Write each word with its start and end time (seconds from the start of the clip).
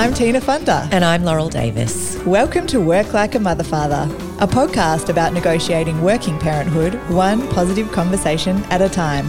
I'm 0.00 0.14
Tina 0.14 0.40
Funder. 0.40 0.88
And 0.92 1.04
I'm 1.04 1.24
Laurel 1.24 1.50
Davis. 1.50 2.16
Welcome 2.24 2.66
to 2.68 2.80
Work 2.80 3.12
Like 3.12 3.34
a 3.34 3.38
Mother 3.38 3.62
Father, 3.62 4.08
a 4.40 4.46
podcast 4.46 5.10
about 5.10 5.34
negotiating 5.34 6.00
working 6.00 6.38
parenthood 6.38 6.94
one 7.10 7.46
positive 7.48 7.92
conversation 7.92 8.64
at 8.70 8.80
a 8.80 8.88
time. 8.88 9.28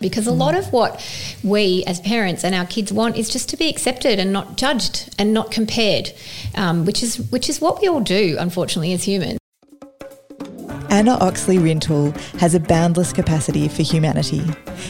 Because 0.00 0.26
a 0.26 0.32
lot 0.32 0.54
of 0.54 0.72
what 0.72 1.06
we 1.44 1.84
as 1.86 2.00
parents 2.00 2.42
and 2.42 2.54
our 2.54 2.64
kids 2.64 2.90
want 2.90 3.18
is 3.18 3.28
just 3.28 3.50
to 3.50 3.58
be 3.58 3.68
accepted 3.68 4.18
and 4.18 4.32
not 4.32 4.56
judged 4.56 5.14
and 5.18 5.34
not 5.34 5.50
compared, 5.50 6.12
um, 6.54 6.86
which 6.86 7.02
is 7.02 7.18
which 7.30 7.50
is 7.50 7.60
what 7.60 7.82
we 7.82 7.86
all 7.86 8.00
do, 8.00 8.38
unfortunately, 8.40 8.94
as 8.94 9.04
humans. 9.04 9.39
Anna 10.90 11.12
Oxley 11.20 11.58
Rintoul 11.58 12.16
has 12.40 12.52
a 12.52 12.60
boundless 12.60 13.12
capacity 13.12 13.68
for 13.68 13.82
humanity. 13.82 14.42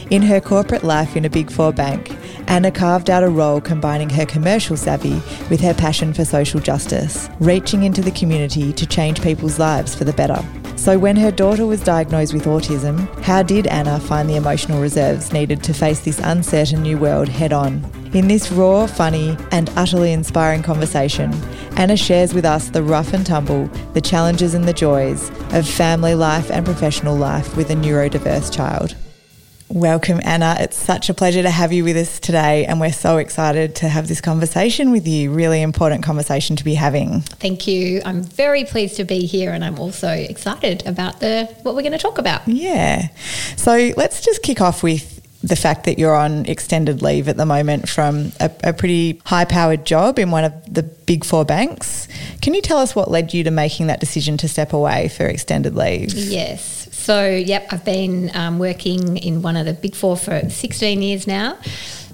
In 0.09 0.23
her 0.23 0.40
corporate 0.40 0.82
life 0.82 1.14
in 1.14 1.26
a 1.26 1.30
Big 1.30 1.50
Four 1.50 1.74
bank, 1.74 2.16
Anna 2.48 2.70
carved 2.70 3.10
out 3.10 3.23
a 3.23 3.28
role 3.28 3.60
combining 3.60 4.09
her 4.09 4.24
commercial 4.24 4.78
savvy 4.78 5.20
with 5.50 5.60
her 5.60 5.74
passion 5.74 6.14
for 6.14 6.24
social 6.24 6.59
justice, 6.59 7.28
reaching 7.38 7.82
into 7.82 8.00
the 8.00 8.12
community 8.12 8.73
to 8.73 8.86
change 8.86 9.20
people's 9.20 9.59
lives 9.59 9.95
for 9.95 10.04
the 10.04 10.14
better. 10.14 10.42
So, 10.80 10.98
when 10.98 11.16
her 11.16 11.30
daughter 11.30 11.66
was 11.66 11.84
diagnosed 11.84 12.32
with 12.32 12.46
autism, 12.46 13.06
how 13.22 13.42
did 13.42 13.66
Anna 13.66 14.00
find 14.00 14.30
the 14.30 14.36
emotional 14.36 14.80
reserves 14.80 15.30
needed 15.30 15.62
to 15.64 15.74
face 15.74 16.00
this 16.00 16.18
uncertain 16.20 16.80
new 16.80 16.96
world 16.96 17.28
head 17.28 17.52
on? 17.52 17.84
In 18.14 18.28
this 18.28 18.50
raw, 18.50 18.86
funny, 18.86 19.36
and 19.52 19.68
utterly 19.76 20.10
inspiring 20.14 20.62
conversation, 20.62 21.34
Anna 21.76 21.98
shares 21.98 22.32
with 22.32 22.46
us 22.46 22.70
the 22.70 22.82
rough 22.82 23.12
and 23.12 23.26
tumble, 23.26 23.66
the 23.92 24.00
challenges 24.00 24.54
and 24.54 24.64
the 24.64 24.72
joys 24.72 25.30
of 25.52 25.68
family 25.68 26.14
life 26.14 26.50
and 26.50 26.64
professional 26.64 27.14
life 27.14 27.58
with 27.58 27.68
a 27.68 27.74
neurodiverse 27.74 28.50
child. 28.50 28.96
Welcome, 29.73 30.21
Anna. 30.24 30.57
It's 30.59 30.76
such 30.76 31.10
a 31.10 31.15
pleasure 31.15 31.43
to 31.43 31.51
have 31.51 31.73
you 31.73 31.85
with 31.85 31.96
us 31.96 32.18
today, 32.18 32.66
and 32.66 32.80
we're 32.80 32.90
so 32.90 33.18
excited 33.18 33.77
to 33.77 33.88
have 33.88 34.09
this 34.09 34.21
conversation 34.21 34.90
with 34.90 35.07
you. 35.07 35.30
Really 35.30 35.62
important 35.62 36.02
conversation 36.02 36.57
to 36.57 36.65
be 36.65 36.74
having. 36.74 37.21
Thank 37.21 37.68
you. 37.68 38.02
I'm 38.04 38.24
very 38.24 38.65
pleased 38.65 38.96
to 38.96 39.04
be 39.04 39.27
here, 39.27 39.52
and 39.52 39.65
I'm 39.65 39.79
also 39.79 40.09
excited 40.09 40.85
about 40.88 41.21
the 41.21 41.45
what 41.62 41.77
we're 41.77 41.82
going 41.82 41.93
to 41.93 41.99
talk 41.99 42.18
about. 42.18 42.49
Yeah. 42.49 43.10
So 43.57 43.93
let's 43.96 44.21
just 44.23 44.43
kick 44.43 44.60
off 44.60 44.82
with 44.82 45.21
the 45.43 45.54
fact 45.57 45.84
that 45.84 46.01
you're 46.01 46.16
on 46.16 46.46
extended 46.46 47.01
leave 47.01 47.29
at 47.29 47.37
the 47.37 47.46
moment 47.46 47.88
from 47.88 48.32
a, 48.40 48.51
a 48.65 48.73
pretty 48.73 49.23
high 49.24 49.45
powered 49.45 49.87
job 49.87 50.18
in 50.18 50.32
one 50.32 50.43
of 50.43 50.74
the 50.74 50.82
big 50.82 51.24
four 51.24 51.45
banks. 51.45 52.09
Can 52.43 52.55
you 52.55 52.60
tell 52.60 52.79
us 52.79 52.96
what 52.96 53.09
led 53.09 53.32
you 53.32 53.45
to 53.45 53.52
making 53.52 53.87
that 53.87 54.01
decision 54.01 54.37
to 54.38 54.49
step 54.49 54.73
away 54.73 55.09
for 55.09 55.27
extended 55.27 55.77
leave? 55.77 56.12
Yes. 56.12 56.79
So, 57.10 57.28
yep, 57.28 57.72
I've 57.72 57.84
been 57.84 58.30
um, 58.36 58.60
working 58.60 59.16
in 59.16 59.42
one 59.42 59.56
of 59.56 59.66
the 59.66 59.72
big 59.72 59.96
four 59.96 60.16
for 60.16 60.48
16 60.48 61.02
years 61.02 61.26
now. 61.26 61.58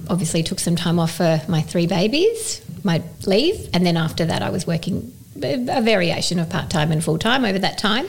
Obviously, 0.08 0.42
took 0.42 0.58
some 0.58 0.74
time 0.74 0.98
off 0.98 1.16
for 1.16 1.38
my 1.48 1.60
three 1.60 1.86
babies, 1.86 2.62
my 2.82 3.02
leave, 3.26 3.68
and 3.74 3.84
then 3.84 3.98
after 3.98 4.24
that, 4.24 4.40
I 4.40 4.48
was 4.48 4.66
working 4.66 5.12
a 5.42 5.82
variation 5.82 6.38
of 6.38 6.48
part 6.48 6.70
time 6.70 6.92
and 6.92 7.02
full 7.02 7.18
time 7.18 7.44
over 7.44 7.58
that 7.58 7.78
time. 7.78 8.06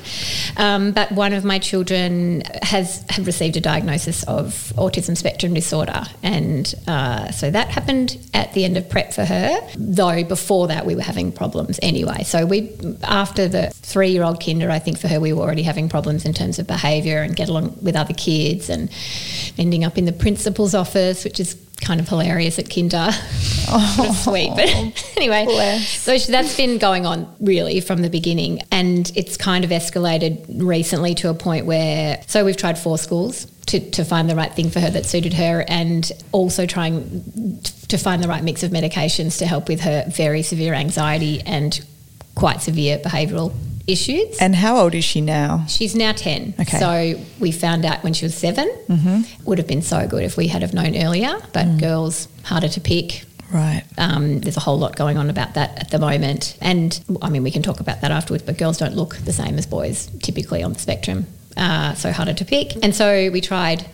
Um, 0.58 0.92
but 0.92 1.12
one 1.12 1.34
of 1.34 1.44
my 1.44 1.60
children 1.60 2.44
has 2.62 3.04
had 3.10 3.26
received 3.26 3.58
a 3.58 3.62
diagnosis 3.62 4.24
of 4.24 4.74
autism 4.76 5.18
spectrum 5.18 5.54
disorder, 5.54 6.04
and 6.24 6.74
uh, 6.88 7.32
so 7.32 7.52
that 7.52 7.70
happened 7.70 8.18
at 8.34 8.54
the 8.54 8.66
end 8.66 8.78
of 8.78 8.90
prep 8.90 9.14
for 9.14 9.26
her. 9.26 9.60
Though 9.78 10.24
before 10.24 10.68
that, 10.68 10.86
we 10.86 10.96
were 10.96 11.02
having 11.02 11.32
problems 11.32 11.80
anyway. 11.82 12.24
So 12.24 12.46
we, 12.46 12.76
after 13.04 13.48
the 13.48 13.72
three 13.82 14.10
year 14.10 14.24
old 14.24 14.44
kinder, 14.44 14.70
I 14.70 14.80
think 14.80 15.00
for 15.00 15.08
her 15.08 15.20
we 15.20 15.34
were 15.34 15.42
already 15.42 15.64
having 15.64 15.90
problems 15.90 16.26
in 16.26 16.34
terms 16.34 16.60
of 16.60 16.68
behaviour 16.68 17.22
and 17.22 17.36
get 17.36 17.50
along 17.50 17.78
with 17.82 17.96
other 17.96 18.14
kids, 18.14 18.70
and 18.70 18.90
ending 19.58 19.84
up 19.84 19.98
in 19.98 20.06
the 20.06 20.14
principal's 20.14 20.76
office, 20.76 21.24
which 21.24 21.40
is 21.40 21.56
kind 21.82 22.00
of 22.00 22.08
hilarious 22.08 22.60
at 22.60 22.70
Kinder. 22.70 23.10
Oh, 23.70 24.14
sweet. 24.24 24.50
But 24.56 24.70
anyway, 25.18 25.44
bless. 25.44 25.90
so 25.90 26.18
that's 26.18 26.56
been 26.56 26.78
going 26.78 27.06
on 27.06 27.28
really 27.42 27.82
from 27.82 28.02
the 28.02 28.10
beginning. 28.10 28.62
And 28.72 29.12
it's 29.14 29.36
kind 29.36 29.66
of 29.66 29.72
escalated 29.72 30.46
recently 30.64 31.16
to 31.16 31.30
a 31.30 31.34
point 31.34 31.66
where, 31.66 32.24
so 32.28 32.46
we've 32.46 32.56
tried 32.56 32.78
four 32.80 32.98
schools 32.98 33.46
to, 33.66 33.82
to 33.92 34.06
find 34.06 34.30
the 34.30 34.38
right 34.38 34.54
thing 34.54 34.70
for 34.70 34.80
her 34.80 34.90
that 34.92 35.06
suited 35.06 35.34
her 35.34 35.66
and 35.68 36.10
also 36.32 36.66
trying 36.66 37.60
to 37.90 37.98
find 37.98 38.24
the 38.24 38.30
right 38.30 38.42
mix 38.42 38.64
of 38.64 38.72
medications 38.72 39.38
to 39.40 39.46
help 39.46 39.68
with 39.68 39.82
her 39.82 40.06
very 40.08 40.44
severe 40.44 40.74
anxiety 40.74 41.42
and 41.42 41.86
quite 42.36 42.62
severe 42.62 42.98
behavioural 43.00 43.54
issues. 43.88 44.38
And 44.40 44.56
how 44.56 44.78
old 44.78 44.94
is 44.94 45.06
she 45.06 45.22
now? 45.22 45.66
She's 45.68 45.96
now 45.96 46.12
10. 46.12 46.56
Okay. 46.60 46.78
So 46.78 47.26
we 47.40 47.52
found 47.52 47.86
out 47.86 48.04
when 48.04 48.14
she 48.14 48.26
was 48.26 48.36
7 48.36 48.68
mm-hmm. 48.88 49.44
Would 49.46 49.58
have 49.58 49.68
been 49.68 49.82
so 49.82 50.08
good 50.08 50.24
if 50.24 50.38
we 50.38 50.48
had 50.48 50.62
have 50.62 50.74
known 50.74 50.96
earlier, 50.96 51.40
but 51.54 51.66
mm. 51.66 51.80
girls, 51.80 52.28
harder 52.44 52.68
to 52.68 52.82
pick. 52.82 53.24
Right. 53.52 53.84
Um, 53.98 54.42
there's 54.42 54.58
a 54.58 54.60
whole 54.60 54.78
lot 54.78 54.96
going 54.96 55.18
on 55.18 55.30
about 55.30 55.54
that 55.54 55.80
at 55.80 55.92
the 55.92 56.00
moment. 56.00 56.58
And 56.62 57.00
I 57.22 57.30
mean, 57.30 57.44
we 57.44 57.52
can 57.52 57.64
talk 57.64 57.80
about 57.80 58.02
that 58.02 58.12
afterwards, 58.12 58.44
but 58.44 58.58
girls 58.58 58.78
don't 58.78 58.96
look 58.96 59.16
the 59.16 59.34
same 59.34 59.58
as 59.58 59.66
boys 59.66 60.08
typically 60.22 60.64
on 60.64 60.74
the 60.74 60.80
spectrum. 60.80 61.26
Uh, 61.56 61.94
so 61.96 62.12
harder 62.12 62.34
to 62.34 62.46
pick. 62.46 62.84
And 62.84 62.94
so 62.94 63.32
we 63.32 63.42
tried 63.42 63.86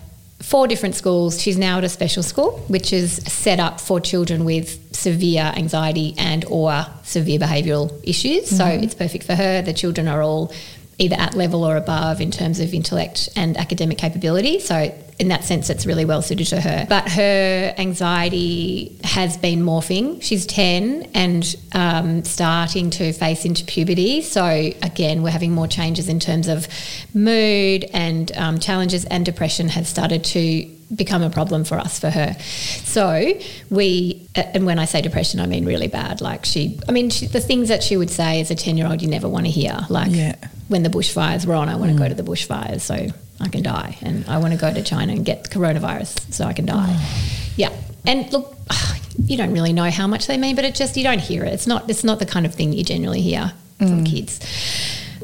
four 0.43 0.67
different 0.67 0.93
schools. 0.93 1.41
She's 1.41 1.57
now 1.57 1.77
at 1.77 1.83
a 1.83 1.89
special 1.89 2.21
school, 2.21 2.59
which 2.67 2.91
is 2.91 3.15
set 3.27 3.59
up 3.59 3.79
for 3.79 3.99
children 3.99 4.43
with 4.43 4.93
severe 4.93 5.53
anxiety 5.55 6.13
and 6.17 6.43
or 6.45 6.85
severe 7.03 7.39
behavioural 7.39 7.89
issues. 8.03 8.45
Mm-hmm. 8.45 8.55
So 8.57 8.65
it's 8.65 8.93
perfect 8.93 9.23
for 9.23 9.35
her. 9.35 9.61
The 9.61 9.73
children 9.73 10.07
are 10.07 10.21
all 10.21 10.51
either 10.97 11.15
at 11.15 11.33
level 11.33 11.63
or 11.63 11.77
above 11.77 12.21
in 12.21 12.29
terms 12.29 12.59
of 12.59 12.73
intellect 12.73 13.29
and 13.35 13.57
academic 13.57 13.97
capability. 13.97 14.59
So 14.59 14.93
in 15.19 15.28
that 15.28 15.44
sense, 15.44 15.69
it's 15.69 15.85
really 15.85 16.06
well 16.06 16.22
suited 16.22 16.47
to 16.47 16.59
her. 16.59 16.85
But 16.90 17.09
her 17.09 17.74
anxiety 17.78 18.97
has 19.03 19.38
been 19.38 19.62
morphing. 19.62 20.22
She's 20.22 20.46
10 20.46 21.12
and 21.13 21.56
um, 21.74 22.24
starting 22.24 22.90
to 22.91 23.13
face 23.13 23.46
into 23.46 23.63
puberty. 23.66 24.22
So, 24.22 24.46
again, 24.46 25.22
we're 25.22 25.29
having 25.29 25.51
more 25.51 25.68
changes 25.68 26.09
in 26.09 26.19
terms 26.19 26.47
of 26.47 26.68
mood 27.13 27.85
and 27.94 28.31
um, 28.35 28.59
challenges, 28.59 29.06
and 29.06 29.25
depression 29.25 29.69
has 29.69 29.88
started 29.88 30.24
to 30.25 30.69
become 30.95 31.21
a 31.21 31.29
problem 31.29 31.63
for 31.63 31.77
us 31.77 31.99
for 31.99 32.09
her. 32.09 32.35
So 32.39 33.33
we, 33.69 34.27
and 34.35 34.65
when 34.65 34.79
I 34.79 34.85
say 34.85 35.01
depression, 35.01 35.39
I 35.39 35.47
mean 35.47 35.65
really 35.65 35.87
bad. 35.87 36.21
Like 36.21 36.45
she, 36.45 36.79
I 36.87 36.91
mean 36.91 37.09
she, 37.09 37.27
the 37.27 37.39
things 37.39 37.69
that 37.69 37.83
she 37.83 37.97
would 37.97 38.09
say 38.09 38.41
as 38.41 38.51
a 38.51 38.55
ten 38.55 38.77
year 38.77 38.87
old, 38.87 39.01
you 39.01 39.07
never 39.07 39.27
want 39.27 39.45
to 39.45 39.51
hear. 39.51 39.79
Like 39.89 40.11
yeah. 40.11 40.35
when 40.67 40.83
the 40.83 40.89
bushfires 40.89 41.45
were 41.45 41.55
on, 41.55 41.69
I 41.69 41.75
want 41.75 41.91
to 41.91 41.95
mm. 41.95 41.99
go 41.99 42.09
to 42.09 42.15
the 42.15 42.23
bushfires 42.23 42.81
so 42.81 43.07
I 43.39 43.49
can 43.49 43.63
die, 43.63 43.97
and 44.01 44.25
I 44.27 44.37
want 44.37 44.53
to 44.53 44.59
go 44.59 44.73
to 44.73 44.81
China 44.81 45.13
and 45.13 45.25
get 45.25 45.49
coronavirus 45.49 46.33
so 46.33 46.45
I 46.45 46.53
can 46.53 46.65
die. 46.65 46.95
Mm. 46.97 47.53
Yeah, 47.57 47.81
and 48.05 48.31
look. 48.31 48.55
You 49.25 49.37
don't 49.37 49.53
really 49.53 49.73
know 49.73 49.91
how 49.91 50.07
much 50.07 50.25
they 50.25 50.37
mean, 50.37 50.55
but 50.55 50.65
it 50.65 50.73
just 50.73 50.97
you 50.97 51.03
don't 51.03 51.19
hear 51.19 51.45
it. 51.45 51.53
It's 51.53 51.67
not. 51.67 51.87
It's 51.87 52.03
not 52.03 52.17
the 52.17 52.25
kind 52.25 52.47
of 52.47 52.55
thing 52.55 52.73
you 52.73 52.83
generally 52.83 53.21
hear 53.21 53.53
mm. 53.79 53.87
from 53.87 54.03
kids 54.03 54.39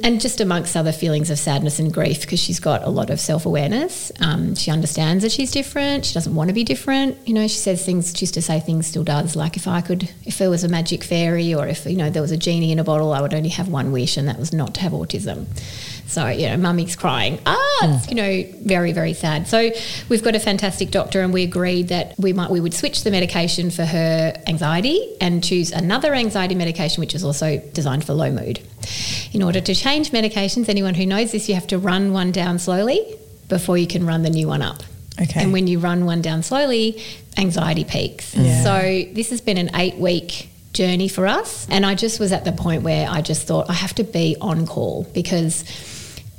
and 0.04 0.22
just 0.22 0.42
amongst 0.42 0.76
other 0.76 0.92
feelings 0.92 1.30
of 1.30 1.40
sadness 1.40 1.80
and 1.80 1.94
grief 1.94 2.22
because 2.22 2.40
she's 2.40 2.60
got 2.60 2.84
a 2.84 2.90
lot 2.90 3.10
of 3.10 3.20
self 3.20 3.46
awareness. 3.46 4.12
Um, 4.20 4.56
she 4.56 4.72
understands 4.72 5.24
that 5.24 5.32
she's 5.32 5.52
different. 5.52 6.06
She 6.06 6.14
doesn't 6.14 6.34
want 6.34 6.50
to 6.50 6.54
be 6.54 6.64
different. 6.64 7.18
You 7.28 7.34
know, 7.34 7.48
she 7.48 7.58
says 7.58 7.86
things. 7.86 8.14
She 8.16 8.24
used 8.24 8.34
to 8.36 8.42
say 8.42 8.60
things, 8.60 8.88
still 8.88 9.04
does. 9.04 9.36
Like 9.36 9.58
if 9.58 9.68
I 9.68 9.82
could, 9.82 10.10
if 10.26 10.38
there 10.38 10.50
was 10.50 10.64
a 10.64 10.70
magic 10.70 11.04
fairy, 11.04 11.54
or 11.54 11.68
if 11.68 11.86
you 11.86 11.96
know 11.96 12.10
there 12.10 12.22
was 12.22 12.32
a 12.32 12.38
genie 12.38 12.72
in 12.72 12.80
a 12.80 12.84
bottle, 12.84 13.14
I 13.14 13.22
would 13.22 13.34
only 13.34 13.50
have 13.50 13.68
one 13.68 13.92
wish, 13.92 14.18
and 14.18 14.28
that 14.28 14.40
was 14.40 14.54
not 14.54 14.76
to 14.76 14.82
have 14.82 14.92
autism. 14.92 15.46
So, 16.10 16.28
you 16.28 16.50
know, 16.50 16.58
mummy's 16.58 16.96
crying. 16.96 17.40
Ah, 17.46 17.58
it's, 17.84 18.06
hmm. 18.06 18.10
you 18.10 18.16
know, 18.16 18.44
very, 18.64 18.92
very 18.94 19.14
sad. 19.14 19.48
So 19.48 19.70
we've 20.10 20.24
got 20.24 20.36
a 20.36 20.40
fantastic 20.40 20.90
doctor 20.90 21.22
and 21.22 21.32
we 21.32 21.44
agreed 21.44 21.90
that 21.90 22.16
we 22.18 22.34
might 22.34 22.50
we 22.50 22.60
would 22.60 22.74
switch 22.74 23.04
the 23.04 23.12
medication 23.12 23.70
for 23.70 23.86
her 23.86 24.34
anxiety 24.48 25.16
and 25.22 25.44
choose 25.44 25.72
another 25.72 26.16
anxiety 26.16 26.56
medication 26.56 27.02
which 27.02 27.14
is 27.14 27.24
also 27.24 27.58
designed 27.74 28.04
for 28.04 28.14
low 28.14 28.32
mood. 28.32 28.60
In 29.34 29.44
order 29.44 29.62
to 29.62 29.76
change 29.76 30.10
medications, 30.10 30.68
anyone 30.68 30.96
who 30.96 31.06
knows 31.06 31.32
this, 31.32 31.48
you 31.48 31.56
have 31.56 31.68
to 31.68 31.78
run 31.78 32.12
one 32.12 32.32
down 32.32 32.58
slowly 32.58 33.16
before 33.48 33.78
you 33.78 33.88
can 33.88 34.06
run 34.06 34.24
the 34.24 34.30
new 34.30 34.48
one 34.48 34.64
up. 34.64 34.82
Okay. 35.22 35.44
And 35.44 35.54
when 35.54 35.68
you 35.68 35.80
run 35.80 36.06
one 36.06 36.22
down 36.22 36.44
slowly, 36.44 37.04
anxiety 37.38 37.84
peaks. 37.84 38.36
Yeah. 38.36 38.64
So 38.64 39.14
this 39.14 39.30
has 39.30 39.42
been 39.42 39.58
an 39.58 39.76
eight 39.76 39.96
week 39.96 40.50
journey 40.74 41.08
for 41.08 41.28
us. 41.28 41.68
And 41.70 41.86
I 41.86 41.96
just 41.96 42.20
was 42.20 42.32
at 42.32 42.46
the 42.46 42.52
point 42.52 42.84
where 42.84 43.10
I 43.10 43.22
just 43.22 43.48
thought 43.48 43.70
I 43.70 43.74
have 43.74 43.94
to 43.96 44.04
be 44.04 44.38
on 44.40 44.66
call 44.66 45.04
because 45.14 45.64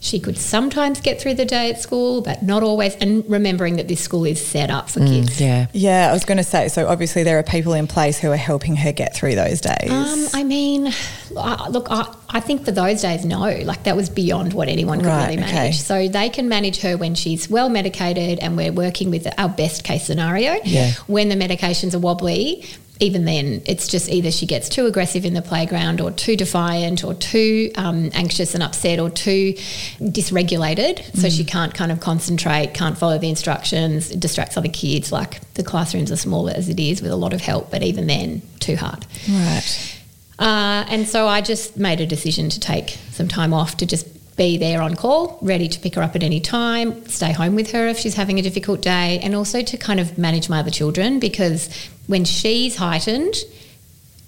she 0.03 0.19
could 0.19 0.39
sometimes 0.39 0.99
get 1.01 1.21
through 1.21 1.35
the 1.35 1.45
day 1.45 1.71
at 1.71 1.79
school, 1.79 2.23
but 2.23 2.43
not 2.43 2.63
always. 2.63 2.95
And 2.97 3.23
remembering 3.29 3.77
that 3.77 3.87
this 3.87 4.01
school 4.01 4.25
is 4.25 4.45
set 4.45 4.71
up 4.71 4.89
for 4.89 5.01
mm, 5.01 5.09
kids. 5.09 5.39
Yeah. 5.39 5.67
Yeah, 5.75 6.09
I 6.09 6.13
was 6.13 6.25
going 6.25 6.39
to 6.39 6.45
say, 6.45 6.69
so 6.69 6.89
obviously 6.89 7.23
there 7.23 7.39
are 7.39 7.43
people 7.43 7.75
in 7.75 7.87
place 7.87 8.19
who 8.19 8.31
are 8.31 8.37
helping 8.37 8.77
her 8.77 8.93
get 8.93 9.15
through 9.15 9.35
those 9.35 9.61
days. 9.61 9.91
Um, 9.91 10.27
I 10.33 10.43
mean, 10.43 10.91
look, 11.31 11.89
I, 11.91 12.15
I, 12.31 12.41
think 12.41 12.65
for 12.65 12.73
those 12.73 13.03
days, 13.03 13.27
no. 13.27 13.41
Like 13.41 13.85
that 13.85 13.95
was 13.95 14.09
beyond 14.09 14.55
what 14.55 14.69
anyone 14.69 15.01
could 15.01 15.09
right, 15.09 15.29
really 15.29 15.37
manage. 15.37 15.55
Okay. 15.55 15.73
So 15.73 16.09
they 16.09 16.31
can 16.31 16.49
manage 16.49 16.81
her 16.81 16.97
when 16.97 17.15
she's 17.15 17.51
well 17.51 17.69
medicated 17.69 18.39
and 18.39 18.57
we're 18.57 18.73
working 18.73 19.11
with 19.11 19.29
our 19.39 19.51
best 19.51 19.85
case 19.85 20.05
scenario. 20.07 20.59
Yeah. 20.65 20.93
When 21.09 21.29
the 21.29 21.37
medications 21.37 21.95
are 21.95 21.99
wobbly, 21.99 22.65
even 23.01 23.25
then, 23.25 23.63
it's 23.67 23.89
just 23.89 24.09
either 24.09 24.31
she 24.31 24.47
gets 24.47 24.69
too 24.69 24.87
aggressive 24.87 25.25
in 25.25 25.35
the 25.35 25.43
playground, 25.43 26.01
or 26.01 26.11
too 26.11 26.37
defiant, 26.37 27.03
or 27.03 27.15
too 27.15 27.73
um, 27.77 28.11
anxious 28.13 28.55
and 28.55 28.63
upset, 28.63 29.01
or 29.01 29.11
too 29.11 29.55
dysregulated. 30.01 31.03
So 31.17 31.31
she 31.31 31.45
can't 31.45 31.75
kind 31.75 31.91
of 31.91 32.01
concentrate, 32.01 32.75
can't 32.75 32.97
follow 32.97 33.19
the 33.19 33.29
instructions, 33.29 34.11
it 34.11 34.21
distracts 34.21 34.57
other 34.57 34.69
kids. 34.69 35.11
Like 35.11 35.41
the 35.55 35.65
classrooms 35.65 36.13
are 36.13 36.17
smaller 36.17 36.53
as 36.55 36.69
it 36.69 36.79
is 36.79 37.01
with 37.03 37.11
a 37.11 37.17
lot 37.17 37.33
of 37.33 37.41
help, 37.41 37.71
but 37.71 37.83
even 37.83 38.07
then, 38.07 38.43
too 38.61 38.77
hard. 38.77 39.07
Right. 39.29 39.97
Uh, 40.39 40.85
and 40.89 41.09
so 41.09 41.27
I 41.27 41.41
just 41.41 41.77
made 41.77 42.01
a 42.01 42.07
decision 42.07 42.49
to 42.51 42.61
take 42.61 42.99
some 43.11 43.29
time 43.29 43.53
off 43.53 43.77
to 43.79 43.87
just 43.87 44.07
be 44.41 44.57
there 44.57 44.81
on 44.81 44.97
call, 44.97 45.39
ready 45.43 45.69
to 45.69 45.79
pick 45.79 45.97
her 45.97 46.03
up 46.03 46.17
at 46.17 46.23
any 46.23 46.41
time, 46.41 47.07
stay 47.07 47.31
home 47.31 47.55
with 47.55 47.73
her 47.73 47.87
if 47.89 47.99
she's 47.99 48.15
having 48.15 48.39
a 48.39 48.43
difficult 48.43 48.81
day, 48.81 49.21
and 49.23 49.35
also 49.35 49.61
to 49.61 49.77
kind 49.77 50.01
of 50.01 50.17
manage 50.17 50.49
my 50.49 50.61
other 50.61 50.71
children 50.71 51.21
because 51.21 51.69
when 52.07 52.25
she's 52.25 52.75
heightened, 52.77 53.35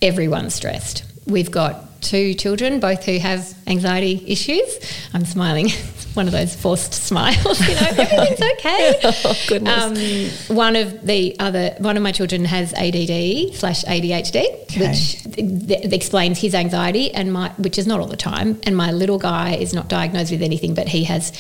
everyone's 0.03 0.55
stressed. 0.55 1.03
We've 1.27 1.51
got 1.51 1.87
two 2.03 2.35
children, 2.35 2.81
both 2.81 3.05
who 3.05 3.19
have 3.19 3.55
anxiety 3.67 4.23
issues. 4.27 4.79
I'm 5.15 5.25
smiling. 5.25 5.71
One 6.15 6.27
of 6.27 6.33
those 6.33 6.55
forced 6.55 6.93
smiles, 6.93 7.59
you 7.67 7.75
know, 7.75 7.87
everything's 7.89 8.43
okay. 8.59 9.01
oh 9.03 9.35
goodness. 9.49 10.51
Um, 10.51 10.55
one 10.55 10.77
of 10.77 11.07
the 11.07 11.35
other, 11.41 11.75
one 11.79 11.97
of 11.97 12.03
my 12.03 12.13
children 12.13 12.45
has 12.45 12.75
ADD 12.75 13.55
slash 13.55 13.83
ADHD, 13.85 14.45
Okay. 14.65 14.89
which 14.89 15.23
th- 15.23 15.69
th- 15.69 15.91
explains 15.95 16.39
his 16.39 16.55
anxiety, 16.55 17.11
and 17.15 17.33
my, 17.33 17.49
which 17.57 17.79
is 17.79 17.87
not 17.87 17.99
all 18.01 18.09
the 18.09 18.19
time. 18.19 18.61
And 18.65 18.77
my 18.77 18.93
little 18.93 19.19
guy 19.19 19.55
is 19.55 19.73
not 19.73 19.89
diagnosed 19.89 20.33
with 20.33 20.43
anything, 20.43 20.75
but 20.75 20.87
he 20.87 21.05
has 21.05 21.33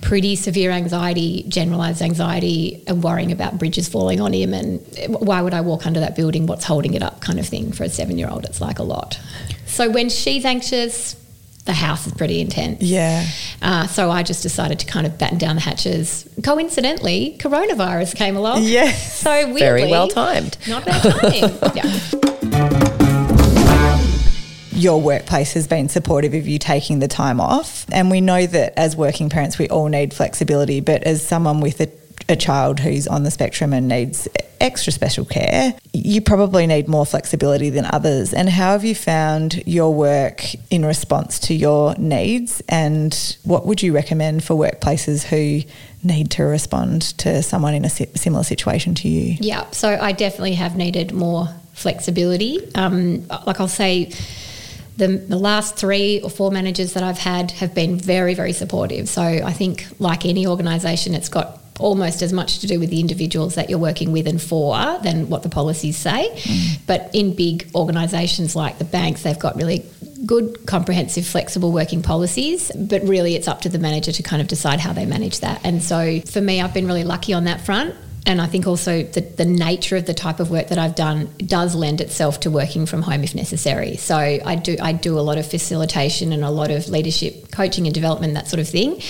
pretty 0.00 0.36
severe 0.36 0.70
anxiety, 0.70 1.44
generalized 1.48 2.00
anxiety, 2.00 2.82
and 2.86 3.02
worrying 3.02 3.30
about 3.30 3.58
bridges 3.58 3.90
falling 3.90 4.22
on 4.22 4.32
him. 4.32 4.54
And 4.54 4.80
why 5.08 5.42
would 5.42 5.52
I 5.52 5.60
walk 5.60 5.84
under 5.86 6.00
that 6.00 6.16
building? 6.16 6.46
What's 6.46 6.64
holding 6.64 6.94
it 6.94 7.02
up? 7.02 7.20
Kind 7.20 7.38
of 7.38 7.46
thing. 7.46 7.72
For 7.72 7.84
a 7.84 7.90
seven-year-old, 7.90 8.46
it's 8.46 8.62
like 8.62 8.78
a 8.78 8.84
lot. 8.84 9.20
So 9.74 9.90
when 9.90 10.08
she's 10.08 10.44
anxious, 10.44 11.16
the 11.64 11.72
house 11.72 12.06
is 12.06 12.12
pretty 12.12 12.40
intense. 12.40 12.80
Yeah. 12.80 13.26
Uh, 13.60 13.88
so 13.88 14.08
I 14.08 14.22
just 14.22 14.44
decided 14.44 14.78
to 14.78 14.86
kind 14.86 15.04
of 15.04 15.18
batten 15.18 15.36
down 15.36 15.56
the 15.56 15.62
hatches. 15.62 16.28
Coincidentally, 16.44 17.36
coronavirus 17.40 18.14
came 18.14 18.36
along. 18.36 18.62
Yes. 18.62 19.12
So 19.24 19.30
weirdly, 19.30 19.60
Very 19.60 19.90
well 19.90 20.06
timed. 20.06 20.58
Not 20.68 20.84
bad 20.84 21.02
timing. 21.02 21.58
yeah. 21.74 23.00
your 24.70 25.00
workplace 25.00 25.54
has 25.54 25.66
been 25.66 25.88
supportive 25.88 26.34
of 26.34 26.46
you 26.46 26.58
taking 26.58 26.98
the 26.98 27.08
time 27.08 27.40
off. 27.40 27.86
And 27.90 28.10
we 28.10 28.20
know 28.20 28.46
that 28.46 28.78
as 28.78 28.94
working 28.94 29.30
parents, 29.30 29.58
we 29.58 29.68
all 29.70 29.88
need 29.88 30.12
flexibility. 30.12 30.80
But 30.80 31.04
as 31.04 31.26
someone 31.26 31.60
with 31.60 31.80
a, 31.80 31.90
a 32.28 32.36
child 32.36 32.80
who's 32.80 33.06
on 33.06 33.22
the 33.22 33.30
spectrum 33.30 33.72
and 33.72 33.88
needs 33.88 34.28
extra 34.60 34.92
special 34.92 35.24
care, 35.24 35.74
you 35.92 36.20
probably 36.20 36.66
need 36.66 36.88
more 36.88 37.04
flexibility 37.04 37.70
than 37.70 37.84
others. 37.86 38.32
And 38.32 38.48
how 38.48 38.72
have 38.72 38.84
you 38.84 38.94
found 38.94 39.62
your 39.66 39.92
work 39.92 40.42
in 40.70 40.84
response 40.84 41.38
to 41.40 41.54
your 41.54 41.94
needs? 41.96 42.62
And 42.68 43.36
what 43.44 43.66
would 43.66 43.82
you 43.82 43.92
recommend 43.92 44.42
for 44.42 44.54
workplaces 44.54 45.24
who 45.24 45.68
need 46.02 46.30
to 46.32 46.44
respond 46.44 47.02
to 47.18 47.42
someone 47.42 47.74
in 47.74 47.84
a 47.84 47.90
similar 47.90 48.44
situation 48.44 48.94
to 48.96 49.08
you? 49.08 49.36
Yeah, 49.40 49.70
so 49.70 49.88
I 49.88 50.12
definitely 50.12 50.54
have 50.54 50.76
needed 50.76 51.12
more 51.12 51.48
flexibility. 51.74 52.58
Um, 52.74 53.26
like 53.46 53.60
I'll 53.60 53.68
say, 53.68 54.12
the, 54.96 55.08
the 55.08 55.36
last 55.36 55.76
three 55.76 56.20
or 56.22 56.30
four 56.30 56.50
managers 56.50 56.92
that 56.92 57.02
I've 57.02 57.18
had 57.18 57.50
have 57.52 57.74
been 57.74 57.98
very, 57.98 58.34
very 58.34 58.52
supportive. 58.52 59.08
So 59.08 59.22
I 59.22 59.52
think, 59.52 59.86
like 59.98 60.24
any 60.24 60.46
organisation, 60.46 61.14
it's 61.14 61.28
got 61.28 61.60
almost 61.78 62.22
as 62.22 62.32
much 62.32 62.60
to 62.60 62.66
do 62.66 62.78
with 62.78 62.90
the 62.90 63.00
individuals 63.00 63.56
that 63.56 63.68
you're 63.68 63.78
working 63.78 64.12
with 64.12 64.26
and 64.26 64.40
for 64.40 64.76
than 65.02 65.28
what 65.28 65.42
the 65.42 65.48
policies 65.48 65.96
say. 65.96 66.30
Mm. 66.32 66.78
But 66.86 67.10
in 67.12 67.34
big 67.34 67.68
organisations 67.74 68.54
like 68.54 68.78
the 68.78 68.84
banks, 68.84 69.22
they've 69.22 69.38
got 69.38 69.56
really 69.56 69.84
good, 70.24 70.66
comprehensive, 70.66 71.26
flexible 71.26 71.72
working 71.72 72.02
policies. 72.02 72.70
But 72.76 73.02
really, 73.02 73.34
it's 73.34 73.48
up 73.48 73.60
to 73.62 73.68
the 73.68 73.78
manager 73.78 74.12
to 74.12 74.22
kind 74.22 74.40
of 74.40 74.48
decide 74.48 74.80
how 74.80 74.92
they 74.92 75.06
manage 75.06 75.40
that. 75.40 75.60
And 75.64 75.82
so 75.82 76.20
for 76.20 76.40
me, 76.40 76.60
I've 76.60 76.74
been 76.74 76.86
really 76.86 77.04
lucky 77.04 77.32
on 77.32 77.44
that 77.44 77.60
front. 77.60 77.94
And 78.26 78.40
I 78.40 78.46
think 78.46 78.66
also 78.66 79.02
the, 79.02 79.20
the 79.20 79.44
nature 79.44 79.96
of 79.96 80.06
the 80.06 80.14
type 80.14 80.40
of 80.40 80.50
work 80.50 80.68
that 80.68 80.78
I've 80.78 80.94
done 80.94 81.30
does 81.38 81.74
lend 81.74 82.00
itself 82.00 82.40
to 82.40 82.50
working 82.50 82.86
from 82.86 83.02
home 83.02 83.22
if 83.22 83.34
necessary. 83.34 83.96
So 83.96 84.16
I 84.16 84.54
do 84.54 84.76
I 84.80 84.92
do 84.92 85.18
a 85.18 85.20
lot 85.20 85.36
of 85.36 85.46
facilitation 85.46 86.32
and 86.32 86.42
a 86.42 86.50
lot 86.50 86.70
of 86.70 86.88
leadership 86.88 87.50
coaching 87.52 87.86
and 87.86 87.94
development 87.94 88.34
that 88.34 88.48
sort 88.48 88.60
of 88.60 88.68
thing, 88.68 89.02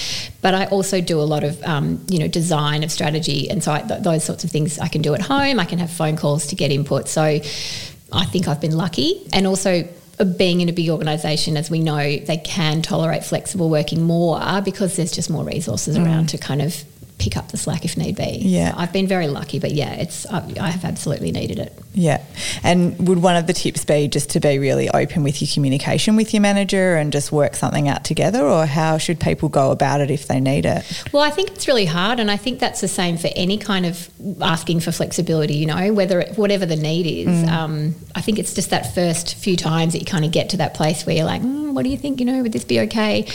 but 0.43 0.55
I 0.55 0.67
also 0.67 1.01
do 1.01 1.21
a 1.21 1.23
lot 1.23 1.45
of 1.45 1.63
um, 1.63 2.05
you 2.09 2.19
know 2.19 2.27
design 2.29 2.83
of 2.83 2.91
strategy 2.91 3.49
and 3.49 3.63
so 3.63 3.73
I, 3.73 3.83
th- 3.83 4.03
those 4.03 4.25
sorts 4.25 4.43
of 4.43 4.51
things 4.51 4.79
I 4.81 4.89
can 4.89 5.01
do 5.01 5.15
at 5.15 5.21
home. 5.21 5.61
I 5.61 5.65
can 5.65 5.79
have 5.79 5.91
phone 5.91 6.17
calls 6.17 6.49
to 6.49 6.57
get 6.57 6.73
input. 6.73 7.09
So 7.09 7.23
I 7.23 8.25
think 8.27 8.49
I've 8.49 8.61
been 8.61 8.77
lucky, 8.77 9.27
and 9.33 9.47
also 9.47 9.89
uh, 10.19 10.25
being 10.25 10.61
in 10.61 10.69
a 10.69 10.73
big 10.73 10.89
organisation, 10.89 11.57
as 11.57 11.71
we 11.71 11.81
know, 11.81 12.19
they 12.19 12.37
can 12.37 12.83
tolerate 12.83 13.25
flexible 13.25 13.69
working 13.71 14.03
more 14.03 14.41
because 14.65 14.97
there's 14.97 15.13
just 15.13 15.31
more 15.31 15.45
resources 15.45 15.97
around 15.97 16.29
to 16.31 16.39
kind 16.39 16.63
of 16.63 16.85
pick 17.19 17.37
up 17.37 17.51
the 17.51 17.57
slack 17.57 17.85
if 17.85 17.97
need 17.97 18.17
be. 18.17 18.39
Yeah. 18.43 18.73
So 18.73 18.79
I've 18.79 18.93
been 18.93 19.07
very 19.07 19.29
lucky, 19.29 19.59
but 19.59 19.73
yeah, 19.73 19.95
it's 19.95 20.27
I, 20.27 20.39
I 20.61 20.71
have 20.71 20.85
absolutely 20.85 21.31
needed 21.31 21.59
it. 21.59 21.79
Yeah. 21.95 22.23
And 22.63 23.09
would 23.09 23.23
one 23.23 23.37
of 23.37 23.47
the 23.47 23.53
tips 23.53 23.85
be 23.85 24.09
just 24.09 24.31
to 24.31 24.41
be 24.41 24.59
really 24.59 24.91
open 24.91 25.23
with 25.23 25.41
your 25.41 25.49
communication 25.53 26.17
with 26.17 26.35
your 26.35 26.41
manager 26.41 26.97
and 26.97 27.13
just 27.13 27.31
work 27.31 27.55
something 27.55 27.89
out 27.89 28.05
together? 28.05 28.43
Or 28.43 28.67
how 28.67 28.99
should 28.99 29.21
people 29.21 29.49
go 29.49 29.71
about 29.71 30.01
it 30.01 30.11
if 30.11 30.27
they 30.27 30.41
need 30.41 30.67
it? 30.67 30.85
Well, 31.13 31.23
I 31.23 31.31
think 31.31 31.53
it's 31.53 31.69
really 31.69 31.87
hard, 31.87 32.19
and 32.19 32.31
I 32.31 32.37
think 32.37 32.59
that's 32.59 32.81
the 32.81 32.89
same 32.89 33.17
for 33.17 33.31
any 33.37 33.59
kind 33.59 33.87
of 33.87 34.11
asking 34.43 34.81
for 34.81 34.91
flexibility. 34.91 35.55
You 35.55 35.67
know, 35.67 35.93
whether 35.93 36.21
it, 36.21 36.37
whatever 36.37 36.67
the 36.67 36.77
need 36.77 37.07
is. 37.07 37.49
Um, 37.49 37.95
I 38.17 38.21
think 38.21 38.39
it's 38.39 38.55
just 38.55 38.71
that 38.71 38.95
first 38.95 39.37
few 39.37 39.57
times 39.57 39.93
that 39.93 40.01
you 40.01 40.07
kind 40.07 40.25
of 40.25 40.33
get 40.33 40.51
to 40.51 40.57
that 40.59 40.75
place 40.75 41.07
where 41.07 41.15
you're 41.15 41.25
like, 41.25 41.43
mm, 41.43 41.73
"What 41.73 41.85
do 41.85 41.91
you 41.91 41.99
think? 41.99 42.19
You 42.19 42.27
know, 42.27 42.43
would 42.43 42.53
this 42.53 42.65
be 42.65 42.81
okay?" 42.81 43.27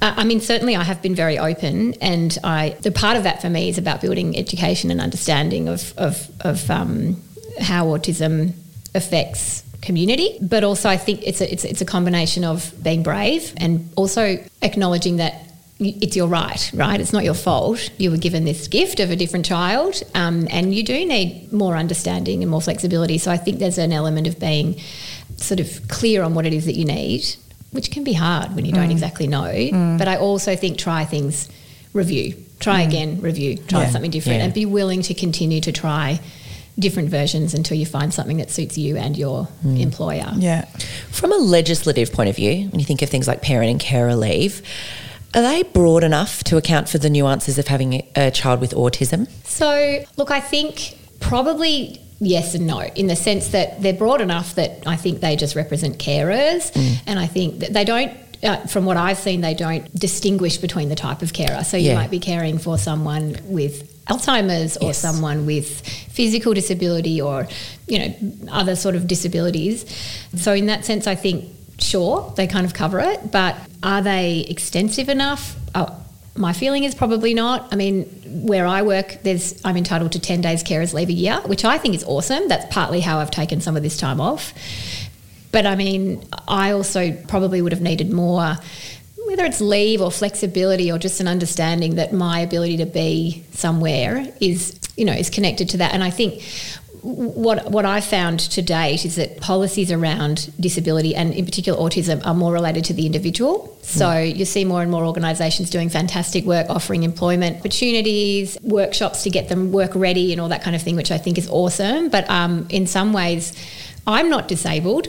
Uh, 0.00 0.14
I 0.16 0.24
mean, 0.24 0.40
certainly 0.40 0.74
I 0.74 0.82
have 0.82 1.00
been 1.02 1.14
very 1.14 1.38
open, 1.38 1.94
and 1.94 2.36
I 2.42 2.76
the 2.80 2.90
part 2.90 3.11
of 3.16 3.24
that 3.24 3.40
for 3.40 3.50
me 3.50 3.68
is 3.68 3.78
about 3.78 4.00
building 4.00 4.36
education 4.36 4.90
and 4.90 5.00
understanding 5.00 5.68
of 5.68 5.92
of, 5.96 6.30
of 6.40 6.70
um, 6.70 7.20
how 7.60 7.86
autism 7.86 8.52
affects 8.94 9.62
community 9.80 10.38
but 10.40 10.62
also 10.62 10.88
I 10.88 10.96
think 10.96 11.22
it's 11.26 11.40
a, 11.40 11.52
it's, 11.52 11.64
it's 11.64 11.80
a 11.80 11.84
combination 11.84 12.44
of 12.44 12.72
being 12.82 13.02
brave 13.02 13.52
and 13.56 13.90
also 13.96 14.38
acknowledging 14.62 15.16
that 15.16 15.52
it's 15.84 16.16
your 16.16 16.28
right, 16.28 16.70
right? 16.74 17.00
It's 17.00 17.12
not 17.12 17.24
your 17.24 17.34
fault. 17.34 17.90
You 17.98 18.10
were 18.10 18.16
given 18.16 18.44
this 18.44 18.68
gift 18.68 19.00
of 19.00 19.10
a 19.10 19.16
different 19.16 19.44
child, 19.44 20.02
um, 20.14 20.46
and 20.50 20.74
you 20.74 20.82
do 20.82 21.04
need 21.04 21.52
more 21.52 21.76
understanding 21.76 22.42
and 22.42 22.50
more 22.50 22.60
flexibility. 22.60 23.18
So 23.18 23.30
I 23.30 23.36
think 23.36 23.58
there's 23.58 23.78
an 23.78 23.92
element 23.92 24.26
of 24.26 24.38
being 24.38 24.78
sort 25.36 25.60
of 25.60 25.88
clear 25.88 26.22
on 26.22 26.34
what 26.34 26.46
it 26.46 26.52
is 26.52 26.66
that 26.66 26.74
you 26.74 26.84
need, 26.84 27.24
which 27.72 27.90
can 27.90 28.04
be 28.04 28.12
hard 28.12 28.54
when 28.54 28.64
you 28.64 28.72
don't 28.72 28.90
exactly 28.90 29.26
know. 29.26 29.96
But 29.98 30.08
I 30.08 30.16
also 30.16 30.54
think 30.56 30.78
try 30.78 31.04
things, 31.04 31.48
review, 31.92 32.34
try 32.62 32.82
mm. 32.82 32.88
again, 32.88 33.20
review, 33.20 33.56
try 33.56 33.82
Yeah. 33.82 33.90
something 33.90 34.10
different, 34.10 34.38
Yeah. 34.38 34.44
and 34.44 34.54
be 34.54 34.66
willing 34.66 35.02
to 35.02 35.14
continue 35.14 35.60
to 35.60 35.72
try 35.72 36.20
different 36.78 37.10
versions 37.10 37.52
until 37.52 37.76
you 37.76 37.84
find 37.84 38.14
something 38.14 38.38
that 38.38 38.50
suits 38.50 38.78
you 38.78 38.96
and 38.96 39.16
your 39.16 39.48
mm. 39.64 39.78
employer. 39.78 40.32
Yeah. 40.38 40.64
From 41.10 41.32
a 41.32 41.36
legislative 41.36 42.12
point 42.12 42.30
of 42.30 42.36
view, 42.36 42.68
when 42.70 42.80
you 42.80 42.86
think 42.86 43.02
of 43.02 43.10
things 43.10 43.28
like 43.28 43.42
parent 43.42 43.70
and 43.70 43.78
carer 43.78 44.16
leave, 44.16 44.62
are 45.34 45.42
they 45.42 45.62
broad 45.62 46.02
enough 46.04 46.42
to 46.44 46.56
account 46.56 46.88
for 46.88 46.98
the 46.98 47.10
nuances 47.10 47.58
of 47.58 47.68
having 47.68 47.94
a- 47.94 48.04
a 48.16 48.30
child 48.30 48.60
with 48.60 48.72
autism? 48.72 49.28
So, 49.44 50.04
look, 50.16 50.30
I 50.30 50.40
think 50.40 50.96
probably 51.20 52.00
yes 52.20 52.54
and 52.54 52.66
no, 52.66 52.80
in 52.94 53.06
the 53.06 53.16
sense 53.16 53.48
that 53.48 53.82
they're 53.82 53.92
broad 53.92 54.20
enough 54.20 54.54
that 54.54 54.82
I 54.86 54.96
think 54.96 55.20
they 55.20 55.36
just 55.36 55.54
represent 55.56 55.98
carers, 55.98 56.72
mm. 56.72 56.96
and 57.06 57.18
I 57.18 57.26
think 57.26 57.60
that 57.60 57.72
they 57.72 57.84
don't. 57.84 58.12
Uh, 58.42 58.56
from 58.66 58.84
what 58.84 58.96
I've 58.96 59.18
seen, 59.18 59.40
they 59.40 59.54
don't 59.54 59.92
distinguish 59.96 60.56
between 60.58 60.88
the 60.88 60.96
type 60.96 61.22
of 61.22 61.32
carer. 61.32 61.62
So 61.62 61.76
you 61.76 61.90
Yeah. 61.90 61.94
might 61.94 62.10
be 62.10 62.18
caring 62.18 62.58
for 62.58 62.76
someone 62.76 63.36
with 63.44 63.88
Alzheimer's 64.06 64.76
or 64.78 64.86
Yes. 64.88 64.98
someone 64.98 65.46
with 65.46 65.68
physical 66.10 66.52
disability 66.52 67.20
or 67.20 67.46
you 67.86 67.98
know 68.00 68.14
other 68.50 68.74
sort 68.74 68.96
of 68.96 69.06
disabilities. 69.06 69.84
So 70.36 70.52
in 70.54 70.66
that 70.66 70.84
sense, 70.84 71.06
I 71.06 71.14
think 71.14 71.44
sure 71.78 72.32
they 72.36 72.48
kind 72.48 72.66
of 72.66 72.74
cover 72.74 72.98
it, 72.98 73.30
but 73.30 73.54
are 73.84 74.02
they 74.02 74.44
extensive 74.48 75.08
enough? 75.08 75.54
Oh, 75.76 75.86
my 76.34 76.52
feeling 76.52 76.82
is 76.84 76.94
probably 76.96 77.34
not. 77.34 77.68
I 77.70 77.76
mean, 77.76 78.04
where 78.46 78.66
I 78.66 78.82
work, 78.82 79.18
there's 79.22 79.54
I'm 79.64 79.76
entitled 79.76 80.12
to 80.12 80.18
ten 80.18 80.40
days 80.40 80.64
carers 80.64 80.92
leave 80.92 81.10
a 81.10 81.12
year, 81.12 81.40
which 81.46 81.64
I 81.64 81.78
think 81.78 81.94
is 81.94 82.02
awesome. 82.04 82.48
That's 82.48 82.66
partly 82.74 83.00
how 83.00 83.18
I've 83.20 83.30
taken 83.30 83.60
some 83.60 83.76
of 83.76 83.82
this 83.84 83.96
time 83.96 84.20
off. 84.20 84.52
But 85.52 85.66
I 85.66 85.76
mean, 85.76 86.26
I 86.48 86.72
also 86.72 87.12
probably 87.28 87.62
would 87.62 87.72
have 87.72 87.82
needed 87.82 88.10
more, 88.10 88.56
whether 89.26 89.44
it's 89.44 89.60
leave 89.60 90.00
or 90.00 90.10
flexibility 90.10 90.90
or 90.90 90.98
just 90.98 91.20
an 91.20 91.28
understanding 91.28 91.96
that 91.96 92.12
my 92.12 92.40
ability 92.40 92.78
to 92.78 92.86
be 92.86 93.44
somewhere 93.52 94.26
is, 94.40 94.78
you 94.96 95.04
know, 95.04 95.12
is 95.12 95.30
connected 95.30 95.68
to 95.70 95.76
that. 95.76 95.92
And 95.92 96.02
I 96.02 96.10
think 96.10 96.42
what 97.02 97.68
what 97.70 97.84
I 97.84 98.00
found 98.00 98.38
to 98.40 98.62
date 98.62 99.04
is 99.04 99.16
that 99.16 99.40
policies 99.40 99.90
around 99.90 100.52
disability 100.60 101.16
and 101.16 101.34
in 101.34 101.44
particular 101.44 101.76
autism 101.78 102.24
are 102.24 102.32
more 102.32 102.52
related 102.52 102.84
to 102.86 102.92
the 102.92 103.06
individual. 103.06 103.76
So 103.82 104.18
you 104.20 104.44
see 104.44 104.64
more 104.64 104.82
and 104.82 104.90
more 104.90 105.04
organisations 105.04 105.68
doing 105.68 105.88
fantastic 105.88 106.44
work, 106.44 106.70
offering 106.70 107.02
employment 107.02 107.58
opportunities, 107.58 108.56
workshops 108.62 109.24
to 109.24 109.30
get 109.30 109.48
them 109.48 109.72
work 109.72 109.90
ready, 109.96 110.30
and 110.32 110.40
all 110.40 110.48
that 110.48 110.62
kind 110.62 110.76
of 110.76 110.82
thing, 110.82 110.94
which 110.94 111.10
I 111.10 111.18
think 111.18 111.38
is 111.38 111.48
awesome. 111.48 112.08
But 112.08 112.30
um, 112.30 112.66
in 112.70 112.86
some 112.86 113.12
ways 113.12 113.52
I'm 114.06 114.30
not 114.30 114.46
disabled 114.46 115.08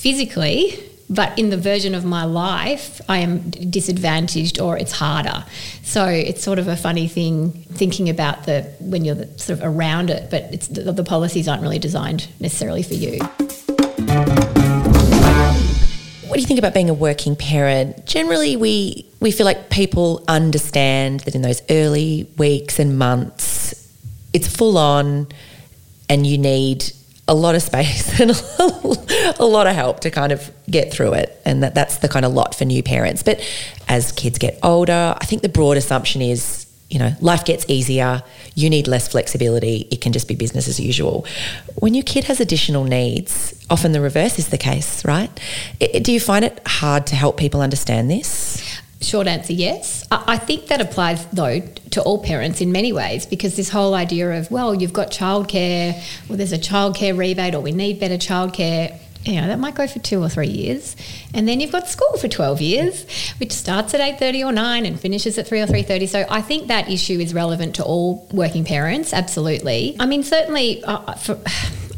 physically, 0.00 0.72
but 1.10 1.38
in 1.38 1.50
the 1.50 1.58
version 1.58 1.94
of 1.94 2.06
my 2.06 2.24
life, 2.24 3.02
I 3.06 3.18
am 3.18 3.50
disadvantaged 3.50 4.58
or 4.58 4.78
it's 4.78 4.92
harder. 4.92 5.44
So 5.82 6.06
it's 6.06 6.42
sort 6.42 6.58
of 6.58 6.68
a 6.68 6.76
funny 6.76 7.06
thing 7.06 7.52
thinking 7.74 8.08
about 8.08 8.44
the 8.44 8.62
when 8.80 9.04
you're 9.04 9.16
the, 9.16 9.38
sort 9.38 9.58
of 9.58 9.64
around 9.64 10.08
it, 10.08 10.30
but 10.30 10.44
it's 10.54 10.68
the, 10.68 10.92
the 10.92 11.04
policies 11.04 11.48
aren't 11.48 11.60
really 11.60 11.78
designed 11.78 12.28
necessarily 12.40 12.82
for 12.82 12.94
you. 12.94 13.18
What 16.28 16.36
do 16.36 16.40
you 16.40 16.46
think 16.46 16.60
about 16.60 16.72
being 16.72 16.88
a 16.88 16.94
working 16.94 17.36
parent? 17.36 18.06
Generally, 18.06 18.56
we 18.56 19.06
we 19.20 19.32
feel 19.32 19.44
like 19.44 19.68
people 19.68 20.24
understand 20.28 21.20
that 21.20 21.34
in 21.34 21.42
those 21.42 21.60
early 21.68 22.26
weeks 22.38 22.78
and 22.78 22.96
months, 22.96 23.74
it's 24.32 24.48
full 24.48 24.78
on, 24.78 25.26
and 26.08 26.26
you 26.26 26.38
need 26.38 26.92
a 27.30 27.34
lot 27.34 27.54
of 27.54 27.62
space 27.62 28.20
and 28.20 28.32
a 29.38 29.46
lot 29.46 29.66
of 29.68 29.74
help 29.74 30.00
to 30.00 30.10
kind 30.10 30.32
of 30.32 30.50
get 30.68 30.92
through 30.92 31.14
it. 31.14 31.40
And 31.44 31.62
that, 31.62 31.74
that's 31.74 31.98
the 31.98 32.08
kind 32.08 32.26
of 32.26 32.32
lot 32.32 32.54
for 32.54 32.64
new 32.64 32.82
parents. 32.82 33.22
But 33.22 33.40
as 33.88 34.12
kids 34.12 34.36
get 34.36 34.58
older, 34.62 35.14
I 35.16 35.24
think 35.24 35.42
the 35.42 35.48
broad 35.48 35.76
assumption 35.76 36.22
is, 36.22 36.66
you 36.90 36.98
know, 36.98 37.12
life 37.20 37.44
gets 37.44 37.64
easier, 37.68 38.24
you 38.56 38.68
need 38.68 38.88
less 38.88 39.06
flexibility, 39.06 39.86
it 39.92 40.00
can 40.00 40.12
just 40.12 40.26
be 40.26 40.34
business 40.34 40.66
as 40.66 40.80
usual. 40.80 41.24
When 41.76 41.94
your 41.94 42.02
kid 42.02 42.24
has 42.24 42.40
additional 42.40 42.82
needs, 42.82 43.54
often 43.70 43.92
the 43.92 44.00
reverse 44.00 44.40
is 44.40 44.48
the 44.48 44.58
case, 44.58 45.04
right? 45.04 45.30
Do 46.02 46.10
you 46.10 46.18
find 46.18 46.44
it 46.44 46.60
hard 46.66 47.06
to 47.06 47.14
help 47.14 47.36
people 47.36 47.60
understand 47.60 48.10
this? 48.10 48.69
Short 49.00 49.26
answer, 49.26 49.54
yes. 49.54 50.06
I 50.10 50.36
think 50.36 50.66
that 50.66 50.82
applies, 50.82 51.24
though, 51.26 51.60
to 51.60 52.02
all 52.02 52.22
parents 52.22 52.60
in 52.60 52.70
many 52.70 52.92
ways 52.92 53.24
because 53.24 53.56
this 53.56 53.70
whole 53.70 53.94
idea 53.94 54.38
of, 54.38 54.50
well, 54.50 54.74
you've 54.74 54.92
got 54.92 55.10
childcare, 55.10 56.02
or 56.28 56.36
there's 56.36 56.52
a 56.52 56.58
childcare 56.58 57.16
rebate, 57.16 57.54
or 57.54 57.60
we 57.60 57.72
need 57.72 57.98
better 57.98 58.16
childcare. 58.16 58.98
You 59.24 59.40
know, 59.40 59.46
that 59.48 59.58
might 59.58 59.74
go 59.74 59.86
for 59.86 59.98
two 60.00 60.22
or 60.22 60.28
three 60.28 60.48
years. 60.48 60.96
And 61.34 61.48
then 61.48 61.60
you've 61.60 61.72
got 61.72 61.88
school 61.88 62.16
for 62.18 62.28
12 62.28 62.60
years, 62.60 63.06
which 63.38 63.52
starts 63.52 63.94
at 63.94 64.00
8.30 64.18 64.46
or 64.46 64.52
9 64.52 64.86
and 64.86 65.00
finishes 65.00 65.38
at 65.38 65.46
3 65.46 65.60
or 65.60 65.66
3.30. 65.66 66.08
So 66.08 66.26
I 66.28 66.42
think 66.42 66.68
that 66.68 66.90
issue 66.90 67.18
is 67.20 67.32
relevant 67.32 67.76
to 67.76 67.84
all 67.84 68.28
working 68.32 68.64
parents, 68.64 69.12
absolutely. 69.14 69.96
I 69.98 70.06
mean, 70.06 70.22
certainly 70.22 70.82
uh, 70.84 71.14
for 71.14 71.38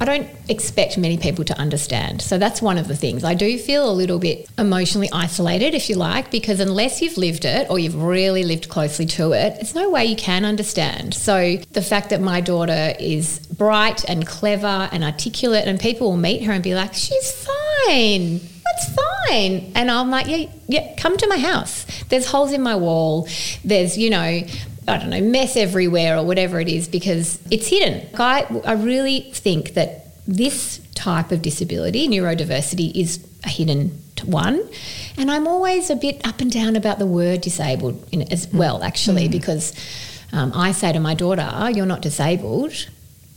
I 0.01 0.05
don't 0.05 0.29
expect 0.49 0.99
many 0.99 1.19
people 1.19 1.45
to 1.45 1.59
understand. 1.59 2.23
So 2.23 2.39
that's 2.39 2.63
one 2.63 2.79
of 2.79 2.89
the 2.89 2.97
things. 2.97 3.25
I 3.25 3.35
do 3.35 3.59
feel 3.59 3.91
a 3.91 3.93
little 3.93 4.19
bit 4.19 4.49
emotionally 4.59 5.09
isolated, 5.13 5.75
if 5.75 5.89
you 5.89 5.97
like, 5.97 6.31
because 6.31 6.61
unless 6.61 7.03
you've 7.03 7.17
lived 7.17 7.45
it 7.45 7.69
or 7.71 7.79
you've 7.79 8.01
really 8.01 8.45
lived 8.45 8.69
closely 8.69 9.07
to 9.07 9.33
it, 9.33 9.59
it's 9.61 9.75
no 9.75 9.91
way 9.91 10.05
you 10.05 10.17
can 10.17 10.45
understand. 10.45 11.15
So 11.15 11.57
the 11.73 11.83
fact 11.83 12.11
that 12.11 12.21
my 12.21 12.41
daughter 12.41 12.95
is 12.99 13.39
bright 13.47 14.05
and 14.09 14.27
clever 14.27 14.89
and 14.93 15.05
articulate, 15.05 15.67
and 15.67 15.79
people 15.79 16.11
will 16.11 16.17
meet 16.17 16.43
her 16.45 16.53
and 16.53 16.63
be 16.63 16.75
like, 16.75 16.95
she's 16.95 17.47
fine. 17.87 18.41
That's 18.65 18.95
fine. 19.29 19.73
And 19.75 19.91
I'm 19.91 20.11
like, 20.11 20.27
yeah, 20.27 20.47
yeah, 20.69 20.95
come 20.97 21.17
to 21.17 21.29
my 21.29 21.39
house. 21.39 21.85
There's 22.09 22.27
holes 22.27 22.53
in 22.53 22.63
my 22.63 22.77
wall. 22.77 23.29
There's, 23.65 23.99
you 23.99 24.11
know, 24.11 24.41
I 24.89 24.99
don't 24.99 25.11
know, 25.11 25.21
mess 25.21 25.57
everywhere 25.57 26.17
or 26.17 26.25
whatever 26.25 26.59
it 26.61 26.69
is 26.69 26.89
because 26.89 27.39
it's 27.51 27.69
hidden. 27.69 28.09
I, 28.19 28.47
I 28.65 28.73
really 28.73 29.21
think 29.33 29.75
that 29.75 30.07
this 30.27 30.81
type 30.95 31.33
of 31.33 31.43
disability, 31.43 32.09
neurodiversity, 32.09 32.95
is 32.95 33.25
a 33.45 33.49
hidden 33.49 34.03
one. 34.25 34.69
And 35.17 35.31
I'm 35.31 35.47
always 35.47 35.91
a 35.91 35.97
bit 35.97 36.27
up 36.27 36.41
and 36.41 36.51
down 36.51 36.77
about 36.77 36.99
the 36.99 37.07
word 37.07 37.41
disabled 37.41 38.05
as 38.31 38.53
well, 38.53 38.83
actually, 38.83 39.29
mm. 39.29 39.33
because 39.33 39.73
um, 40.33 40.53
I 40.55 40.73
say 40.73 40.93
to 40.93 41.01
my 41.01 41.15
daughter, 41.15 41.49
oh, 41.53 41.69
You're 41.69 41.87
not 41.87 42.03
disabled 42.03 42.89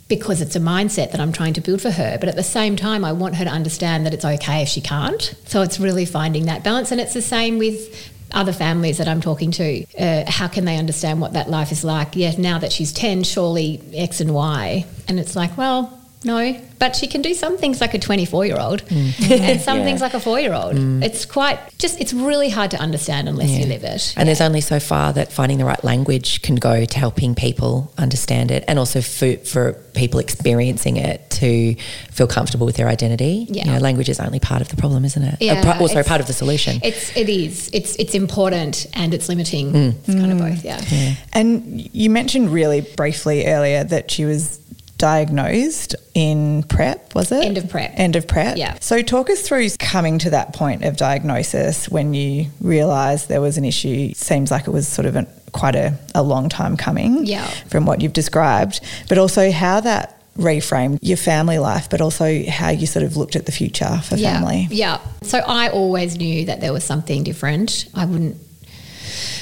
because 0.07 0.41
it's 0.41 0.55
a 0.55 0.59
mindset 0.59 1.11
that 1.11 1.19
I'm 1.19 1.31
trying 1.31 1.53
to 1.53 1.61
build 1.61 1.81
for 1.81 1.89
her. 1.89 2.17
But 2.19 2.29
at 2.29 2.35
the 2.35 2.43
same 2.43 2.75
time, 2.75 3.03
I 3.03 3.11
want 3.11 3.35
her 3.35 3.45
to 3.45 3.49
understand 3.49 4.05
that 4.05 4.13
it's 4.13 4.25
okay 4.25 4.61
if 4.61 4.69
she 4.69 4.81
can't. 4.81 5.33
So 5.45 5.61
it's 5.61 5.79
really 5.79 6.05
finding 6.05 6.45
that 6.45 6.63
balance. 6.63 6.91
And 6.91 7.01
it's 7.01 7.15
the 7.15 7.23
same 7.23 7.57
with 7.57 8.11
other 8.35 8.53
families 8.53 8.97
that 8.97 9.07
I'm 9.07 9.21
talking 9.21 9.51
to, 9.51 9.85
uh, 9.97 10.29
how 10.29 10.47
can 10.47 10.65
they 10.65 10.77
understand 10.77 11.21
what 11.21 11.33
that 11.33 11.49
life 11.49 11.71
is 11.71 11.83
like? 11.83 12.15
Yeah, 12.15 12.33
now 12.37 12.59
that 12.59 12.71
she's 12.71 12.91
10, 12.91 13.23
surely 13.23 13.81
X 13.93 14.19
and 14.21 14.33
Y. 14.33 14.85
And 15.07 15.19
it's 15.19 15.35
like, 15.35 15.57
well, 15.57 15.97
no, 16.25 16.59
but 16.79 16.95
she 16.95 17.07
can 17.07 17.21
do 17.21 17.33
some 17.33 17.57
things 17.57 17.79
like 17.79 17.93
a 17.93 17.99
24 17.99 18.45
year 18.45 18.57
old 18.59 18.83
mm. 18.85 19.31
and 19.31 19.61
some 19.61 19.79
yeah. 19.79 19.83
things 19.83 20.01
like 20.01 20.13
a 20.13 20.19
four 20.19 20.39
year 20.39 20.53
old. 20.53 20.75
Mm. 20.75 21.03
It's 21.03 21.25
quite 21.25 21.59
just, 21.77 22.01
it's 22.01 22.13
really 22.13 22.49
hard 22.49 22.71
to 22.71 22.77
understand 22.77 23.29
unless 23.29 23.49
yeah. 23.49 23.59
you 23.59 23.65
live 23.67 23.83
it. 23.83 24.13
And 24.17 24.21
yeah. 24.21 24.23
there's 24.25 24.41
only 24.41 24.61
so 24.61 24.79
far 24.79 25.13
that 25.13 25.31
finding 25.31 25.59
the 25.59 25.65
right 25.65 25.81
language 25.83 26.41
can 26.41 26.55
go 26.55 26.83
to 26.83 26.97
helping 26.99 27.35
people 27.35 27.93
understand 27.97 28.49
it 28.51 28.63
and 28.67 28.79
also 28.79 29.01
for, 29.01 29.37
for 29.37 29.73
people 29.93 30.19
experiencing 30.19 30.97
it 30.97 31.29
to 31.29 31.75
feel 32.11 32.27
comfortable 32.27 32.65
with 32.65 32.75
their 32.75 32.87
identity. 32.87 33.45
Yeah. 33.49 33.65
You 33.65 33.71
know, 33.73 33.77
language 33.77 34.09
is 34.09 34.19
only 34.19 34.39
part 34.39 34.61
of 34.61 34.69
the 34.69 34.77
problem, 34.77 35.05
isn't 35.05 35.23
it? 35.23 35.37
Yeah. 35.41 35.61
Uh, 35.61 35.79
also 35.79 36.01
part 36.01 36.21
of 36.21 36.27
the 36.27 36.33
solution. 36.33 36.79
It's, 36.83 37.15
it 37.15 37.29
is. 37.29 37.69
It's, 37.71 37.95
it's 37.97 38.15
important 38.15 38.87
and 38.93 39.13
it's 39.13 39.29
limiting. 39.29 39.71
Mm. 39.71 39.95
It's 40.07 40.15
kind 40.15 40.31
of 40.31 40.39
both, 40.39 40.65
yeah. 40.65 41.15
And 41.33 41.93
you 41.95 42.09
mentioned 42.09 42.51
really 42.51 42.81
briefly 42.81 43.45
earlier 43.45 43.83
that 43.83 44.09
she 44.09 44.25
was 44.25 44.59
diagnosed 44.97 45.95
in 46.13 46.63
prep, 46.63 47.13
was 47.15 47.31
it? 47.31 47.43
End 47.43 47.57
of 47.57 47.69
prep. 47.69 47.91
End 47.95 48.15
of 48.15 48.27
prep. 48.27 48.57
Yeah. 48.57 48.77
So 48.79 49.01
talk 49.01 49.29
us 49.29 49.41
through 49.41 49.69
coming 49.79 50.19
to 50.19 50.29
that 50.31 50.53
point 50.53 50.83
of 50.83 50.97
diagnosis 50.97 51.89
when 51.89 52.13
you 52.13 52.47
realised 52.61 53.27
there 53.29 53.41
was 53.41 53.57
an 53.57 53.65
issue. 53.65 54.13
Seems 54.13 54.51
like 54.51 54.67
it 54.67 54.71
was 54.71 54.87
sort 54.87 55.05
of 55.05 55.15
a, 55.15 55.27
quite 55.51 55.75
a, 55.75 55.97
a 56.13 56.23
long 56.23 56.49
time 56.49 56.77
coming 56.77 57.25
yeah. 57.25 57.47
from 57.69 57.85
what 57.85 58.01
you've 58.01 58.13
described, 58.13 58.81
but 59.09 59.17
also 59.17 59.51
how 59.51 59.79
that 59.81 60.21
reframed 60.37 60.99
your 61.01 61.17
family 61.17 61.59
life, 61.59 61.89
but 61.89 62.01
also 62.01 62.43
how 62.49 62.69
you 62.69 62.85
sort 62.85 63.03
of 63.03 63.15
looked 63.15 63.35
at 63.35 63.45
the 63.45 63.51
future 63.51 63.97
for 64.03 64.15
yeah, 64.15 64.33
family. 64.33 64.67
Yeah. 64.69 64.99
So 65.21 65.39
I 65.39 65.69
always 65.69 66.17
knew 66.17 66.45
that 66.45 66.59
there 66.61 66.73
was 66.73 66.83
something 66.83 67.23
different. 67.23 67.87
I 67.93 68.05
wouldn't 68.05 68.37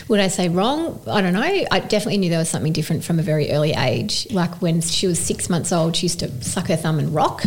would 0.08 0.20
I 0.20 0.27
say 0.27 0.50
wrong? 0.50 1.01
I 1.08 1.22
don't 1.22 1.34
know. 1.34 1.42
I 1.42 1.80
definitely 1.80 2.18
knew 2.18 2.30
there 2.30 2.39
was 2.39 2.50
something 2.50 2.74
different 2.74 3.03
from 3.03 3.20
a 3.20 3.24
very 3.24 3.51
early 3.51 3.74
age. 3.74 4.27
Like 4.32 4.62
when 4.62 4.82
she 4.82 5.08
was 5.08 5.20
six 5.20 5.50
months 5.50 5.72
old, 5.72 5.96
she 5.96 6.06
used 6.06 6.20
to 6.20 6.44
suck 6.44 6.68
her 6.68 6.75
thumb 6.75 7.00
and 7.00 7.13
rock, 7.13 7.44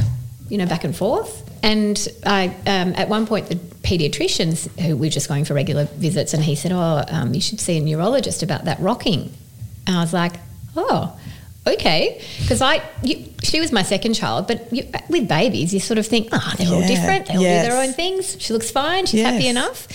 you 0.49 0.59
know, 0.59 0.67
back 0.67 0.85
and 0.85 0.97
forth. 0.97 1.43
And 1.63 2.09
I, 2.25 2.49
um, 2.67 2.95
at 2.97 3.09
one 3.09 3.27
point, 3.27 3.49
the 3.49 3.57
paediatricians 3.57 4.69
who 4.81 4.97
were 4.97 5.09
just 5.09 5.29
going 5.29 5.45
for 5.45 5.55
regular 5.55 5.85
visits, 5.85 6.35
and 6.35 6.45
he 6.45 6.55
said, 6.55 6.73
"Oh, 6.73 7.05
um, 7.09 7.35
you 7.35 7.41
should 7.41 7.61
see 7.61 7.77
a 7.79 7.81
neurologist 7.81 8.43
about 8.43 8.67
that 8.67 8.79
rocking." 8.79 9.33
And 9.87 9.97
I 9.97 10.01
was 10.01 10.13
like, 10.13 10.35
"Oh." 10.77 11.19
Okay, 11.67 12.23
because 12.41 12.63
I 12.63 12.81
you, 13.03 13.25
she 13.43 13.61
was 13.61 13.73
my 13.73 13.83
second 13.83 14.15
child, 14.15 14.47
but 14.47 14.73
you, 14.73 14.85
with 15.09 15.29
babies, 15.29 15.75
you 15.75 15.81
sort 15.81 15.99
of 15.99 16.07
think, 16.07 16.29
oh, 16.33 16.55
they're 16.57 16.67
yeah, 16.67 16.75
all 16.75 16.87
different. 16.87 17.27
They 17.27 17.37
all 17.37 17.43
yes. 17.43 17.67
do 17.67 17.73
their 17.73 17.83
own 17.83 17.93
things. 17.93 18.37
She 18.41 18.53
looks 18.53 18.71
fine. 18.71 19.07
She's 19.07 19.21
yes. 19.21 19.33
happy 19.33 19.49
enough. 19.49 19.91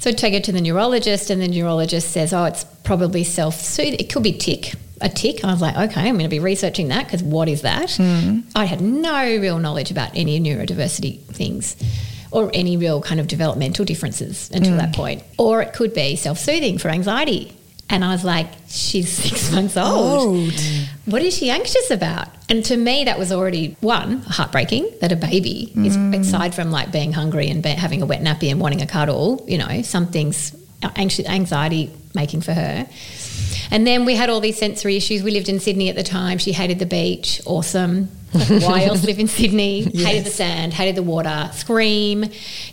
So 0.00 0.10
I 0.10 0.12
take 0.12 0.34
her 0.34 0.40
to 0.40 0.52
the 0.52 0.60
neurologist, 0.60 1.30
and 1.30 1.40
the 1.40 1.48
neurologist 1.48 2.10
says, 2.10 2.32
oh, 2.32 2.44
it's 2.44 2.64
probably 2.84 3.24
self-soothing. 3.24 3.98
It 3.98 4.12
could 4.12 4.22
be 4.22 4.32
tic. 4.32 4.74
A 5.00 5.08
tic. 5.08 5.44
I 5.44 5.52
was 5.52 5.60
like, 5.60 5.76
okay, 5.90 6.08
I'm 6.08 6.14
going 6.14 6.24
to 6.24 6.28
be 6.28 6.38
researching 6.38 6.88
that 6.88 7.06
because 7.06 7.22
what 7.22 7.48
is 7.48 7.62
that? 7.62 7.88
Mm. 7.90 8.44
I 8.54 8.64
had 8.64 8.80
no 8.80 9.22
real 9.22 9.58
knowledge 9.58 9.90
about 9.90 10.10
any 10.14 10.40
neurodiversity 10.40 11.20
things 11.20 11.76
or 12.30 12.50
any 12.54 12.76
real 12.76 13.00
kind 13.00 13.20
of 13.20 13.26
developmental 13.26 13.84
differences 13.84 14.50
until 14.52 14.74
mm. 14.74 14.78
that 14.78 14.94
point. 14.94 15.22
Or 15.38 15.62
it 15.62 15.72
could 15.72 15.92
be 15.92 16.16
self 16.16 16.38
soothing 16.38 16.78
for 16.78 16.88
anxiety. 16.88 17.55
And 17.88 18.04
I 18.04 18.10
was 18.12 18.24
like, 18.24 18.48
she's 18.68 19.10
six 19.24 19.52
months 19.52 19.76
old. 19.76 20.28
old. 20.28 20.52
What 21.06 21.22
is 21.22 21.36
she 21.36 21.50
anxious 21.50 21.90
about? 21.90 22.28
And 22.48 22.64
to 22.66 22.76
me, 22.76 23.04
that 23.04 23.18
was 23.18 23.32
already 23.32 23.76
one 23.80 24.18
heartbreaking 24.22 24.90
that 25.00 25.12
a 25.12 25.16
baby 25.16 25.72
mm. 25.74 25.86
is 25.86 25.96
aside 26.26 26.54
from 26.54 26.70
like 26.70 26.92
being 26.92 27.12
hungry 27.12 27.48
and 27.48 27.62
be, 27.62 27.70
having 27.70 28.02
a 28.02 28.06
wet 28.06 28.22
nappy 28.22 28.50
and 28.50 28.60
wanting 28.60 28.82
a 28.82 28.86
cuddle. 28.86 29.44
You 29.48 29.58
know, 29.58 29.82
something's 29.82 30.54
anxious, 30.96 31.26
anxiety 31.26 31.92
making 32.14 32.40
for 32.40 32.52
her. 32.52 32.88
And 33.70 33.86
then 33.86 34.04
we 34.04 34.14
had 34.14 34.30
all 34.30 34.40
these 34.40 34.58
sensory 34.58 34.96
issues. 34.96 35.22
We 35.22 35.32
lived 35.32 35.48
in 35.48 35.60
Sydney 35.60 35.88
at 35.88 35.96
the 35.96 36.02
time. 36.02 36.38
She 36.38 36.52
hated 36.52 36.78
the 36.78 36.86
beach. 36.86 37.40
Awesome. 37.46 38.08
Like, 38.32 38.62
why 38.62 38.84
else 38.84 39.04
live 39.06 39.18
in 39.18 39.28
Sydney? 39.28 39.82
Yes. 39.82 40.04
Hated 40.06 40.24
the 40.26 40.30
sand, 40.30 40.74
hated 40.74 40.96
the 40.96 41.02
water, 41.02 41.50
scream. 41.52 42.26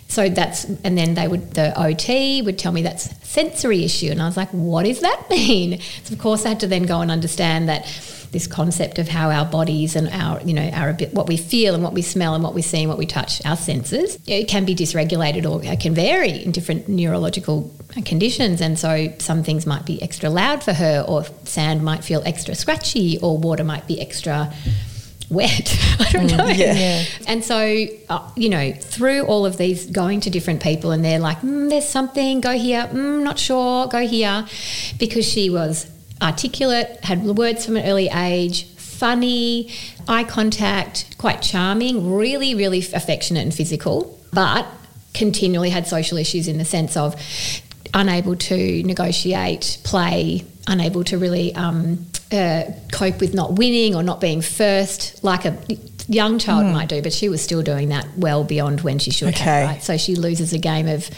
So 0.08 0.30
that's, 0.30 0.66
and 0.84 0.98
then 0.98 1.14
they 1.14 1.28
would, 1.28 1.54
the 1.54 1.80
OT 1.80 2.42
would 2.42 2.60
tell 2.60 2.72
me 2.72 2.84
that's 2.84 3.16
sensory 3.28 3.84
issue. 3.84 4.12
And 4.12 4.22
I 4.22 4.26
was 4.26 4.38
like, 4.38 4.50
what 4.50 4.86
does 4.86 5.02
that 5.02 5.26
mean? 5.30 5.80
So 6.04 6.14
of 6.14 6.20
course 6.20 6.46
I 6.46 6.50
had 6.50 6.60
to 6.62 6.68
then 6.68 6.84
go 6.84 7.02
and 7.02 7.10
understand 7.12 7.70
that 7.70 7.86
this 8.34 8.48
concept 8.48 8.98
of 8.98 9.08
how 9.08 9.30
our 9.30 9.46
bodies 9.46 9.96
and 9.96 10.10
our, 10.10 10.42
you 10.42 10.54
know, 10.56 10.68
our 10.74 10.94
what 11.12 11.28
we 11.28 11.38
feel 11.38 11.76
and 11.76 11.84
what 11.84 11.94
we 11.94 12.02
smell 12.02 12.34
and 12.34 12.44
what 12.44 12.56
we 12.56 12.64
see 12.64 12.80
and 12.80 12.90
what 12.90 12.98
we 12.98 13.06
touch, 13.06 13.46
our 13.46 13.56
senses, 13.56 14.18
it 14.26 14.48
can 14.48 14.66
be 14.66 14.76
dysregulated 14.76 15.50
or 15.50 15.64
it 15.64 15.80
can 15.80 15.94
vary 15.94 16.44
in 16.44 16.52
different 16.52 16.90
neurological 16.90 17.72
conditions. 18.06 18.60
And 18.60 18.78
so 18.78 19.14
some 19.20 19.44
things 19.44 19.66
might 19.66 19.86
be 19.86 20.02
extra 20.02 20.30
loud 20.30 20.64
for 20.64 20.74
her, 20.74 21.06
or 21.08 21.24
sand 21.44 21.84
might 21.84 22.04
feel 22.04 22.24
extra 22.26 22.56
scratchy, 22.56 23.20
or 23.20 23.38
water 23.38 23.64
might 23.64 23.88
be 23.88 24.02
extra 24.02 24.52
wet. 25.30 25.78
I 26.00 26.12
don't 26.12 26.28
mm, 26.28 26.38
know. 26.38 26.48
Yeah. 26.48 27.04
And 27.28 27.44
so, 27.44 27.86
uh, 28.10 28.32
you 28.36 28.50
know, 28.50 28.72
through 28.72 29.24
all 29.24 29.46
of 29.46 29.58
these, 29.58 29.86
going 29.86 30.22
to 30.22 30.30
different 30.30 30.62
people, 30.62 30.92
and 30.92 31.04
they're 31.04 31.20
like, 31.20 31.40
mm, 31.42 31.70
there's 31.70 31.88
something, 31.88 32.42
go 32.42 32.58
here, 32.58 32.88
mm, 32.92 33.24
not 33.24 33.40
sure, 33.40 33.88
go 33.88 34.08
here. 34.08 34.46
Because 34.98 35.26
she 35.26 35.50
was 35.50 35.90
articulate, 36.22 37.04
had 37.04 37.24
words 37.24 37.66
from 37.66 37.78
an 37.78 37.86
early 37.86 38.10
age, 38.10 38.66
funny, 38.76 39.70
eye 40.08 40.24
contact, 40.24 41.16
quite 41.18 41.42
charming, 41.42 42.14
really, 42.14 42.56
really 42.56 42.80
affectionate 42.80 43.42
and 43.42 43.54
physical, 43.54 44.20
but 44.32 44.66
continually 45.14 45.70
had 45.70 45.88
social 45.88 46.18
issues 46.18 46.48
in 46.48 46.58
the 46.58 46.66
sense 46.66 46.98
of 46.98 47.16
unable 47.94 48.36
to 48.36 48.84
negotiate, 48.84 49.78
play, 49.84 50.46
unable 50.68 51.04
to 51.04 51.18
really 51.18 51.54
um, 51.56 52.06
uh, 52.34 52.72
cope 52.92 53.20
with 53.20 53.34
not 53.34 53.54
winning 53.54 53.96
or 53.96 54.04
not 54.04 54.20
being 54.20 54.42
first, 54.42 55.24
like 55.24 55.46
a 55.46 55.58
young 56.08 56.40
child 56.40 56.66
mm. 56.66 56.74
might 56.74 56.90
do, 56.90 57.02
but 57.02 57.14
she 57.14 57.30
was 57.30 57.42
still 57.42 57.62
doing 57.62 57.90
that 57.90 58.08
well 58.18 58.44
beyond 58.44 58.82
when 58.82 59.00
she 59.00 59.12
should 59.12 59.30
okay. 59.30 59.44
have, 59.44 59.70
right? 59.70 59.84
So 59.84 59.98
she 59.98 60.16
loses 60.16 60.54
a 60.54 60.58
game 60.58 60.88
of 60.88 61.10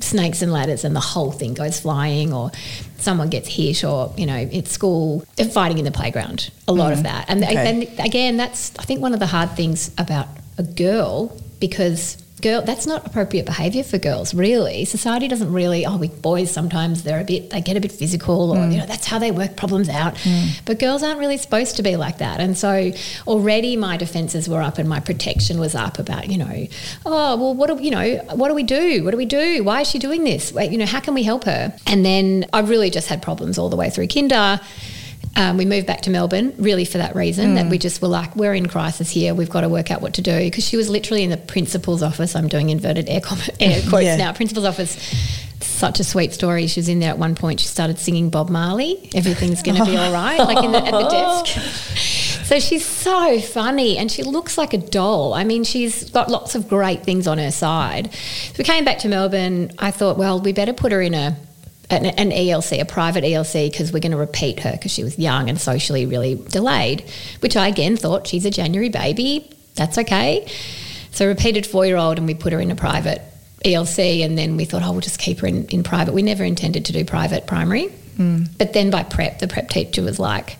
snakes 0.00 0.42
and 0.42 0.52
ladders 0.52 0.84
and 0.84 0.94
the 0.94 1.00
whole 1.00 1.30
thing 1.30 1.54
goes 1.54 1.80
flying 1.80 2.32
or 2.32 2.50
someone 2.98 3.30
gets 3.30 3.48
hit 3.48 3.84
or 3.84 4.12
you 4.16 4.26
know 4.26 4.34
at 4.34 4.66
school 4.66 5.24
fighting 5.52 5.78
in 5.78 5.84
the 5.84 5.92
playground 5.92 6.50
a 6.66 6.72
lot 6.72 6.92
mm. 6.92 6.96
of 6.96 7.04
that 7.04 7.24
and, 7.28 7.44
okay. 7.44 7.56
and 7.56 8.00
again 8.00 8.36
that's 8.36 8.76
i 8.80 8.82
think 8.82 9.00
one 9.00 9.14
of 9.14 9.20
the 9.20 9.26
hard 9.26 9.48
things 9.52 9.92
about 9.96 10.26
a 10.58 10.64
girl 10.64 11.40
because 11.60 12.23
girl 12.42 12.62
that's 12.62 12.86
not 12.86 13.06
appropriate 13.06 13.46
behavior 13.46 13.82
for 13.82 13.98
girls 13.98 14.34
really. 14.34 14.84
Society 14.84 15.28
doesn't 15.28 15.52
really 15.52 15.86
oh 15.86 15.96
with 15.96 16.20
boys 16.20 16.50
sometimes 16.50 17.02
they're 17.02 17.20
a 17.20 17.24
bit 17.24 17.50
they 17.50 17.60
get 17.60 17.76
a 17.76 17.80
bit 17.80 17.92
physical 17.92 18.50
or 18.50 18.56
mm. 18.56 18.72
you 18.72 18.78
know 18.78 18.86
that's 18.86 19.06
how 19.06 19.18
they 19.18 19.30
work 19.30 19.56
problems 19.56 19.88
out. 19.88 20.14
Mm. 20.16 20.60
but 20.64 20.78
girls 20.78 21.02
aren't 21.02 21.18
really 21.18 21.36
supposed 21.36 21.76
to 21.76 21.82
be 21.82 21.96
like 21.96 22.18
that. 22.18 22.40
And 22.40 22.56
so 22.56 22.92
already 23.26 23.76
my 23.76 23.96
defenses 23.96 24.48
were 24.48 24.62
up 24.62 24.78
and 24.78 24.88
my 24.88 25.00
protection 25.00 25.58
was 25.60 25.74
up 25.74 25.98
about 25.98 26.28
you 26.28 26.38
know 26.38 26.66
oh 27.06 27.36
well 27.36 27.54
what 27.54 27.66
do 27.68 27.82
you 27.82 27.90
know 27.90 28.16
what 28.34 28.48
do 28.48 28.54
we 28.54 28.62
do? 28.62 29.04
What 29.04 29.12
do 29.12 29.16
we 29.16 29.26
do? 29.26 29.62
Why 29.64 29.82
is 29.82 29.88
she 29.88 29.98
doing 29.98 30.24
this? 30.24 30.52
Wait, 30.52 30.72
you 30.72 30.78
know 30.78 30.86
how 30.86 31.00
can 31.00 31.14
we 31.14 31.22
help 31.22 31.44
her? 31.44 31.74
And 31.86 32.04
then 32.04 32.46
i 32.52 32.60
really 32.60 32.90
just 32.90 33.08
had 33.08 33.22
problems 33.22 33.58
all 33.58 33.68
the 33.68 33.76
way 33.76 33.90
through 33.90 34.08
kinder 34.08 34.60
um, 35.36 35.56
we 35.56 35.64
moved 35.64 35.86
back 35.86 36.02
to 36.02 36.10
Melbourne 36.10 36.54
really 36.58 36.84
for 36.84 36.98
that 36.98 37.16
reason 37.16 37.52
mm. 37.52 37.54
that 37.56 37.70
we 37.70 37.78
just 37.78 38.00
were 38.00 38.08
like, 38.08 38.34
we're 38.36 38.54
in 38.54 38.68
crisis 38.68 39.10
here. 39.10 39.34
We've 39.34 39.50
got 39.50 39.62
to 39.62 39.68
work 39.68 39.90
out 39.90 40.00
what 40.00 40.14
to 40.14 40.22
do 40.22 40.38
because 40.38 40.66
she 40.66 40.76
was 40.76 40.88
literally 40.88 41.22
in 41.22 41.30
the 41.30 41.36
principal's 41.36 42.02
office. 42.02 42.36
I'm 42.36 42.48
doing 42.48 42.70
inverted 42.70 43.08
air, 43.08 43.20
com- 43.20 43.38
air 43.60 43.80
quotes 43.88 44.04
yeah. 44.04 44.16
now. 44.16 44.32
Principal's 44.32 44.66
office. 44.66 44.96
Such 45.60 45.98
a 45.98 46.04
sweet 46.04 46.32
story. 46.32 46.66
She 46.66 46.80
was 46.80 46.88
in 46.88 46.98
there 47.00 47.10
at 47.10 47.18
one 47.18 47.34
point. 47.34 47.60
She 47.60 47.68
started 47.68 47.98
singing 47.98 48.30
Bob 48.30 48.50
Marley. 48.50 49.10
Everything's 49.14 49.62
going 49.62 49.76
to 49.76 49.84
be 49.84 49.96
all 49.96 50.12
right, 50.12 50.38
like 50.38 50.62
in 50.64 50.72
the, 50.72 50.78
at 50.78 50.90
the 50.90 51.08
desk. 51.08 52.20
So 52.44 52.60
she's 52.60 52.84
so 52.84 53.40
funny 53.40 53.96
and 53.96 54.12
she 54.12 54.22
looks 54.22 54.58
like 54.58 54.74
a 54.74 54.78
doll. 54.78 55.32
I 55.32 55.44
mean, 55.44 55.64
she's 55.64 56.10
got 56.10 56.28
lots 56.28 56.54
of 56.54 56.68
great 56.68 57.02
things 57.02 57.26
on 57.26 57.38
her 57.38 57.50
side. 57.50 58.12
So 58.12 58.54
we 58.58 58.64
came 58.64 58.84
back 58.84 58.98
to 58.98 59.08
Melbourne. 59.08 59.72
I 59.78 59.90
thought, 59.90 60.18
well, 60.18 60.40
we 60.40 60.52
better 60.52 60.74
put 60.74 60.92
her 60.92 61.00
in 61.00 61.14
a 61.14 61.38
an, 61.90 62.06
an 62.06 62.30
ELC, 62.30 62.80
a 62.80 62.84
private 62.84 63.24
ELC, 63.24 63.70
because 63.70 63.92
we're 63.92 64.00
going 64.00 64.12
to 64.12 64.18
repeat 64.18 64.60
her 64.60 64.72
because 64.72 64.90
she 64.92 65.04
was 65.04 65.18
young 65.18 65.48
and 65.48 65.60
socially 65.60 66.06
really 66.06 66.34
delayed, 66.34 67.04
which 67.40 67.56
I 67.56 67.68
again 67.68 67.96
thought 67.96 68.26
she's 68.26 68.44
a 68.44 68.50
January 68.50 68.88
baby. 68.88 69.50
That's 69.74 69.98
okay. 69.98 70.50
So 71.10 71.26
repeated 71.26 71.66
four 71.66 71.86
year 71.86 71.96
old, 71.96 72.18
and 72.18 72.26
we 72.26 72.34
put 72.34 72.52
her 72.52 72.60
in 72.60 72.70
a 72.70 72.76
private 72.76 73.22
ELC, 73.64 74.24
and 74.24 74.36
then 74.36 74.56
we 74.56 74.64
thought, 74.64 74.82
oh, 74.82 74.92
we'll 74.92 75.00
just 75.00 75.18
keep 75.18 75.40
her 75.40 75.46
in, 75.46 75.66
in 75.66 75.82
private. 75.82 76.14
We 76.14 76.22
never 76.22 76.44
intended 76.44 76.86
to 76.86 76.92
do 76.92 77.04
private 77.04 77.46
primary. 77.46 77.88
Mm. 78.16 78.48
But 78.58 78.72
then 78.72 78.90
by 78.90 79.02
prep, 79.02 79.38
the 79.38 79.48
prep 79.48 79.68
teacher 79.68 80.02
was 80.02 80.18
like, 80.18 80.58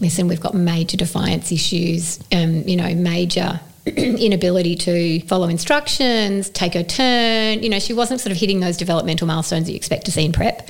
listen, 0.00 0.28
we've 0.28 0.40
got 0.40 0.54
major 0.54 0.96
defiance 0.96 1.52
issues, 1.52 2.18
um, 2.32 2.62
you 2.68 2.76
know, 2.76 2.94
major 2.94 3.60
inability 3.86 4.76
to 4.76 5.20
follow 5.26 5.48
instructions, 5.48 6.50
take 6.50 6.74
her 6.74 6.84
turn. 6.84 7.62
You 7.62 7.68
know, 7.68 7.78
she 7.78 7.92
wasn't 7.92 8.20
sort 8.20 8.32
of 8.32 8.38
hitting 8.38 8.60
those 8.60 8.76
developmental 8.76 9.26
milestones 9.26 9.66
that 9.66 9.72
you 9.72 9.76
expect 9.76 10.04
to 10.06 10.12
see 10.12 10.24
in 10.24 10.32
prep. 10.32 10.68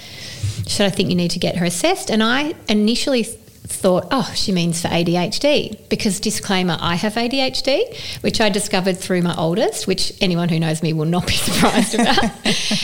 So 0.66 0.86
I 0.86 0.90
think 0.90 1.10
you 1.10 1.16
need 1.16 1.32
to 1.32 1.38
get 1.38 1.56
her 1.56 1.66
assessed. 1.66 2.10
And 2.10 2.22
I 2.22 2.54
initially 2.68 3.24
thought, 3.24 4.08
oh, 4.10 4.30
she 4.34 4.52
means 4.52 4.80
for 4.80 4.88
ADHD. 4.88 5.88
Because, 5.88 6.20
disclaimer, 6.20 6.76
I 6.80 6.94
have 6.94 7.14
ADHD, 7.14 8.22
which 8.22 8.40
I 8.40 8.48
discovered 8.48 8.96
through 8.96 9.22
my 9.22 9.34
oldest, 9.36 9.86
which 9.86 10.12
anyone 10.20 10.48
who 10.48 10.58
knows 10.58 10.82
me 10.82 10.92
will 10.92 11.04
not 11.04 11.26
be 11.26 11.32
surprised 11.34 11.94
about. 11.94 12.24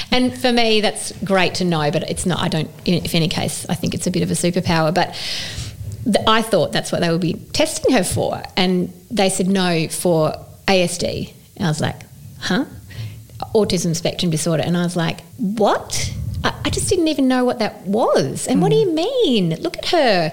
and 0.12 0.38
for 0.38 0.52
me, 0.52 0.80
that's 0.80 1.12
great 1.22 1.54
to 1.56 1.64
know, 1.64 1.90
but 1.90 2.08
it's 2.08 2.26
not, 2.26 2.40
I 2.40 2.48
don't, 2.48 2.70
if 2.84 3.14
any 3.14 3.28
case, 3.28 3.66
I 3.68 3.74
think 3.74 3.94
it's 3.94 4.06
a 4.06 4.10
bit 4.10 4.22
of 4.22 4.30
a 4.30 4.34
superpower. 4.34 4.92
But 4.94 5.14
I 6.26 6.42
thought 6.42 6.72
that's 6.72 6.92
what 6.92 7.00
they 7.00 7.10
would 7.10 7.20
be 7.20 7.34
testing 7.34 7.94
her 7.94 8.04
for. 8.04 8.42
And 8.56 8.92
they 9.10 9.28
said 9.28 9.48
no 9.48 9.88
for 9.88 10.32
ASD. 10.66 11.32
And 11.56 11.66
I 11.66 11.70
was 11.70 11.80
like, 11.80 11.96
huh? 12.40 12.64
Autism 13.54 13.96
spectrum 13.96 14.30
disorder. 14.30 14.62
And 14.64 14.76
I 14.76 14.82
was 14.82 14.96
like, 14.96 15.20
what? 15.36 16.12
I, 16.44 16.54
I 16.64 16.70
just 16.70 16.88
didn't 16.88 17.08
even 17.08 17.28
know 17.28 17.44
what 17.44 17.58
that 17.58 17.86
was. 17.86 18.46
And 18.46 18.58
mm. 18.58 18.62
what 18.62 18.70
do 18.70 18.76
you 18.76 18.92
mean? 18.92 19.54
Look 19.60 19.78
at 19.78 19.86
her. 19.86 20.32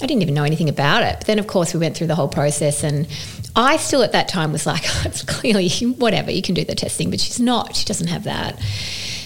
I 0.00 0.06
didn't 0.06 0.22
even 0.22 0.34
know 0.34 0.44
anything 0.44 0.68
about 0.68 1.02
it. 1.02 1.16
But 1.18 1.26
then, 1.26 1.38
of 1.38 1.46
course, 1.46 1.74
we 1.74 1.80
went 1.80 1.96
through 1.96 2.08
the 2.08 2.14
whole 2.14 2.28
process 2.28 2.82
and 2.82 3.06
I 3.54 3.76
still 3.76 4.02
at 4.02 4.12
that 4.12 4.28
time 4.28 4.52
was 4.52 4.66
like, 4.66 4.82
oh, 4.86 5.02
it's 5.04 5.22
clearly 5.22 5.68
whatever, 5.98 6.30
you 6.30 6.42
can 6.42 6.54
do 6.54 6.64
the 6.64 6.74
testing, 6.74 7.10
but 7.10 7.20
she's 7.20 7.40
not. 7.40 7.76
She 7.76 7.84
doesn't 7.84 8.08
have 8.08 8.24
that. 8.24 8.58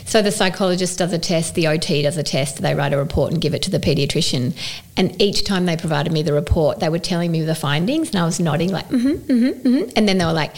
So 0.07 0.23
the 0.23 0.31
psychologist 0.31 0.99
does 0.99 1.13
a 1.13 1.19
test, 1.19 1.57
the 1.57 1.67
OT 1.67 2.03
does 2.03 2.17
a 2.17 2.23
test, 2.23 2.63
they 2.63 2.75
write 2.75 2.93
a 2.93 2.97
report 2.97 3.33
and 3.33 3.41
give 3.41 3.55
it 3.55 3.63
to 3.63 3.71
the 3.71 3.81
paediatrician. 3.81 4.57
And 4.97 5.21
each 5.21 5.45
time 5.45 5.67
they 5.67 5.77
provided 5.77 6.13
me 6.13 6.23
the 6.23 6.33
report, 6.33 6.79
they 6.79 6.89
were 6.89 7.01
telling 7.01 7.33
me 7.33 7.43
the 7.43 7.57
findings, 7.57 8.11
and 8.11 8.19
I 8.21 8.25
was 8.25 8.39
nodding 8.39 8.71
like, 8.71 8.89
mm-hmm, 8.89 9.09
mm-hmm, 9.09 9.69
mm-hmm. 9.69 9.91
And 9.97 10.09
then 10.09 10.19
they 10.19 10.25
were 10.25 10.33
like, 10.33 10.55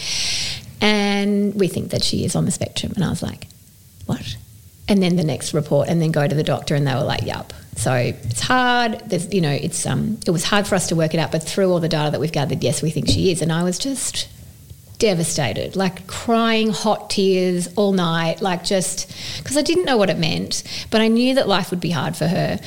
and 0.81 1.55
we 1.55 1.67
think 1.67 1.89
that 1.89 2.03
she 2.03 2.23
is 2.23 2.35
on 2.35 2.45
the 2.45 2.51
spectrum. 2.51 2.93
And 2.95 3.03
I 3.03 3.09
was 3.09 3.23
like, 3.23 3.47
what? 4.05 4.37
And 4.87 5.01
then 5.01 5.15
the 5.15 5.23
next 5.23 5.53
report, 5.53 5.89
and 5.89 5.99
then 5.99 6.11
go 6.11 6.27
to 6.27 6.35
the 6.35 6.43
doctor, 6.43 6.75
and 6.75 6.85
they 6.85 6.93
were 6.93 7.03
like, 7.03 7.25
yup. 7.25 7.51
So 7.75 7.93
it's 7.93 8.41
hard. 8.41 8.99
There's, 9.07 9.33
you 9.33 9.41
know, 9.41 9.51
it's 9.51 9.85
um, 9.85 10.19
it 10.27 10.31
was 10.31 10.43
hard 10.43 10.67
for 10.67 10.75
us 10.75 10.87
to 10.89 10.95
work 10.95 11.13
it 11.15 11.19
out, 11.19 11.31
but 11.31 11.41
through 11.41 11.71
all 11.71 11.79
the 11.79 11.89
data 11.89 12.11
that 12.11 12.19
we've 12.19 12.31
gathered, 12.31 12.63
yes, 12.63 12.83
we 12.83 12.91
think 12.91 13.07
she 13.07 13.31
is. 13.31 13.41
And 13.41 13.51
I 13.51 13.63
was 13.63 13.79
just 13.79 14.27
devastated, 14.99 15.75
like 15.75 16.05
crying 16.07 16.69
hot 16.69 17.09
tears 17.09 17.67
all 17.75 17.93
night, 17.93 18.41
like 18.41 18.63
just 18.63 19.11
because 19.37 19.57
I 19.57 19.61
didn't 19.61 19.85
know 19.85 19.97
what 19.97 20.09
it 20.09 20.17
meant, 20.17 20.63
but 20.91 21.01
I 21.01 21.07
knew 21.07 21.35
that 21.35 21.47
life 21.47 21.71
would 21.71 21.79
be 21.79 21.89
hard 21.89 22.15
for 22.15 22.27
her. 22.27 22.59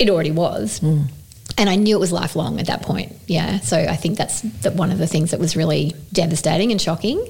It 0.00 0.10
already 0.10 0.32
was. 0.32 0.80
Mm. 0.80 1.10
And 1.58 1.70
I 1.70 1.76
knew 1.76 1.96
it 1.96 2.00
was 2.00 2.12
lifelong 2.12 2.60
at 2.60 2.66
that 2.66 2.82
point. 2.82 3.16
Yeah. 3.26 3.60
So 3.60 3.78
I 3.78 3.96
think 3.96 4.18
that's 4.18 4.42
the, 4.42 4.72
one 4.72 4.90
of 4.90 4.98
the 4.98 5.06
things 5.06 5.30
that 5.30 5.40
was 5.40 5.56
really 5.56 5.94
devastating 6.12 6.70
and 6.70 6.80
shocking. 6.80 7.24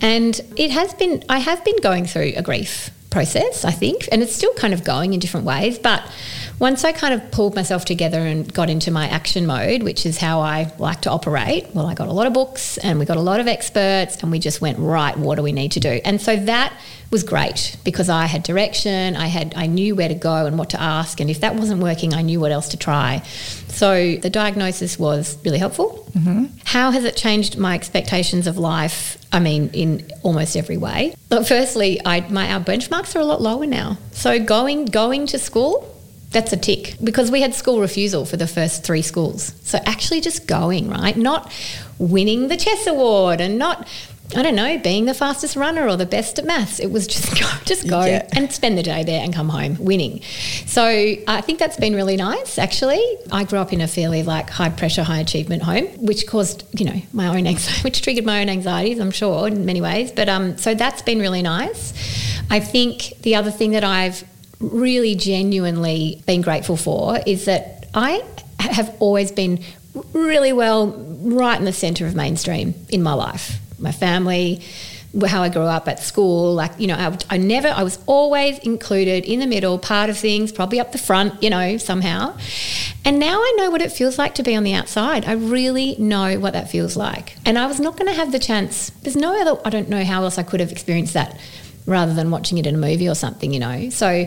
And 0.00 0.40
it 0.56 0.70
has 0.72 0.94
been, 0.94 1.22
I 1.28 1.38
have 1.38 1.64
been 1.64 1.76
going 1.80 2.06
through 2.06 2.32
a 2.36 2.42
grief 2.42 2.90
process, 3.10 3.64
I 3.64 3.70
think, 3.70 4.08
and 4.10 4.22
it's 4.22 4.34
still 4.34 4.52
kind 4.54 4.74
of 4.74 4.82
going 4.82 5.14
in 5.14 5.20
different 5.20 5.46
ways. 5.46 5.78
But 5.78 6.02
once 6.58 6.84
I 6.84 6.92
kind 6.92 7.14
of 7.14 7.30
pulled 7.30 7.54
myself 7.54 7.84
together 7.84 8.18
and 8.18 8.52
got 8.52 8.70
into 8.70 8.90
my 8.90 9.08
action 9.08 9.46
mode, 9.46 9.82
which 9.82 10.06
is 10.06 10.18
how 10.18 10.40
I 10.40 10.72
like 10.78 11.02
to 11.02 11.10
operate, 11.10 11.66
well, 11.74 11.86
I 11.86 11.94
got 11.94 12.08
a 12.08 12.12
lot 12.12 12.26
of 12.26 12.32
books 12.32 12.78
and 12.78 12.98
we 12.98 13.04
got 13.04 13.16
a 13.16 13.20
lot 13.20 13.40
of 13.40 13.48
experts, 13.48 14.22
and 14.22 14.30
we 14.30 14.38
just 14.38 14.60
went, 14.60 14.78
right, 14.78 15.16
what 15.16 15.36
do 15.36 15.42
we 15.42 15.52
need 15.52 15.72
to 15.72 15.80
do? 15.80 16.00
And 16.04 16.20
so 16.20 16.36
that 16.36 16.72
was 17.10 17.22
great 17.22 17.76
because 17.84 18.08
I 18.08 18.26
had 18.26 18.42
direction, 18.42 19.16
I 19.16 19.26
had 19.26 19.54
I 19.56 19.66
knew 19.66 19.94
where 19.94 20.08
to 20.08 20.14
go 20.14 20.46
and 20.46 20.58
what 20.58 20.70
to 20.70 20.80
ask, 20.80 21.20
and 21.20 21.30
if 21.30 21.40
that 21.40 21.54
wasn't 21.54 21.82
working, 21.82 22.14
I 22.14 22.22
knew 22.22 22.40
what 22.40 22.52
else 22.52 22.68
to 22.68 22.76
try. 22.76 23.22
So 23.68 24.16
the 24.16 24.30
diagnosis 24.30 24.98
was 24.98 25.36
really 25.44 25.58
helpful. 25.58 26.08
Mm-hmm. 26.12 26.46
How 26.64 26.92
has 26.92 27.04
it 27.04 27.16
changed 27.16 27.58
my 27.58 27.74
expectations 27.74 28.46
of 28.46 28.56
life? 28.58 29.18
I 29.32 29.40
mean, 29.40 29.70
in 29.72 30.08
almost 30.22 30.56
every 30.56 30.76
way. 30.76 31.14
Firstly, 31.28 32.00
I, 32.04 32.20
my 32.30 32.52
our 32.52 32.60
benchmarks 32.60 33.16
are 33.16 33.20
a 33.20 33.24
lot 33.24 33.42
lower 33.42 33.66
now. 33.66 33.98
So 34.12 34.38
going 34.38 34.86
going 34.86 35.26
to 35.28 35.38
school 35.38 35.93
that's 36.34 36.52
a 36.52 36.56
tick 36.56 36.96
because 37.02 37.30
we 37.30 37.40
had 37.40 37.54
school 37.54 37.80
refusal 37.80 38.26
for 38.26 38.36
the 38.36 38.46
first 38.46 38.84
three 38.84 39.02
schools. 39.02 39.54
So 39.62 39.78
actually 39.86 40.20
just 40.20 40.46
going, 40.46 40.90
right? 40.90 41.16
Not 41.16 41.50
winning 41.98 42.48
the 42.48 42.56
chess 42.56 42.86
award 42.86 43.40
and 43.40 43.58
not 43.58 43.88
I 44.34 44.42
don't 44.42 44.56
know, 44.56 44.78
being 44.78 45.04
the 45.04 45.14
fastest 45.14 45.54
runner 45.54 45.86
or 45.86 45.96
the 45.96 46.06
best 46.06 46.38
at 46.38 46.46
maths. 46.46 46.80
It 46.80 46.90
was 46.90 47.06
just 47.06 47.30
go, 47.40 47.46
just 47.66 47.86
go 47.86 48.04
yeah. 48.04 48.26
and 48.32 48.50
spend 48.50 48.78
the 48.78 48.82
day 48.82 49.04
there 49.04 49.22
and 49.22 49.34
come 49.34 49.48
home 49.48 49.76
winning. 49.78 50.22
So 50.66 50.82
I 50.82 51.40
think 51.42 51.58
that's 51.58 51.76
been 51.76 51.94
really 51.94 52.16
nice. 52.16 52.58
Actually, 52.58 53.02
I 53.30 53.44
grew 53.44 53.58
up 53.58 53.72
in 53.72 53.80
a 53.80 53.86
fairly 53.86 54.22
like 54.22 54.48
high 54.48 54.70
pressure, 54.70 55.02
high 55.02 55.20
achievement 55.20 55.62
home, 55.62 55.86
which 56.04 56.26
caused 56.26 56.64
you 56.78 56.86
know 56.86 57.00
my 57.12 57.28
own 57.28 57.46
anxiety, 57.46 57.80
which 57.84 58.02
triggered 58.02 58.24
my 58.24 58.40
own 58.40 58.48
anxieties. 58.48 58.98
I'm 58.98 59.10
sure 59.10 59.46
in 59.46 59.66
many 59.66 59.82
ways, 59.82 60.10
but 60.10 60.28
um, 60.28 60.56
so 60.56 60.74
that's 60.74 61.02
been 61.02 61.18
really 61.18 61.42
nice. 61.42 61.92
I 62.50 62.60
think 62.60 63.12
the 63.20 63.36
other 63.36 63.50
thing 63.50 63.72
that 63.72 63.84
I've 63.84 64.24
really 64.60 65.14
genuinely 65.14 66.22
been 66.26 66.42
grateful 66.42 66.76
for 66.76 67.18
is 67.26 67.44
that 67.46 67.86
I 67.94 68.22
have 68.58 68.94
always 69.00 69.30
been 69.30 69.62
really 70.12 70.52
well 70.52 70.88
right 70.88 71.58
in 71.58 71.64
the 71.64 71.72
centre 71.72 72.06
of 72.06 72.14
mainstream 72.14 72.74
in 72.88 73.02
my 73.02 73.14
life 73.14 73.60
my 73.78 73.92
family, 73.92 74.62
how 75.26 75.42
I 75.42 75.48
grew 75.48 75.62
up 75.62 75.86
at 75.86 76.00
school. 76.00 76.54
Like, 76.54 76.72
you 76.78 76.88
know, 76.88 76.96
I, 76.96 77.16
I, 77.30 77.36
never, 77.36 77.68
I 77.68 77.82
was 77.84 77.98
always 78.06 78.58
included 78.60 79.24
in 79.24 79.38
the 79.38 79.46
middle, 79.46 79.78
part 79.78 80.10
of 80.10 80.18
things, 80.18 80.50
probably 80.50 80.80
up 80.80 80.90
the 80.90 80.98
front, 80.98 81.40
you 81.42 81.50
know, 81.50 81.76
somehow. 81.76 82.36
And 83.04 83.20
now 83.20 83.38
I 83.38 83.54
know 83.58 83.70
what 83.70 83.80
it 83.80 83.92
feels 83.92 84.18
like 84.18 84.34
to 84.36 84.42
be 84.42 84.56
on 84.56 84.64
the 84.64 84.74
outside. 84.74 85.24
I 85.24 85.32
really 85.32 85.94
know 85.98 86.40
what 86.40 86.54
that 86.54 86.70
feels 86.70 86.96
like. 86.96 87.36
And 87.46 87.58
I 87.58 87.66
was 87.66 87.78
not 87.78 87.96
going 87.96 88.08
to 88.08 88.14
have 88.14 88.32
the 88.32 88.40
chance. 88.40 88.90
There's 89.02 89.16
no 89.16 89.40
other, 89.40 89.60
I 89.64 89.70
don't 89.70 89.88
know 89.88 90.04
how 90.04 90.24
else 90.24 90.38
I 90.38 90.42
could 90.42 90.60
have 90.60 90.72
experienced 90.72 91.14
that 91.14 91.38
rather 91.86 92.14
than 92.14 92.30
watching 92.30 92.58
it 92.58 92.66
in 92.66 92.74
a 92.74 92.78
movie 92.78 93.08
or 93.08 93.14
something, 93.14 93.52
you 93.52 93.60
know. 93.60 93.90
So, 93.90 94.26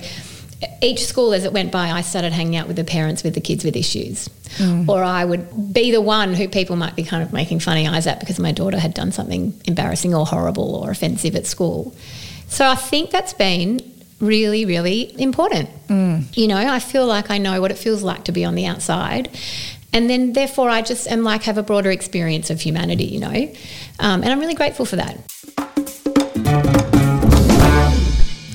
each 0.81 1.05
school 1.05 1.33
as 1.33 1.43
it 1.43 1.53
went 1.53 1.71
by, 1.71 1.91
I 1.91 2.01
started 2.01 2.33
hanging 2.33 2.55
out 2.55 2.67
with 2.67 2.77
the 2.77 2.83
parents 2.83 3.23
with 3.23 3.35
the 3.35 3.41
kids 3.41 3.63
with 3.63 3.75
issues. 3.75 4.27
Or 4.89 5.03
I 5.03 5.23
would 5.23 5.73
be 5.73 5.91
the 5.91 6.01
one 6.01 6.33
who 6.33 6.47
people 6.47 6.75
might 6.75 6.95
be 6.95 7.03
kind 7.03 7.21
of 7.21 7.31
making 7.31 7.59
funny 7.59 7.87
eyes 7.87 8.07
at 8.07 8.19
because 8.19 8.39
my 8.39 8.51
daughter 8.51 8.79
had 8.79 8.93
done 8.93 9.11
something 9.11 9.59
embarrassing 9.65 10.15
or 10.15 10.25
horrible 10.25 10.75
or 10.75 10.89
offensive 10.89 11.35
at 11.35 11.45
school. 11.45 11.95
So 12.47 12.65
I 12.65 12.75
think 12.75 13.11
that's 13.11 13.33
been 13.33 13.81
really, 14.19 14.65
really 14.65 15.13
important. 15.21 15.69
You 16.33 16.47
know, 16.47 16.57
I 16.57 16.79
feel 16.79 17.05
like 17.05 17.29
I 17.29 17.37
know 17.37 17.61
what 17.61 17.69
it 17.71 17.77
feels 17.77 18.01
like 18.01 18.23
to 18.25 18.31
be 18.31 18.43
on 18.45 18.55
the 18.55 18.65
outside. 18.65 19.29
And 19.93 20.09
then, 20.09 20.33
therefore, 20.33 20.69
I 20.69 20.81
just 20.81 21.07
am 21.07 21.23
like 21.23 21.43
have 21.43 21.57
a 21.57 21.63
broader 21.63 21.91
experience 21.91 22.49
of 22.49 22.59
humanity, 22.61 23.05
you 23.05 23.19
know, 23.19 23.53
um, 23.99 24.21
and 24.21 24.25
I'm 24.25 24.39
really 24.39 24.55
grateful 24.55 24.85
for 24.85 24.95
that. 24.95 25.17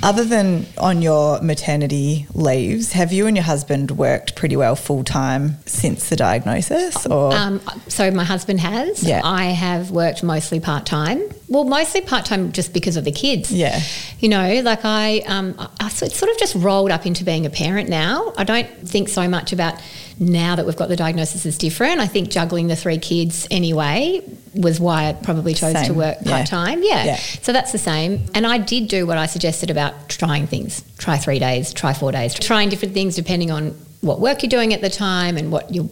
Other 0.03 0.25
than 0.25 0.67
on 0.79 1.01
your 1.01 1.41
maternity 1.43 2.27
leaves, 2.35 2.93
have 2.93 3.13
you 3.13 3.27
and 3.27 3.37
your 3.37 3.45
husband 3.45 3.93
worked 3.93 4.35
pretty 4.35 4.57
well 4.57 4.75
full 4.75 5.05
time 5.05 5.59
since 5.67 6.09
the 6.09 6.17
diagnosis? 6.17 7.07
Or 7.07 7.33
Um, 7.35 7.61
so 7.89 8.11
my 8.11 8.25
husband 8.25 8.61
has. 8.61 9.03
Yeah. 9.05 9.21
I 9.23 9.45
have 9.47 9.91
worked 9.93 10.23
mostly 10.25 10.59
part 10.59 10.87
time. 10.87 11.23
Well, 11.53 11.65
mostly 11.65 12.01
part 12.01 12.25
time 12.25 12.51
just 12.53 12.73
because 12.73 12.97
of 12.97 13.05
the 13.05 13.13
kids. 13.13 13.53
Yeah. 13.53 13.79
You 14.21 14.29
know, 14.31 14.61
like 14.65 14.85
I, 14.85 15.19
um, 15.27 15.55
I, 15.59 15.69
I 15.81 15.89
sort 15.89 16.31
of 16.31 16.39
just 16.39 16.55
rolled 16.55 16.91
up 16.91 17.05
into 17.07 17.25
being 17.25 17.45
a 17.45 17.51
parent 17.51 17.89
now. 17.91 18.33
I 18.39 18.45
don't 18.45 18.69
think 18.89 19.09
so 19.09 19.29
much 19.29 19.53
about 19.53 19.75
now 20.19 20.57
that 20.57 20.65
we've 20.67 20.77
got 20.77 20.89
the 20.89 20.97
diagnosis 20.97 21.45
is 21.45 21.59
different. 21.59 22.01
I 22.01 22.07
think 22.07 22.31
juggling 22.31 22.69
the 22.69 22.77
three 22.77 22.99
kids 22.99 23.47
anyway 23.51 24.23
was 24.55 24.81
why 24.81 25.09
I 25.09 25.13
probably 25.13 25.53
chose 25.55 25.75
to 25.75 25.85
Same. 25.87 25.95
work 25.97 26.19
Yeah. 26.23 26.37
part 26.37 26.47
time. 26.49 26.83
Yeah. 26.83 27.05
Yeah. 27.05 27.17
So 27.17 27.53
that's 27.53 27.73
the 27.73 27.79
same. 27.79 28.25
And 28.35 28.47
I 28.47 28.59
did 28.59 28.89
do 28.89 29.07
what 29.07 29.19
I 29.19 29.27
suggested 29.27 29.71
about 29.71 30.09
trying 30.09 30.47
things. 30.47 30.83
Try 30.99 31.19
three 31.19 31.39
days, 31.39 31.73
try 31.75 31.93
four 31.93 32.13
days, 32.13 32.35
trying 32.35 32.69
different 32.71 32.95
things 32.95 33.15
depending 33.17 33.51
on 33.51 33.75
what 34.01 34.21
work 34.21 34.43
you're 34.43 34.51
doing 34.51 34.73
at 34.75 34.81
the 34.81 34.91
time 34.91 35.37
and 35.37 35.53
what 35.53 35.75
you 35.75 35.91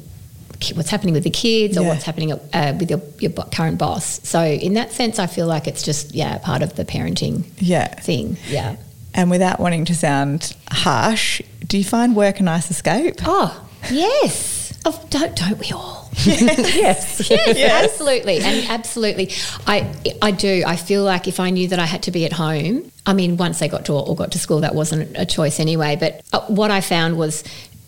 what's 0.75 0.91
happening 0.91 1.15
with 1.15 1.25
the 1.25 1.31
kids 1.31 1.77
or 1.77 1.83
Yeah. 1.83 1.89
what's 1.89 2.05
happening 2.05 2.33
uh, 2.33 2.77
with 2.79 2.91
your, 2.91 3.01
your 3.19 3.31
current 3.53 3.79
boss. 3.79 4.21
So 4.29 4.43
in 4.43 4.75
that 4.75 4.93
sense, 4.93 5.19
I 5.19 5.27
feel 5.27 5.47
like 5.47 5.67
it's 5.67 5.83
just 5.83 6.15
yeah 6.15 6.39
part 6.39 6.63
of 6.63 6.77
the 6.77 6.85
parenting 6.85 7.45
yeah. 7.59 7.89
thing. 8.01 8.37
Yeah. 8.49 8.77
And 9.15 9.31
without 9.31 9.59
wanting 9.59 9.87
to 9.87 9.95
sound 9.95 10.55
harsh, 10.71 11.43
do 11.67 11.77
you 11.79 11.85
find 11.85 12.15
work 12.15 12.41
a 12.41 12.43
nice 12.45 12.71
escape? 12.71 13.17
Oh 13.25 13.67
yes. 13.91 14.59
Oh, 14.85 14.99
don't 15.11 15.37
don't 15.37 15.59
we 15.59 15.71
all? 15.73 16.09
yes. 16.25 17.21
Yes, 17.31 17.59
Yes. 17.59 17.85
absolutely, 17.85 18.39
and 18.39 18.69
absolutely. 18.71 19.31
I 19.67 19.87
I 20.23 20.31
do. 20.31 20.65
I 20.67 20.77
feel 20.77 21.05
like 21.05 21.29
if 21.29 21.39
I 21.39 21.51
knew 21.51 21.69
that 21.69 21.79
I 21.79 21.85
had 21.87 22.03
to 22.05 22.11
be 22.11 22.25
at 22.25 22.33
home, 22.33 22.91
I 23.07 23.13
mean, 23.13 23.37
once 23.37 23.59
they 23.59 23.69
got 23.69 23.85
to 23.87 23.93
or 23.95 24.17
got 24.17 24.33
to 24.33 24.39
school, 24.39 24.61
that 24.61 24.75
wasn't 24.75 25.17
a 25.17 25.27
choice 25.27 25.61
anyway. 25.61 25.97
But 26.01 26.23
uh, 26.33 26.41
what 26.47 26.71
I 26.71 26.81
found 26.81 27.17
was 27.19 27.45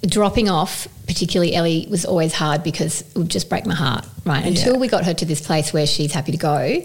dropping 0.06 0.48
off, 0.50 0.88
particularly 1.06 1.54
Ellie, 1.54 1.86
was 1.90 2.04
always 2.04 2.32
hard 2.34 2.62
because 2.62 3.02
it 3.02 3.16
would 3.16 3.28
just 3.28 3.48
break 3.48 3.66
my 3.66 3.74
heart. 3.74 4.04
Right 4.24 4.44
until 4.44 4.74
Yeah. 4.74 4.78
we 4.78 4.88
got 4.88 5.04
her 5.04 5.14
to 5.14 5.24
this 5.24 5.40
place 5.40 5.72
where 5.72 5.86
she's 5.86 6.12
happy 6.12 6.32
to 6.32 6.38
go. 6.38 6.84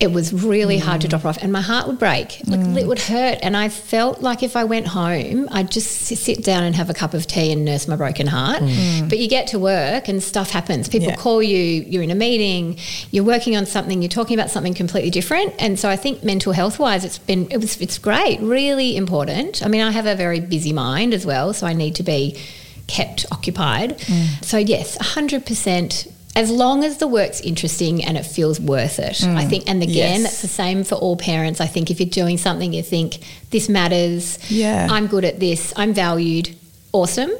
It 0.00 0.10
was 0.12 0.32
really 0.32 0.78
hard 0.78 1.00
to 1.02 1.06
mm. 1.06 1.10
drop 1.10 1.24
off, 1.24 1.38
and 1.40 1.52
my 1.52 1.60
heart 1.60 1.86
would 1.86 2.00
break. 2.00 2.40
Like 2.46 2.60
mm. 2.60 2.76
it 2.76 2.86
would 2.86 2.98
hurt, 2.98 3.38
and 3.42 3.56
I 3.56 3.68
felt 3.68 4.20
like 4.20 4.42
if 4.42 4.56
I 4.56 4.64
went 4.64 4.88
home, 4.88 5.48
I'd 5.52 5.70
just 5.70 5.88
sit 5.88 6.42
down 6.42 6.64
and 6.64 6.74
have 6.74 6.90
a 6.90 6.94
cup 6.94 7.14
of 7.14 7.26
tea 7.28 7.52
and 7.52 7.64
nurse 7.64 7.86
my 7.86 7.94
broken 7.94 8.26
heart. 8.26 8.60
Mm. 8.60 9.08
But 9.08 9.18
you 9.18 9.28
get 9.28 9.46
to 9.48 9.58
work, 9.58 10.08
and 10.08 10.20
stuff 10.20 10.50
happens. 10.50 10.88
People 10.88 11.08
Yeah. 11.08 11.16
call 11.16 11.42
you, 11.42 11.84
you're 11.88 12.02
in 12.02 12.10
a 12.10 12.16
meeting, 12.16 12.76
you're 13.12 13.24
working 13.24 13.56
on 13.56 13.66
something, 13.66 14.02
you're 14.02 14.08
talking 14.08 14.36
about 14.38 14.50
something 14.50 14.74
completely 14.74 15.10
different. 15.10 15.54
And 15.60 15.78
so 15.78 15.88
I 15.88 15.96
think 15.96 16.24
mental 16.24 16.52
health 16.52 16.80
wise, 16.80 17.04
it's 17.04 17.18
been 17.18 17.46
it 17.50 17.58
was 17.58 17.80
it's 17.80 17.98
great, 17.98 18.40
really 18.40 18.96
important. 18.96 19.64
I 19.64 19.68
mean, 19.68 19.80
I 19.80 19.92
have 19.92 20.06
a 20.06 20.16
very 20.16 20.40
busy 20.40 20.72
mind 20.72 21.14
as 21.14 21.24
well, 21.24 21.52
so 21.52 21.68
I 21.68 21.72
need 21.72 21.94
to 21.94 22.02
be 22.02 22.36
kept 22.88 23.26
occupied. 23.30 24.00
So 24.42 24.58
yes, 24.58 24.98
hundred 25.00 25.46
percent. 25.46 26.08
As 26.36 26.50
long 26.50 26.82
as 26.84 26.96
the 26.98 27.06
work's 27.06 27.40
interesting 27.40 28.04
and 28.04 28.16
it 28.16 28.24
feels 28.26 28.58
worth 28.60 28.98
it, 28.98 29.22
I 29.24 29.44
think. 29.44 29.68
And 29.70 29.82
again, 29.84 30.20
Yes. 30.20 30.22
that's 30.24 30.42
the 30.42 30.48
same 30.48 30.82
for 30.82 30.96
all 30.96 31.16
parents. 31.16 31.60
I 31.60 31.66
think 31.66 31.90
if 31.92 32.00
you're 32.00 32.08
doing 32.08 32.38
something, 32.38 32.72
you 32.72 32.82
think 32.82 33.18
this 33.50 33.68
matters. 33.68 34.38
Yeah. 34.50 34.88
I'm 34.90 35.06
good 35.06 35.24
at 35.24 35.38
this. 35.38 35.72
I'm 35.76 35.94
valued. 35.94 36.50
Awesome. 36.92 37.30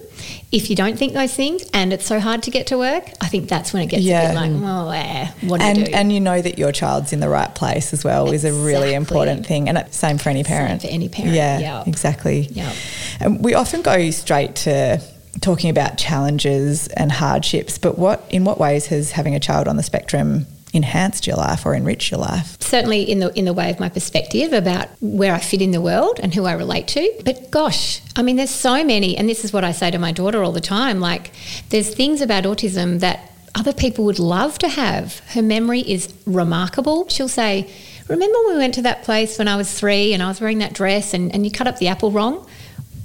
If 0.53 0.69
you 0.71 0.75
don't 0.77 0.97
think 0.99 1.13
those 1.13 1.33
things 1.35 1.65
and 1.73 1.93
it's 1.93 2.07
so 2.07 2.19
hard 2.21 2.43
to 2.45 2.51
get 2.51 2.69
to 2.69 2.79
work, 2.79 3.05
I 3.21 3.27
think 3.27 3.49
that's 3.49 3.73
when 3.73 3.83
it 3.83 3.87
gets 3.87 4.05
a 4.05 4.09
bit 4.09 4.35
like, 4.35 4.51
well, 4.63 4.91
eh, 4.93 5.29
what 5.43 5.61
do 5.61 5.67
and 5.67 5.79
you 5.79 5.85
do? 5.87 5.93
and 5.93 6.13
you 6.13 6.21
know 6.21 6.41
that 6.41 6.59
your 6.59 6.73
child's 6.73 7.13
in 7.13 7.19
the 7.21 7.29
right 7.29 7.53
place 7.55 7.93
as 7.93 8.03
well 8.05 8.33
is 8.33 8.45
a 8.45 8.53
really 8.53 8.95
important 8.95 9.47
thing 9.47 9.69
and 9.69 9.79
it's 9.79 9.97
same 9.97 10.19
for 10.19 10.29
any 10.31 10.43
parent 10.45 10.83
for 10.83 10.89
any 10.89 11.09
parent, 11.09 11.35
yeah, 11.35 11.59
yeah. 11.59 11.85
exactly 11.87 12.49
Yeah. 12.53 12.73
and 13.21 13.45
we 13.45 13.55
often 13.55 13.83
go 13.83 14.11
straight 14.11 14.55
to 14.67 15.01
talking 15.41 15.71
about 15.71 15.99
challenges 15.99 16.89
and 16.89 17.11
hardships 17.11 17.79
but 17.79 17.99
what 17.99 18.25
in 18.31 18.45
what 18.45 18.59
ways 18.59 18.87
has 18.87 19.13
having 19.13 19.35
a 19.35 19.41
child 19.41 19.69
on 19.69 19.77
the 19.77 19.83
spectrum 19.83 20.47
enhanced 20.73 21.27
your 21.27 21.37
life 21.37 21.65
or 21.65 21.75
enriched 21.75 22.11
your 22.11 22.21
life 22.21 22.57
certainly 22.75 23.03
in 23.03 23.21
the 23.21 23.33
in 23.39 23.45
the 23.45 23.53
way 23.53 23.71
of 23.71 23.79
my 23.79 23.89
perspective 23.89 24.53
about 24.53 24.89
where 25.01 25.33
I 25.33 25.39
fit 25.39 25.63
in 25.63 25.71
the 25.71 25.81
world 25.81 26.19
and 26.21 26.35
who 26.35 26.45
I 26.45 26.53
relate 26.55 26.89
to. 26.89 27.13
But 27.25 27.51
gosh, 27.53 28.01
I 28.17 28.23
mean, 28.23 28.35
there's 28.35 28.51
so 28.51 28.83
many, 28.85 29.17
and 29.17 29.29
this 29.29 29.45
is 29.45 29.53
what 29.53 29.63
I 29.63 29.71
say 29.71 29.93
to 29.93 29.99
my 29.99 30.11
daughter 30.11 30.43
all 30.43 30.51
the 30.51 30.61
time. 30.61 30.99
Like, 30.99 31.31
there's 31.69 31.95
things 31.95 32.21
about 32.21 32.43
autism 32.45 32.99
that 32.99 33.31
other 33.55 33.73
people 33.73 34.05
would 34.07 34.19
love 34.19 34.59
to 34.59 34.69
have. 34.69 35.21
Her 35.35 35.43
memory 35.43 35.81
is 35.81 36.13
remarkable. 36.27 37.09
She'll 37.09 37.29
say, 37.29 37.71
"Remember 38.09 38.37
when 38.45 38.55
we 38.55 38.59
went 38.59 38.75
to 38.75 38.83
that 38.83 39.05
place 39.05 39.39
when 39.39 39.47
I 39.47 39.55
was 39.55 39.73
three 39.73 40.13
and 40.13 40.21
I 40.21 40.27
was 40.27 40.41
wearing 40.41 40.59
that 40.59 40.73
dress 40.73 41.15
and, 41.15 41.33
and 41.33 41.45
you 41.45 41.53
cut 41.53 41.69
up 41.69 41.79
the 41.79 41.87
apple 41.87 42.11
wrong?" 42.11 42.45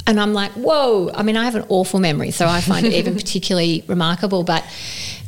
And 0.09 0.19
I'm 0.19 0.33
like, 0.33 0.51
whoa. 0.53 1.11
I 1.13 1.21
mean, 1.21 1.37
I 1.37 1.43
have 1.45 1.53
an 1.53 1.65
awful 1.69 1.99
memory, 1.99 2.31
so 2.31 2.47
I 2.47 2.61
find 2.61 2.83
it 2.85 2.93
even 2.93 3.13
particularly 3.23 3.83
remarkable, 3.85 4.43
but 4.43 4.63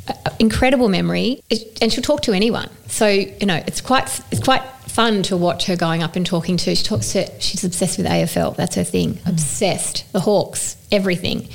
uh, 0.07 0.13
incredible 0.39 0.89
memory. 0.89 1.39
It- 1.51 1.77
And 1.83 1.93
she'll 1.93 2.01
talk 2.03 2.23
to 2.23 2.33
anyone. 2.33 2.67
So, 2.87 3.07
you 3.07 3.45
know, 3.45 3.61
it's 3.67 3.79
quite, 3.79 4.05
it's 4.31 4.41
quite 4.43 4.63
fun 4.87 5.21
to 5.23 5.37
watch 5.37 5.67
her 5.67 5.75
going 5.75 6.01
up 6.01 6.15
and 6.15 6.25
talking 6.25 6.57
to. 6.57 6.73
She 6.75 6.83
talks 6.83 7.11
to, 7.13 7.29
she's 7.39 7.63
obsessed 7.63 7.99
with 7.99 8.07
AFL. 8.07 8.55
That's 8.55 8.73
her 8.75 8.83
thing. 8.83 9.19
Obsessed. 9.27 10.11
The 10.13 10.19
Hawks, 10.19 10.75
everything. 10.91 11.47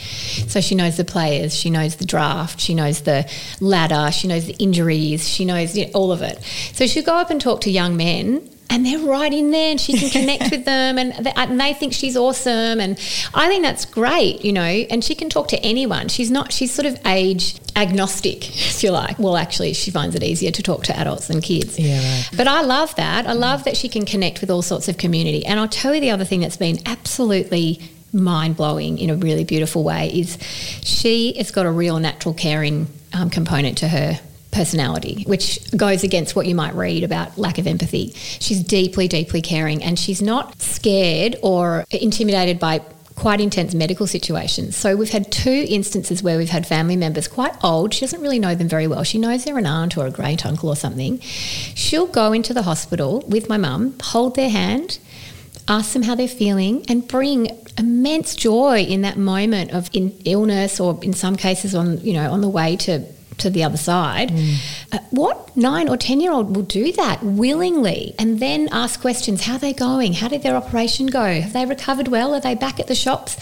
So 0.47 0.61
she 0.61 0.77
knows 0.77 0.97
the 0.97 1.05
players, 1.05 1.53
she 1.53 1.69
knows 1.69 1.97
the 1.97 2.07
draft, 2.07 2.61
she 2.61 2.75
knows 2.77 3.01
the 3.03 3.29
ladder, 3.61 4.13
she 4.13 4.29
knows 4.29 4.47
the 4.47 4.55
injuries, 4.61 5.29
she 5.29 5.45
knows 5.45 5.77
you 5.77 5.87
know, 5.87 5.93
all 5.95 6.13
of 6.13 6.23
it. 6.23 6.41
So 6.75 6.87
she'll 6.87 7.03
go 7.05 7.17
up 7.17 7.31
and 7.31 7.41
talk 7.41 7.63
to 7.63 7.71
young 7.73 7.97
men 7.97 8.49
and 8.71 8.85
they're 8.85 8.99
right 8.99 9.33
in 9.33 9.51
there 9.51 9.71
and 9.71 9.81
she 9.81 9.97
can 9.97 10.11
connect 10.11 10.51
with 10.51 10.65
them 10.73 10.99
and 10.99 11.13
they, 11.25 11.33
and 11.37 11.61
they 11.61 11.73
think 11.75 11.93
she's 11.93 12.17
awesome. 12.17 12.81
And 12.81 12.93
I 13.35 13.49
think 13.49 13.63
that's 13.63 13.85
great 13.85 14.45
you 14.45 14.53
know 14.53 14.63
and 14.63 15.03
she 15.05 15.15
can 15.15 15.29
talk 15.29 15.49
to 15.49 15.59
anyone. 15.61 16.09
She's 16.09 16.31
not 16.31 16.53
she's 16.53 16.73
sort 16.73 16.87
of 16.87 16.99
age 17.07 17.57
agnostic 17.75 18.49
if 18.49 18.83
you 18.83 18.91
like. 18.91 19.19
Well 19.19 19.37
actually 19.37 19.73
she 19.73 19.91
finds 19.91 20.15
it 20.15 20.23
easier 20.23 20.51
to 20.51 20.63
talk 20.63 20.85
to 20.85 20.97
adults 20.99 21.29
than 21.29 21.41
kids. 21.41 21.79
Yeah, 21.79 21.99
right. 21.99 22.29
but 22.37 22.49
I 22.49 22.63
love 22.63 22.95
that. 22.97 23.27
I 23.27 23.33
love 23.33 23.65
that 23.65 23.77
she 23.77 23.89
can 23.89 24.05
connect 24.05 24.41
with 24.41 24.51
all 24.51 24.63
sorts 24.63 24.89
of 24.89 24.99
community. 24.99 25.45
And 25.45 25.61
I'll 25.61 25.69
tell 25.69 25.95
you 25.95 26.01
the 26.01 26.11
other 26.11 26.25
thing 26.25 26.41
that's 26.41 26.57
been 26.57 26.79
absolutely 26.87 27.81
mind 28.13 28.57
blowing 28.57 28.99
in 28.99 29.11
a 29.11 29.17
really 29.17 29.45
beautiful 29.45 29.85
way 29.85 30.09
is 30.09 30.39
she 30.83 31.35
has 31.37 31.51
got 31.51 31.67
a 31.67 31.71
real 31.71 31.99
natural 31.99 32.35
caring 32.35 32.87
um, 33.13 33.31
component 33.31 33.79
to 33.79 33.89
her 33.89 34.19
personality, 34.57 35.23
which 35.27 35.61
goes 35.77 36.03
against 36.03 36.35
what 36.35 36.47
you 36.47 36.55
might 36.55 36.75
read 36.75 37.05
about 37.05 37.37
lack 37.37 37.59
of 37.59 37.67
empathy. 37.67 38.13
She's 38.15 38.63
deeply, 38.63 39.07
deeply 39.07 39.43
caring 39.43 39.83
and 39.83 39.99
she's 39.99 40.23
not 40.23 40.61
scared 40.61 41.37
or 41.43 41.85
intimidated 41.91 42.59
by 42.59 42.81
quite 43.17 43.41
intense 43.41 43.75
medical 43.75 44.07
situations. 44.07 44.77
So 44.77 44.97
we've 44.97 45.11
had 45.11 45.31
two 45.31 45.67
instances 45.69 46.23
where 46.23 46.39
we've 46.39 46.51
had 46.51 46.67
family 46.67 46.97
members 46.97 47.29
quite 47.29 47.55
old. 47.63 47.93
She 47.93 48.01
doesn't 48.01 48.21
really 48.21 48.39
know 48.39 48.55
them 48.55 48.69
very 48.69 48.87
well. 48.87 49.05
She 49.05 49.19
knows 49.19 49.45
they're 49.45 49.59
an 49.59 49.67
aunt 49.67 49.97
or 49.99 50.07
a 50.07 50.11
great 50.11 50.45
uncle 50.47 50.71
or 50.71 50.77
something. 50.77 51.19
She'll 51.21 52.07
go 52.07 52.33
into 52.33 52.55
the 52.55 52.63
hospital 52.63 53.25
with 53.29 53.49
my 53.49 53.59
mum, 53.59 53.95
hold 54.03 54.37
their 54.37 54.51
hand, 54.51 54.99
ask 55.69 55.93
them 55.93 56.03
how 56.03 56.15
they're 56.15 56.29
feeling 56.29 56.85
and 56.89 57.07
bring 57.07 57.49
immense 57.77 58.35
joy 58.35 58.81
in 58.81 59.03
that 59.03 59.19
moment 59.19 59.73
of 59.73 59.91
in 59.93 60.11
illness 60.25 60.81
or 60.81 60.99
in 61.03 61.13
some 61.13 61.37
cases 61.37 61.75
on 61.75 62.01
you 62.01 62.13
know 62.13 62.31
on 62.31 62.41
the 62.41 62.49
way 62.49 62.77
to 62.77 63.05
to 63.39 63.51
the 63.51 63.63
other 63.65 63.77
side. 63.77 64.33
Uh, 64.93 64.99
what 65.11 65.57
nine 65.57 65.89
or 65.89 65.97
ten 65.97 66.21
year 66.21 66.33
old 66.33 66.55
will 66.55 66.63
do 66.63 66.93
that 66.93 67.23
willingly 67.23 68.15
and 68.19 68.41
then 68.41 68.69
ask 68.73 69.01
questions 69.01 69.43
how 69.43 69.55
are 69.55 69.59
they 69.59 69.73
going? 69.73 70.15
How 70.15 70.29
did 70.29 70.43
their 70.43 70.57
operation 70.57 71.07
go? 71.07 71.41
Have 71.41 71.53
they 71.53 71.67
recovered 71.67 72.09
well? 72.09 72.35
Are 72.35 72.41
they 72.41 72.55
back 72.55 72.81
at 72.81 72.87
the 72.87 72.95
shops? 72.95 73.37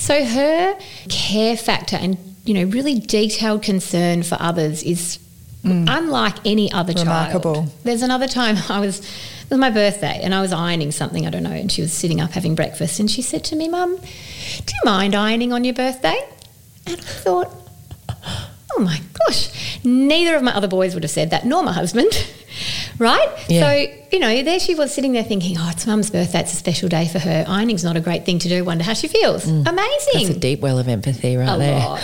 So 0.00 0.24
her 0.24 0.78
care 1.08 1.56
factor 1.56 1.96
and 1.96 2.18
you 2.44 2.54
know 2.54 2.64
really 2.64 2.98
detailed 2.98 3.62
concern 3.62 4.22
for 4.22 4.36
others 4.40 4.82
is 4.82 5.18
unlike 5.64 6.36
any 6.44 6.70
other 6.70 6.92
Remarkable. 6.92 7.54
child 7.54 7.72
there's 7.82 8.02
another 8.02 8.28
time 8.28 8.56
I 8.68 8.78
was 8.78 9.00
it 9.00 9.50
was 9.50 9.58
my 9.58 9.70
birthday 9.70 10.20
and 10.22 10.34
I 10.34 10.40
was 10.40 10.52
ironing 10.52 10.90
something, 10.90 11.24
I 11.24 11.30
don't 11.30 11.44
know, 11.44 11.50
and 11.50 11.70
she 11.70 11.80
was 11.80 11.92
sitting 11.92 12.20
up 12.20 12.32
having 12.32 12.56
breakfast 12.56 12.98
and 12.98 13.08
she 13.08 13.22
said 13.22 13.44
to 13.44 13.56
me, 13.56 13.68
Mum, 13.68 13.96
do 13.96 14.72
you 14.74 14.80
mind 14.84 15.14
ironing 15.14 15.52
on 15.52 15.62
your 15.62 15.74
birthday? 15.74 16.18
And 16.84 16.96
I 16.96 17.00
thought, 17.00 17.48
oh 18.76 18.80
my 18.80 19.00
gosh, 19.26 19.84
neither 19.84 20.36
of 20.36 20.42
my 20.42 20.54
other 20.54 20.68
boys 20.68 20.94
would 20.94 21.02
have 21.02 21.10
said 21.10 21.30
that, 21.30 21.46
nor 21.46 21.62
my 21.62 21.72
husband. 21.72 22.12
right? 22.98 23.28
Yeah. 23.48 23.60
So, 23.60 23.98
you 24.12 24.18
know, 24.18 24.42
there 24.42 24.58
she 24.58 24.74
was 24.74 24.94
sitting 24.94 25.12
there 25.12 25.24
thinking, 25.24 25.56
oh, 25.58 25.70
it's 25.72 25.86
mum's 25.86 26.10
birthday, 26.10 26.40
it's 26.40 26.52
a 26.52 26.56
special 26.56 26.88
day 26.88 27.06
for 27.08 27.18
her. 27.18 27.44
Ironing's 27.46 27.84
not 27.84 27.96
a 27.96 28.00
great 28.00 28.24
thing 28.24 28.38
to 28.40 28.48
do. 28.48 28.64
Wonder 28.64 28.84
how 28.84 28.94
she 28.94 29.08
feels. 29.08 29.44
Mm. 29.44 29.64
That's 29.64 30.36
a 30.36 30.40
deep 30.40 30.60
well 30.60 30.78
of 30.78 30.88
empathy 30.88 31.36
right 31.36 31.54
a 31.54 31.58
there. 31.58 31.78
lot. 31.78 32.00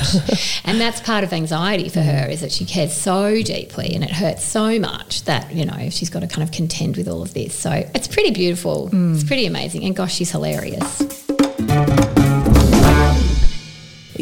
and 0.65 0.81
that's 0.81 1.01
part 1.01 1.25
of 1.25 1.33
anxiety 1.33 1.89
for 1.89 2.01
her 2.01 2.29
is 2.29 2.41
that 2.41 2.53
she 2.53 2.65
cares 2.65 2.93
so 2.93 3.43
deeply 3.43 3.95
and 3.95 4.05
it 4.05 4.11
hurts 4.11 4.45
so 4.45 4.79
much 4.79 5.25
that, 5.25 5.53
you 5.53 5.65
know, 5.65 5.89
she's 5.91 6.11
got 6.11 6.21
to 6.21 6.27
kind 6.27 6.43
of 6.43 6.53
contend 6.53 6.97
with 6.97 7.09
all 7.09 7.23
of 7.23 7.35
this. 7.35 7.55
So 7.59 7.71
it's 7.71 8.09
pretty 8.09 8.33
beautiful. 8.33 8.91
It's 9.15 9.25
pretty 9.25 9.47
amazing. 9.47 9.85
And 9.85 9.97
gosh, 9.97 10.15
she's 10.15 10.31
hilarious. 10.31 11.01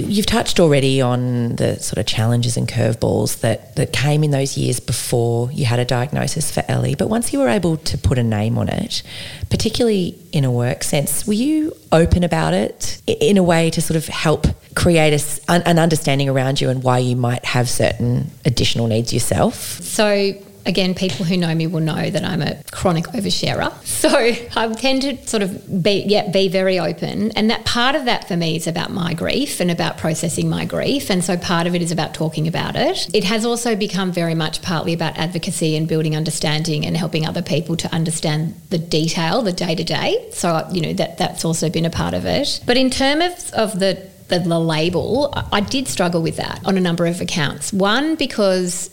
You've 0.00 0.26
touched 0.26 0.60
already 0.60 1.00
on 1.00 1.56
the 1.56 1.78
sort 1.78 1.98
of 1.98 2.06
challenges 2.06 2.56
and 2.56 2.68
curveballs 2.68 3.40
that, 3.40 3.76
that 3.76 3.92
came 3.92 4.24
in 4.24 4.30
those 4.30 4.56
years 4.56 4.80
before 4.80 5.50
you 5.52 5.64
had 5.64 5.78
a 5.78 5.84
diagnosis 5.84 6.50
for 6.50 6.64
Ellie. 6.68 6.94
But 6.94 7.08
once 7.08 7.32
you 7.32 7.38
were 7.38 7.48
able 7.48 7.76
to 7.76 7.98
put 7.98 8.18
a 8.18 8.22
name 8.22 8.58
on 8.58 8.68
it, 8.68 9.02
particularly 9.50 10.18
in 10.32 10.44
a 10.44 10.50
work 10.50 10.82
sense, 10.82 11.26
were 11.26 11.32
you 11.32 11.76
open 11.92 12.24
about 12.24 12.54
it 12.54 13.00
in 13.06 13.36
a 13.36 13.42
way 13.42 13.70
to 13.70 13.80
sort 13.80 13.96
of 13.96 14.06
help 14.06 14.46
create 14.74 15.12
a 15.12 15.52
an 15.52 15.78
understanding 15.78 16.28
around 16.28 16.60
you 16.60 16.70
and 16.70 16.82
why 16.82 16.98
you 16.98 17.16
might 17.16 17.44
have 17.44 17.68
certain 17.68 18.30
additional 18.44 18.86
needs 18.86 19.12
yourself? 19.12 19.54
So 19.82 20.32
again, 20.66 20.94
people 20.94 21.24
who 21.24 21.36
know 21.36 21.54
me 21.54 21.66
will 21.66 21.80
know 21.80 22.10
that 22.10 22.24
I'm 22.24 22.42
a 22.42 22.62
chronic 22.70 23.06
oversharer. 23.06 23.72
So 24.00 24.08
I 24.08 24.72
tend 24.78 25.02
to 25.02 25.26
sort 25.26 25.42
of 25.42 25.82
be 25.82 26.04
yeah, 26.06 26.30
be 26.30 26.48
very 26.48 26.78
open. 26.78 27.32
And 27.32 27.50
that 27.50 27.66
part 27.66 27.94
of 27.94 28.06
that 28.06 28.26
for 28.26 28.34
me 28.34 28.56
is 28.56 28.66
about 28.66 28.90
my 28.90 29.12
grief 29.12 29.60
and 29.60 29.70
about 29.70 29.98
processing 29.98 30.48
my 30.48 30.64
grief. 30.64 31.10
And 31.10 31.22
so 31.22 31.36
part 31.36 31.66
of 31.66 31.74
it 31.74 31.82
is 31.82 31.92
about 31.92 32.14
talking 32.14 32.48
about 32.48 32.76
it. 32.76 33.14
It 33.14 33.24
has 33.24 33.44
also 33.44 33.76
become 33.76 34.10
very 34.10 34.34
much 34.34 34.62
partly 34.62 34.94
about 34.94 35.18
advocacy 35.18 35.76
and 35.76 35.86
building 35.86 36.16
understanding 36.16 36.86
and 36.86 36.96
helping 36.96 37.26
other 37.26 37.42
people 37.42 37.76
to 37.76 37.94
understand 37.94 38.54
the 38.70 38.78
detail, 38.78 39.42
the 39.42 39.52
day 39.52 39.74
to 39.74 39.84
day. 39.84 40.30
So 40.32 40.66
you 40.72 40.80
know 40.80 40.94
that 40.94 41.18
that's 41.18 41.44
also 41.44 41.68
been 41.68 41.84
a 41.84 41.90
part 41.90 42.14
of 42.14 42.24
it. 42.24 42.60
But 42.64 42.78
in 42.78 42.88
terms 42.88 43.50
of 43.50 43.78
the 43.78 44.08
the, 44.28 44.38
the 44.38 44.58
label, 44.58 45.34
I 45.52 45.60
did 45.60 45.88
struggle 45.88 46.22
with 46.22 46.36
that 46.36 46.60
on 46.64 46.78
a 46.78 46.80
number 46.80 47.04
of 47.06 47.20
accounts. 47.20 47.72
One, 47.72 48.14
because 48.14 48.88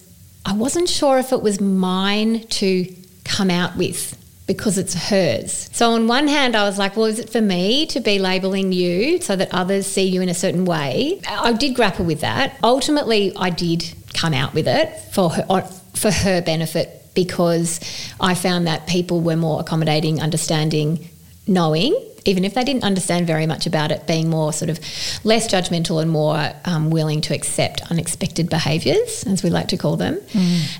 I 0.47 0.53
wasn't 0.53 0.87
sure 0.87 1.17
if 1.17 1.33
it 1.33 1.41
was 1.41 1.59
mine 1.59 2.47
to 2.47 2.95
come 3.25 3.49
out 3.49 3.75
with 3.75 4.17
because 4.47 4.77
it's 4.77 4.93
hers. 4.93 5.69
So, 5.73 5.91
on 5.91 6.07
one 6.07 6.29
hand, 6.29 6.55
I 6.55 6.63
was 6.63 6.77
like, 6.79 6.95
well, 6.95 7.07
is 7.07 7.19
it 7.19 7.29
for 7.29 7.41
me 7.41 7.85
to 7.87 7.99
be 7.99 8.17
labeling 8.17 8.71
you 8.71 9.19
so 9.19 9.35
that 9.35 9.53
others 9.53 9.85
see 9.85 10.05
you 10.07 10.21
in 10.21 10.29
a 10.29 10.33
certain 10.33 10.63
way? 10.63 11.19
I 11.27 11.51
did 11.51 11.75
grapple 11.75 12.05
with 12.05 12.21
that. 12.21 12.57
Ultimately, 12.63 13.33
I 13.35 13.49
did 13.49 13.93
come 14.13 14.33
out 14.33 14.53
with 14.53 14.69
it 14.69 14.97
for 15.11 15.31
her, 15.31 15.61
for 15.93 16.11
her 16.11 16.41
benefit 16.41 17.13
because 17.13 17.81
I 18.21 18.33
found 18.33 18.67
that 18.67 18.87
people 18.87 19.19
were 19.19 19.35
more 19.35 19.59
accommodating, 19.59 20.21
understanding, 20.21 21.09
knowing 21.47 21.95
even 22.27 22.43
if 22.43 22.53
they 22.53 22.63
didn't 22.65 22.83
understand 22.83 23.25
very 23.25 23.47
much 23.47 23.65
about 23.65 23.89
it, 23.89 24.05
being 24.05 24.29
more 24.29 24.51
sort 24.51 24.69
of 24.69 24.79
less 25.23 25.47
judgmental 25.49 26.01
and 26.01 26.11
more 26.11 26.51
um, 26.65 26.89
willing 26.89 27.21
to 27.21 27.33
accept 27.33 27.89
unexpected 27.89 28.49
behaviours, 28.49 29.23
as 29.25 29.43
we 29.43 29.49
like 29.49 29.69
to 29.69 29.77
call 29.77 29.95
them. 29.95 30.19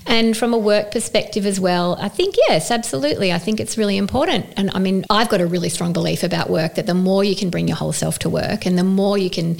And 0.06 0.36
from 0.36 0.52
a 0.52 0.58
work 0.58 0.90
perspective 0.90 1.46
as 1.46 1.58
well, 1.58 1.96
I 1.98 2.10
think, 2.10 2.34
yes, 2.48 2.70
absolutely. 2.70 3.32
I 3.32 3.38
think 3.38 3.60
it's 3.60 3.78
really 3.78 3.96
important. 3.96 4.46
And 4.58 4.70
I 4.74 4.78
mean, 4.78 5.06
I've 5.08 5.30
got 5.30 5.40
a 5.40 5.46
really 5.46 5.70
strong 5.70 5.94
belief 5.94 6.22
about 6.22 6.50
work 6.50 6.74
that 6.74 6.86
the 6.86 6.94
more 6.94 7.24
you 7.24 7.34
can 7.34 7.48
bring 7.48 7.66
your 7.66 7.78
whole 7.78 7.94
self 7.94 8.18
to 8.20 8.28
work 8.28 8.66
and 8.66 8.76
the 8.76 8.84
more 8.84 9.16
you 9.16 9.30
can 9.30 9.56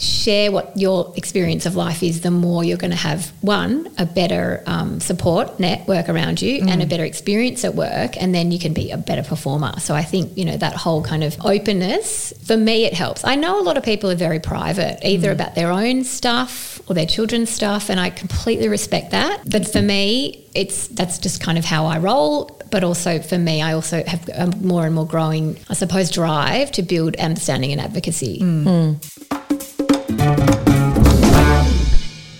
share 0.00 0.50
what 0.50 0.74
your 0.76 1.12
experience 1.16 1.66
of 1.66 1.76
life 1.76 2.02
is, 2.02 2.22
the 2.22 2.30
more 2.30 2.64
you're 2.64 2.78
going 2.78 2.90
to 2.90 2.96
have 2.96 3.32
one, 3.42 3.86
a 3.98 4.06
better 4.06 4.62
um, 4.66 4.98
support 4.98 5.60
network 5.60 6.08
around 6.08 6.40
you 6.40 6.62
mm. 6.62 6.70
and 6.70 6.82
a 6.82 6.86
better 6.86 7.04
experience 7.04 7.64
at 7.64 7.74
work, 7.74 8.16
and 8.16 8.34
then 8.34 8.50
you 8.50 8.58
can 8.58 8.72
be 8.72 8.90
a 8.90 8.96
better 8.96 9.22
performer. 9.22 9.78
So 9.78 9.94
I 9.94 10.02
think, 10.02 10.38
you 10.38 10.46
know, 10.46 10.56
that 10.56 10.74
whole 10.74 11.02
kind 11.02 11.22
of 11.22 11.36
openness, 11.44 12.32
for 12.46 12.56
me, 12.56 12.84
it 12.86 12.94
helps. 12.94 13.24
I 13.24 13.34
know 13.36 13.60
a 13.60 13.62
lot 13.62 13.76
of 13.76 13.84
people 13.84 14.10
are 14.10 14.14
very 14.14 14.40
private, 14.40 15.04
either 15.04 15.28
mm. 15.28 15.34
about 15.34 15.54
their 15.54 15.70
own 15.70 16.04
stuff 16.04 16.80
or 16.88 16.94
their 16.94 17.06
children's 17.06 17.50
stuff, 17.50 17.90
and 17.90 18.00
I 18.00 18.08
completely 18.08 18.68
respect 18.68 19.10
that. 19.10 19.42
But 19.50 19.70
for 19.70 19.82
me, 19.82 20.48
it's 20.54 20.88
that's 20.88 21.18
just 21.18 21.42
kind 21.42 21.58
of 21.58 21.64
how 21.64 21.84
I 21.84 21.98
roll. 21.98 22.58
But 22.70 22.84
also 22.84 23.20
for 23.20 23.36
me, 23.36 23.60
I 23.60 23.74
also 23.74 24.02
have 24.04 24.28
a 24.30 24.46
more 24.62 24.86
and 24.86 24.94
more 24.94 25.06
growing, 25.06 25.58
I 25.68 25.74
suppose, 25.74 26.10
drive 26.10 26.72
to 26.72 26.82
build 26.82 27.16
understanding 27.16 27.72
and 27.72 27.80
advocacy. 27.80 28.38
Mm. 28.40 29.39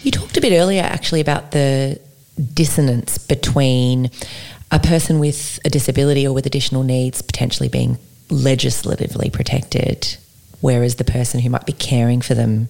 You 0.03 0.11
talked 0.11 0.37
a 0.37 0.41
bit 0.41 0.53
earlier 0.53 0.83
actually 0.83 1.21
about 1.21 1.53
the 1.53 2.01
dissonance 2.55 3.19
between 3.19 4.11
a 4.71 4.79
person 4.79 5.19
with 5.19 5.59
a 5.65 5.71
disability 5.71 6.27
or 6.27 6.33
with 6.33 6.47
additional 6.47 6.83
needs 6.83 7.23
potentially 7.23 7.69
being 7.69 7.99
legislatively 8.31 9.31
protected, 9.31 10.17
whereas 10.61 10.97
the 10.97 11.05
person 11.05 11.41
who 11.41 11.51
might 11.51 11.67
be 11.67 11.73
caring 11.73 12.21
for 12.21 12.35
them 12.35 12.69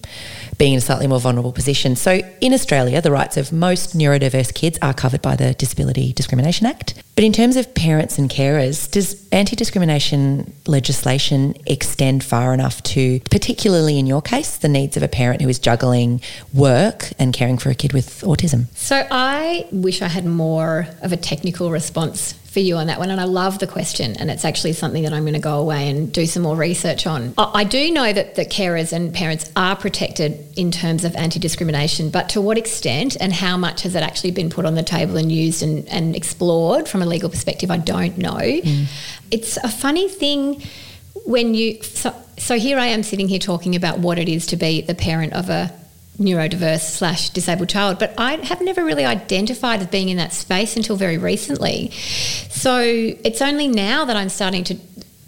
being 0.57 0.73
in 0.73 0.77
a 0.77 0.81
slightly 0.81 1.07
more 1.07 1.19
vulnerable 1.19 1.51
position. 1.51 1.95
So 1.95 2.21
in 2.39 2.53
Australia, 2.53 3.01
the 3.01 3.11
rights 3.11 3.37
of 3.37 3.51
most 3.51 3.97
neurodiverse 3.97 4.53
kids 4.53 4.77
are 4.81 4.93
covered 4.93 5.21
by 5.21 5.35
the 5.35 5.53
Disability 5.53 6.13
Discrimination 6.13 6.67
Act. 6.67 7.01
But 7.15 7.25
in 7.25 7.33
terms 7.33 7.55
of 7.55 7.73
parents 7.75 8.17
and 8.17 8.29
carers, 8.29 8.89
does 8.89 9.27
anti 9.31 9.55
discrimination 9.55 10.53
legislation 10.65 11.55
extend 11.65 12.23
far 12.23 12.53
enough 12.53 12.81
to, 12.83 13.19
particularly 13.29 13.99
in 13.99 14.07
your 14.07 14.21
case, 14.21 14.57
the 14.57 14.69
needs 14.69 14.97
of 14.97 15.03
a 15.03 15.07
parent 15.07 15.41
who 15.41 15.49
is 15.49 15.59
juggling 15.59 16.21
work 16.53 17.11
and 17.19 17.33
caring 17.33 17.57
for 17.57 17.69
a 17.69 17.75
kid 17.75 17.93
with 17.93 18.21
autism? 18.21 18.65
So 18.75 19.05
I 19.11 19.67
wish 19.71 20.01
I 20.01 20.07
had 20.07 20.25
more 20.25 20.87
of 21.01 21.11
a 21.11 21.17
technical 21.17 21.69
response 21.69 22.33
for 22.51 22.59
you 22.59 22.75
on 22.75 22.87
that 22.87 22.99
one. 22.99 23.09
And 23.09 23.21
I 23.21 23.23
love 23.23 23.59
the 23.59 23.67
question. 23.67 24.17
And 24.17 24.29
it's 24.29 24.43
actually 24.43 24.73
something 24.73 25.03
that 25.03 25.13
I'm 25.13 25.23
going 25.23 25.35
to 25.35 25.39
go 25.39 25.57
away 25.59 25.89
and 25.89 26.11
do 26.11 26.25
some 26.25 26.43
more 26.43 26.55
research 26.57 27.07
on. 27.07 27.33
I 27.37 27.61
I 27.61 27.63
do 27.63 27.91
know 27.91 28.11
that 28.11 28.33
the 28.35 28.43
carers 28.43 28.91
and 28.91 29.13
parents 29.13 29.51
are 29.55 29.75
protected 29.75 30.47
in 30.57 30.71
terms 30.71 31.05
of 31.05 31.15
anti 31.15 31.39
discrimination, 31.39 32.09
but 32.09 32.27
to 32.29 32.41
what 32.41 32.57
extent 32.57 33.15
and 33.21 33.31
how 33.31 33.55
much 33.55 33.83
has 33.83 33.93
it 33.93 34.01
actually 34.01 34.31
been 34.31 34.49
put 34.49 34.65
on 34.65 34.73
the 34.73 34.83
table 34.83 35.15
and 35.15 35.31
used 35.31 35.61
and, 35.61 35.87
and 35.89 36.15
explored 36.15 36.89
from 36.89 37.03
a 37.03 37.05
legal 37.05 37.29
perspective, 37.29 37.69
I 37.69 37.77
don't 37.77 38.17
know. 38.17 38.39
Mm. 38.39 38.87
It's 39.29 39.57
a 39.57 39.69
funny 39.69 40.09
thing 40.09 40.63
when 41.25 41.53
you. 41.53 41.83
So, 41.83 42.15
so 42.37 42.57
here 42.57 42.79
I 42.79 42.87
am 42.87 43.03
sitting 43.03 43.27
here 43.27 43.39
talking 43.39 43.75
about 43.75 43.99
what 43.99 44.17
it 44.17 44.27
is 44.27 44.47
to 44.47 44.57
be 44.57 44.81
the 44.81 44.95
parent 44.95 45.33
of 45.33 45.49
a 45.49 45.71
neurodiverse 46.19 46.81
slash 46.81 47.29
disabled 47.29 47.69
child, 47.69 47.97
but 47.99 48.13
I 48.17 48.33
have 48.45 48.61
never 48.61 48.83
really 48.83 49.05
identified 49.05 49.81
as 49.81 49.87
being 49.87 50.09
in 50.09 50.17
that 50.17 50.33
space 50.33 50.75
until 50.75 50.95
very 50.95 51.17
recently. 51.17 51.91
So 52.49 52.79
it's 52.79 53.41
only 53.41 53.67
now 53.67 54.05
that 54.05 54.15
I'm 54.15 54.29
starting 54.29 54.63
to 54.65 54.75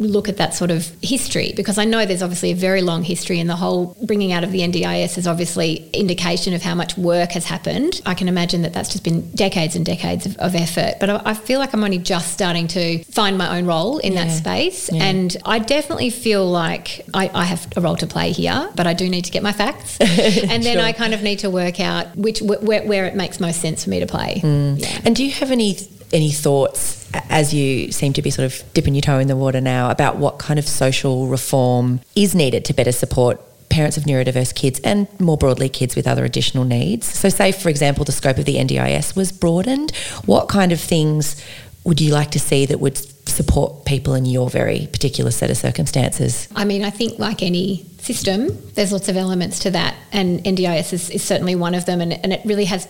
look 0.04 0.30
at 0.30 0.38
that 0.38 0.54
sort 0.54 0.72
of 0.72 0.92
history 1.02 1.54
because 1.56 1.78
I 1.78 1.86
know 1.86 2.06
there's 2.06 2.22
obviously 2.22 2.52
a 2.52 2.56
very 2.56 2.82
long 2.82 3.04
history 3.04 3.40
and 3.40 3.50
the 3.50 3.56
whole 3.56 3.96
bringing 4.04 4.32
out 4.32 4.44
of 4.44 4.52
the 4.52 4.60
NDIS 4.60 5.18
is 5.18 5.28
obviously 5.28 5.90
indication 5.94 6.54
of 6.54 6.62
how 6.62 6.76
much 6.76 6.98
work 6.98 7.32
has 7.32 7.46
happened. 7.46 8.02
I 8.06 8.14
can 8.14 8.28
imagine 8.28 8.62
that 8.64 8.74
that's 8.74 8.90
just 8.90 9.04
been 9.04 9.30
decades 9.32 9.76
and 9.76 9.86
decades 9.86 10.26
of, 10.26 10.38
of 10.38 10.56
effort, 10.56 10.96
but 11.00 11.10
I, 11.10 11.22
I 11.26 11.34
feel 11.34 11.60
like 11.60 11.74
I'm 11.74 11.84
only 11.84 11.98
just 12.00 12.32
starting 12.34 12.68
to 12.70 13.04
find 13.06 13.38
my 13.38 13.58
own 13.58 13.66
role 13.66 13.98
in 14.00 14.16
that 14.16 14.32
space 14.32 14.90
Yeah. 14.92 15.04
and 15.04 15.36
I 15.46 15.60
definitely 15.60 16.10
feel 16.10 16.46
like 16.50 17.06
I, 17.14 17.30
I 17.34 17.46
have 17.46 17.68
a 17.76 17.82
role 17.82 17.96
to 17.98 18.08
play 18.08 18.32
here, 18.32 18.70
but 18.76 18.88
I 18.88 18.94
do 18.94 19.10
need 19.10 19.26
to 19.26 19.32
get 19.32 19.44
my 19.44 19.52
facts 19.54 19.98
and 20.00 20.64
then 20.64 20.78
Sure. 20.78 20.82
I 20.82 20.92
kind 20.92 21.14
of 21.14 21.22
need 21.24 21.40
to 21.40 21.50
work 21.50 21.80
out 21.80 22.16
which 22.16 22.42
where, 22.42 22.84
where 22.84 23.06
it 23.06 23.16
makes 23.16 23.40
most 23.40 23.62
sense 23.62 23.84
for 23.84 23.90
me 23.90 24.00
to 24.00 24.06
play. 24.08 24.40
Hmm. 24.42 24.76
Yeah. 24.78 25.02
And 25.06 25.16
do 25.16 25.24
you 25.26 25.32
have 25.32 25.52
any 25.52 25.78
any 26.14 26.32
thoughts 26.32 27.10
as 27.30 27.54
you 27.54 27.92
seem 27.92 28.14
to 28.14 28.22
be 28.22 28.30
sort 28.30 28.46
of 28.46 28.74
dipping 28.74 28.96
your 28.96 29.02
toe 29.02 29.20
in 29.20 29.28
the 29.28 29.36
water 29.36 29.60
now 29.60 29.90
about 29.90 30.18
what 30.18 30.40
kind 30.40 30.60
of 30.60 30.68
social 30.68 31.28
reform 31.28 32.00
is 32.16 32.34
needed 32.34 32.64
to 32.66 32.74
better 32.74 32.92
support 32.92 33.42
parents 33.70 33.98
of 33.98 34.04
neurodiverse 34.04 34.54
kids 34.54 34.80
and 34.82 35.08
more 35.20 35.38
broadly 35.38 35.68
kids 35.68 35.96
with 35.96 36.08
other 36.08 36.24
additional 36.24 36.64
needs? 36.64 37.08
So 37.08 37.30
say 37.30 37.52
for 37.52 37.70
example 37.70 38.06
the 38.06 38.12
scope 38.12 38.38
of 38.38 38.46
the 38.46 38.56
NDIS 38.56 39.16
was 39.16 39.32
broadened, 39.32 39.96
what 40.26 40.48
kind 40.48 40.72
of 40.72 40.80
things 40.80 41.44
would 41.84 42.00
you 42.00 42.14
like 42.14 42.32
to 42.32 42.40
see 42.40 42.66
that 42.66 42.80
would 42.80 42.98
support 43.28 43.86
people 43.86 44.14
in 44.14 44.26
your 44.26 44.50
very 44.50 44.88
particular 44.92 45.32
set 45.32 45.50
of 45.50 45.58
circumstances? 45.58 46.48
I 46.56 46.66
mean, 46.66 46.84
I 46.84 46.90
think 46.90 47.20
like 47.20 47.44
any 47.44 47.86
system, 48.00 48.50
there's 48.74 48.92
lots 48.92 49.10
of 49.10 49.18
elements 49.18 49.60
to 49.60 49.72
that, 49.72 49.96
and 50.12 50.44
NDIS 50.44 50.94
is, 50.94 51.10
is 51.10 51.24
certainly 51.24 51.56
one 51.56 51.74
of 51.74 51.86
them, 51.86 52.02
and, 52.02 52.14
and 52.14 52.32
it 52.34 52.42
really 52.46 52.66
has 52.66 52.88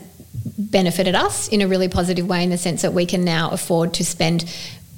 benefited 0.57 1.15
us 1.15 1.47
in 1.47 1.61
a 1.61 1.67
really 1.67 1.87
positive 1.87 2.27
way 2.27 2.43
in 2.43 2.49
the 2.49 2.57
sense 2.57 2.81
that 2.81 2.93
we 2.93 3.05
can 3.05 3.23
now 3.23 3.49
afford 3.51 3.93
to 3.95 4.05
spend 4.05 4.45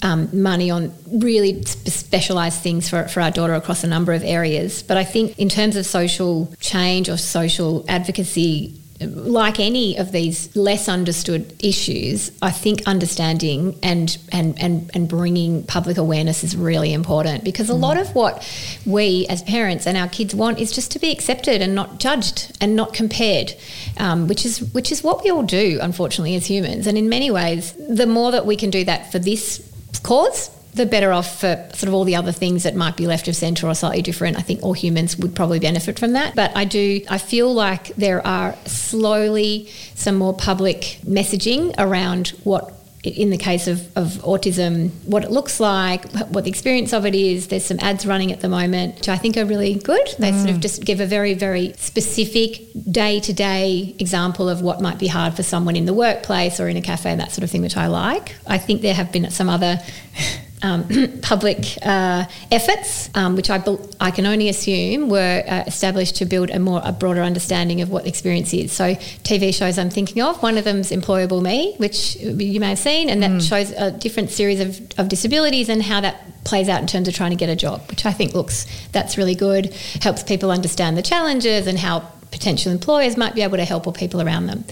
um, 0.03 0.29
money 0.33 0.69
on 0.69 0.93
really 1.07 1.63
sp- 1.63 1.87
specialised 1.87 2.61
things 2.61 2.89
for, 2.89 3.07
for 3.07 3.21
our 3.21 3.31
daughter 3.31 3.53
across 3.53 3.83
a 3.83 3.87
number 3.87 4.13
of 4.13 4.23
areas. 4.23 4.83
But 4.83 4.97
I 4.97 5.03
think 5.03 5.37
in 5.39 5.49
terms 5.49 5.75
of 5.75 5.85
social 5.85 6.53
change 6.59 7.09
or 7.09 7.17
social 7.17 7.85
advocacy, 7.87 8.79
like 9.01 9.59
any 9.59 9.97
of 9.97 10.13
these 10.13 10.55
less 10.55 10.87
understood 10.87 11.53
issues, 11.61 12.31
I 12.41 12.51
think 12.51 12.83
understanding 12.85 13.77
and, 13.83 14.17
and, 14.31 14.57
and, 14.61 14.89
and 14.93 15.09
bringing 15.09 15.63
public 15.63 15.97
awareness 15.97 16.45
is 16.45 16.55
really 16.55 16.93
important 16.93 17.43
because 17.43 17.69
a 17.69 17.73
Mm. 17.73 17.81
lot 17.81 17.97
of 17.97 18.15
what 18.15 18.47
we 18.85 19.25
as 19.27 19.43
parents 19.43 19.85
and 19.85 19.97
our 19.97 20.07
kids 20.07 20.33
want 20.33 20.59
is 20.59 20.71
just 20.71 20.91
to 20.91 20.99
be 20.99 21.11
accepted 21.11 21.61
and 21.61 21.75
not 21.75 21.99
judged 21.99 22.55
and 22.61 22.75
not 22.77 22.93
compared, 22.93 23.53
um, 23.97 24.27
which 24.27 24.45
is 24.45 24.61
which 24.73 24.93
is 24.93 25.03
what 25.03 25.23
we 25.25 25.29
all 25.29 25.43
do, 25.43 25.77
unfortunately, 25.81 26.35
as 26.35 26.45
humans. 26.45 26.87
And 26.87 26.97
in 26.97 27.09
many 27.09 27.29
ways, 27.29 27.73
the 27.89 28.05
more 28.07 28.31
that 28.31 28.45
we 28.45 28.55
can 28.55 28.69
do 28.69 28.85
that 28.85 29.11
for 29.11 29.19
this 29.19 29.61
cause, 30.03 30.49
the 30.75 30.85
better 30.85 31.13
off 31.13 31.39
for 31.39 31.55
sort 31.73 31.87
of 31.87 31.93
all 31.93 32.03
the 32.03 32.15
other 32.15 32.33
things 32.33 32.63
that 32.63 32.75
might 32.75 32.97
be 32.97 33.07
left 33.07 33.27
of 33.29 33.35
centre 33.35 33.65
or 33.65 33.73
slightly 33.73 34.01
different. 34.01 34.37
I 34.37 34.41
think 34.41 34.61
all 34.61 34.73
humans 34.73 35.17
would 35.17 35.33
probably 35.33 35.59
benefit 35.59 35.97
from 35.97 36.13
that. 36.13 36.35
But 36.35 36.55
I 36.55 36.65
do, 36.65 37.01
I 37.09 37.17
feel 37.17 37.53
like 37.53 37.95
there 37.95 38.25
are 38.27 38.55
slowly 38.65 39.69
some 39.95 40.15
more 40.15 40.33
public 40.33 40.99
messaging 41.05 41.73
around 41.77 42.29
what. 42.43 42.73
In 43.03 43.29
the 43.29 43.37
case 43.37 43.67
of, 43.67 43.95
of 43.95 44.13
autism, 44.23 44.89
what 45.05 45.23
it 45.23 45.29
looks 45.29 45.59
like, 45.59 46.11
what 46.29 46.43
the 46.43 46.49
experience 46.49 46.91
of 46.91 47.05
it 47.05 47.13
is, 47.13 47.49
there's 47.49 47.63
some 47.63 47.77
ads 47.79 48.03
running 48.03 48.31
at 48.31 48.41
the 48.41 48.49
moment, 48.49 48.95
which 48.95 49.09
I 49.09 49.15
think 49.15 49.37
are 49.37 49.45
really 49.45 49.75
good. 49.75 50.07
They 50.17 50.31
sort 50.31 50.49
of 50.49 50.55
mm. 50.55 50.61
just 50.61 50.83
give 50.83 50.99
a 50.99 51.05
very, 51.05 51.35
very 51.35 51.73
specific 51.73 52.63
day 52.89 53.19
to 53.19 53.31
day 53.31 53.93
example 53.99 54.49
of 54.49 54.63
what 54.63 54.81
might 54.81 54.97
be 54.97 55.05
hard 55.05 55.35
for 55.35 55.43
someone 55.43 55.75
in 55.75 55.85
the 55.85 55.93
workplace 55.93 56.59
or 56.59 56.67
in 56.67 56.77
a 56.77 56.81
cafe 56.81 57.11
and 57.11 57.19
that 57.19 57.31
sort 57.31 57.43
of 57.43 57.51
thing, 57.51 57.61
which 57.61 57.77
I 57.77 57.85
like. 57.85 58.35
I 58.47 58.57
think 58.57 58.81
there 58.81 58.95
have 58.95 59.11
been 59.11 59.29
some 59.29 59.49
other 59.49 59.79
um, 60.65 60.87
public 61.21 61.77
uh, 61.83 62.25
efforts, 62.51 63.09
um, 63.15 63.35
which 63.35 63.49
I, 63.49 63.59
bel 63.59 63.79
I 63.99 64.11
can 64.11 64.25
only 64.25 64.49
assume 64.49 65.09
were 65.09 65.43
uh, 65.47 65.63
established 65.67 66.15
to 66.17 66.25
build 66.25 66.49
a 66.49 66.59
more 66.59 66.81
a 66.83 66.91
broader 66.91 67.21
understanding 67.21 67.81
of 67.81 67.89
what 67.89 68.03
the 68.03 68.09
experience 68.09 68.53
is. 68.53 68.71
So 68.71 68.95
TV 69.23 69.53
shows 69.53 69.77
I'm 69.77 69.89
thinking 69.89 70.21
of, 70.23 70.41
one 70.41 70.57
of 70.57 70.63
them's 70.63 70.91
Employable 70.91 71.41
Me, 71.41 71.75
which 71.77 72.15
you 72.17 72.59
may 72.59 72.69
have 72.69 72.79
seen, 72.79 73.09
and 73.09 73.21
that 73.21 73.41
shows 73.41 73.71
a 73.71 73.91
different 73.91 74.31
series 74.31 74.59
of, 74.59 74.99
of 74.99 75.09
disabilities 75.09 75.69
and 75.69 75.83
how 75.83 76.01
that 76.01 76.43
plays 76.43 76.69
out 76.69 76.81
in 76.81 76.87
terms 76.87 77.07
of 77.07 77.13
trying 77.13 77.31
to 77.31 77.35
get 77.35 77.49
a 77.49 77.55
job, 77.55 77.81
which 77.89 78.05
I 78.05 78.11
think 78.11 78.33
looks 78.33 78.65
that's 78.91 79.17
really 79.17 79.35
good. 79.35 79.73
Helps 80.01 80.23
people 80.23 80.51
understand 80.51 80.97
the 80.97 81.01
challenges 81.01 81.67
and 81.67 81.77
how 81.77 81.99
potential 82.31 82.71
employers 82.71 83.17
might 83.17 83.35
be 83.35 83.41
able 83.41 83.57
to 83.57 83.65
help 83.65 83.87
or 83.87 83.93
people 83.93 84.21
around 84.21 84.47
them. 84.47 84.65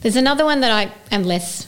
There's 0.00 0.16
another 0.16 0.44
one 0.44 0.60
that 0.60 0.70
I 0.70 0.92
am 1.14 1.24
less 1.24 1.66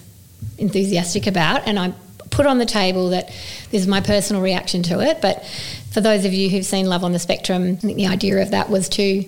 enthusiastic 0.58 1.26
about, 1.26 1.66
and 1.66 1.78
I 1.78 1.92
put 2.36 2.46
on 2.46 2.58
the 2.58 2.66
table 2.66 3.08
that 3.10 3.28
this 3.70 3.80
is 3.80 3.86
my 3.86 4.00
personal 4.00 4.42
reaction 4.42 4.82
to 4.84 5.00
it. 5.00 5.22
But 5.22 5.44
for 5.90 6.02
those 6.02 6.26
of 6.26 6.34
you 6.34 6.50
who've 6.50 6.66
seen 6.66 6.86
Love 6.86 7.02
on 7.02 7.12
the 7.12 7.18
Spectrum, 7.18 7.72
I 7.72 7.76
think 7.76 7.96
the 7.96 8.06
idea 8.06 8.42
of 8.42 8.50
that 8.50 8.68
was 8.68 8.90
to, 8.90 9.24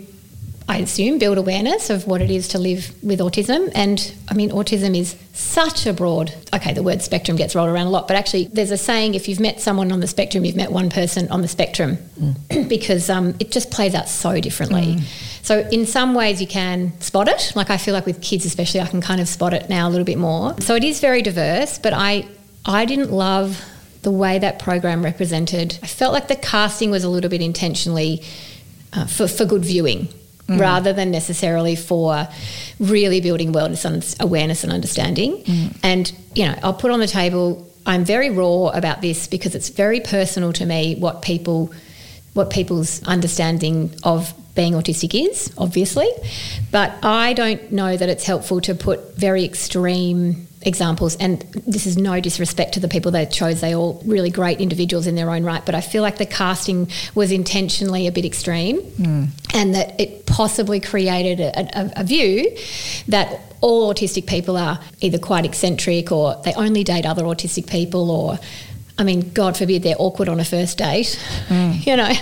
I 0.68 0.76
assume, 0.76 1.18
build 1.18 1.38
awareness 1.38 1.88
of 1.88 2.06
what 2.06 2.20
it 2.20 2.30
is 2.30 2.48
to 2.48 2.58
live 2.58 2.94
with 3.02 3.20
autism. 3.20 3.72
And 3.74 4.14
I 4.28 4.34
mean, 4.34 4.50
autism 4.50 4.94
is 4.94 5.16
such 5.32 5.86
a 5.86 5.94
broad, 5.94 6.34
okay, 6.54 6.74
the 6.74 6.82
word 6.82 7.00
spectrum 7.00 7.38
gets 7.38 7.54
rolled 7.54 7.70
around 7.70 7.86
a 7.86 7.90
lot, 7.90 8.08
but 8.08 8.16
actually, 8.18 8.44
there's 8.52 8.70
a 8.70 8.76
saying 8.76 9.14
if 9.14 9.26
you've 9.26 9.40
met 9.40 9.58
someone 9.58 9.90
on 9.90 10.00
the 10.00 10.06
spectrum, 10.06 10.44
you've 10.44 10.56
met 10.56 10.70
one 10.70 10.90
person 10.90 11.30
on 11.30 11.40
the 11.40 11.48
spectrum 11.48 11.96
because 12.68 13.08
um, 13.08 13.34
it 13.40 13.50
just 13.50 13.70
plays 13.70 13.94
out 13.94 14.08
so 14.08 14.38
differently. 14.38 14.98
So 15.40 15.60
in 15.72 15.86
some 15.86 16.12
ways 16.12 16.42
you 16.42 16.46
can 16.46 17.00
spot 17.00 17.26
it. 17.26 17.52
Like 17.56 17.70
I 17.70 17.78
feel 17.78 17.94
like 17.94 18.04
with 18.04 18.20
kids 18.20 18.44
especially 18.44 18.80
I 18.80 18.86
can 18.86 19.00
kind 19.00 19.18
of 19.18 19.28
spot 19.28 19.54
it 19.54 19.70
now 19.70 19.88
a 19.88 19.90
little 19.90 20.04
bit 20.04 20.18
more. 20.18 20.54
So 20.60 20.74
it 20.74 20.84
is 20.84 21.00
very 21.00 21.22
diverse, 21.22 21.78
but 21.78 21.94
I 21.94 22.28
I 22.68 22.84
didn't 22.84 23.10
love 23.10 23.64
the 24.02 24.12
way 24.12 24.38
that 24.38 24.60
program 24.60 25.02
represented. 25.02 25.78
I 25.82 25.86
felt 25.88 26.12
like 26.12 26.28
the 26.28 26.36
casting 26.36 26.90
was 26.92 27.02
a 27.02 27.08
little 27.08 27.30
bit 27.30 27.42
intentionally 27.42 28.22
uh, 28.92 29.06
for 29.06 29.26
for 29.26 29.44
good 29.44 29.64
viewing. 29.64 30.08
Rather 30.50 30.94
than 30.94 31.10
necessarily 31.10 31.76
for 31.76 32.26
really 32.80 33.20
building 33.20 33.52
wellness 33.52 34.18
awareness 34.18 34.64
and 34.64 34.72
understanding. 34.72 35.44
And, 35.82 36.10
you 36.34 36.46
know, 36.46 36.54
I'll 36.62 36.72
put 36.72 36.90
on 36.90 37.00
the 37.00 37.06
table, 37.06 37.70
I'm 37.84 38.02
very 38.02 38.30
raw 38.30 38.68
about 38.68 39.02
this 39.02 39.26
because 39.26 39.54
it's 39.54 39.68
very 39.68 40.00
personal 40.00 40.54
to 40.54 40.64
me 40.64 40.96
what 40.96 41.20
people 41.20 41.70
what 42.32 42.48
people's 42.48 43.02
understanding 43.02 43.94
of 44.04 44.32
being 44.54 44.72
autistic 44.72 45.14
is, 45.14 45.52
obviously. 45.58 46.08
But 46.70 46.94
I 47.04 47.34
don't 47.34 47.70
know 47.70 47.94
that 47.94 48.08
it's 48.08 48.24
helpful 48.24 48.62
to 48.62 48.74
put 48.74 49.18
very 49.18 49.44
extreme 49.44 50.47
examples. 50.62 51.16
And 51.16 51.40
this 51.66 51.86
is 51.86 51.96
no 51.96 52.20
disrespect 52.20 52.74
to 52.74 52.80
the 52.80 52.88
people 52.88 53.10
they 53.10 53.26
chose. 53.26 53.60
They're 53.60 53.76
all 53.76 54.02
really 54.04 54.30
great 54.30 54.60
individuals 54.60 55.06
in 55.06 55.14
their 55.14 55.30
own 55.30 55.44
right. 55.44 55.64
But 55.64 55.74
I 55.74 55.80
feel 55.80 56.02
like 56.02 56.18
the 56.18 56.26
casting 56.26 56.90
was 57.14 57.32
intentionally 57.32 58.06
a 58.06 58.12
bit 58.12 58.24
extreme 58.24 58.80
hmm. 58.80 59.24
and 59.54 59.74
that 59.74 59.98
it 60.00 60.26
possibly 60.26 60.80
created 60.80 61.40
a, 61.40 61.78
a, 61.78 61.92
a 61.96 62.04
view 62.04 62.56
that 63.08 63.40
all 63.60 63.92
autistic 63.92 64.26
people 64.26 64.56
are 64.56 64.80
either 65.00 65.18
quite 65.18 65.44
eccentric 65.44 66.12
or 66.12 66.40
they 66.44 66.52
only 66.54 66.84
date 66.84 67.06
other 67.06 67.24
autistic 67.24 67.68
people 67.68 68.10
or 68.10 68.38
I 69.00 69.04
mean, 69.04 69.30
God 69.32 69.56
forbid 69.56 69.84
they're 69.84 69.94
awkward 69.96 70.28
on 70.28 70.40
a 70.40 70.44
first 70.44 70.78
date, 70.78 71.14
hmm. 71.46 71.72
you 71.80 71.96
know. 71.96 72.12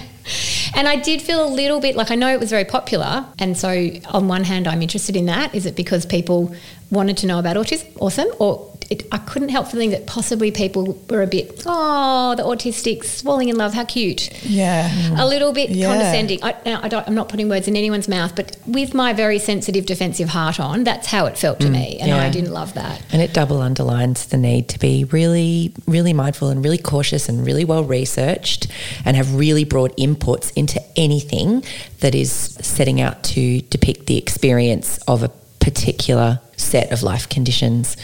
And 0.74 0.88
I 0.88 0.96
did 0.96 1.22
feel 1.22 1.46
a 1.46 1.48
little 1.48 1.80
bit 1.80 1.96
like 1.96 2.10
I 2.10 2.14
know 2.14 2.28
it 2.28 2.40
was 2.40 2.50
very 2.50 2.64
popular. 2.64 3.26
And 3.38 3.56
so, 3.56 3.90
on 4.08 4.28
one 4.28 4.44
hand, 4.44 4.66
I'm 4.66 4.82
interested 4.82 5.16
in 5.16 5.26
that. 5.26 5.54
Is 5.54 5.66
it 5.66 5.76
because 5.76 6.04
people 6.06 6.54
wanted 6.90 7.16
to 7.18 7.26
know 7.26 7.38
about 7.38 7.56
autism? 7.56 7.86
Awesome. 8.00 8.28
Or 8.38 8.75
it, 8.90 9.06
I 9.12 9.18
couldn't 9.18 9.48
help 9.48 9.68
feeling 9.68 9.90
that 9.90 10.06
possibly 10.06 10.50
people 10.50 10.98
were 11.10 11.22
a 11.22 11.26
bit, 11.26 11.62
oh, 11.66 12.34
the 12.36 12.42
autistics 12.42 13.22
falling 13.22 13.48
in 13.48 13.56
love, 13.56 13.74
how 13.74 13.84
cute. 13.84 14.30
Yeah. 14.44 14.90
A 15.20 15.26
little 15.26 15.52
bit 15.52 15.70
Yeah. 15.70 15.88
condescending. 15.88 16.42
I, 16.42 16.54
now, 16.64 16.80
I 16.82 16.88
don't, 16.88 17.06
I'm 17.06 17.14
not 17.14 17.28
putting 17.28 17.48
words 17.48 17.68
in 17.68 17.76
anyone's 17.76 18.08
mouth, 18.08 18.34
but 18.36 18.56
with 18.66 18.94
my 18.94 19.12
very 19.12 19.38
sensitive 19.38 19.86
defensive 19.86 20.28
heart 20.28 20.60
on, 20.60 20.84
that's 20.84 21.08
how 21.08 21.26
it 21.26 21.36
felt 21.36 21.60
to 21.60 21.68
mm, 21.68 21.72
me. 21.72 21.98
And 22.00 22.12
I 22.12 22.30
didn't 22.30 22.52
love 22.52 22.74
that. 22.74 23.02
And 23.12 23.20
it 23.22 23.32
double 23.32 23.60
underlines 23.60 24.26
the 24.26 24.36
need 24.36 24.68
to 24.68 24.78
be 24.78 25.04
really, 25.04 25.72
really 25.86 26.12
mindful 26.12 26.48
and 26.48 26.62
really 26.62 26.78
cautious 26.78 27.28
and 27.28 27.44
really 27.44 27.64
well 27.64 27.84
researched 27.84 28.68
and 29.04 29.16
have 29.16 29.34
really 29.34 29.64
broad 29.64 29.96
inputs 29.96 30.52
into 30.56 30.80
anything 30.96 31.64
that 32.00 32.14
is 32.14 32.30
setting 32.30 33.00
out 33.00 33.22
to 33.24 33.60
depict 33.62 34.06
the 34.06 34.18
experience 34.18 34.98
of 35.08 35.22
a 35.22 35.30
particular 35.70 36.40
set 36.56 36.92
of 36.92 37.02
life 37.02 37.28
conditions. 37.28 37.96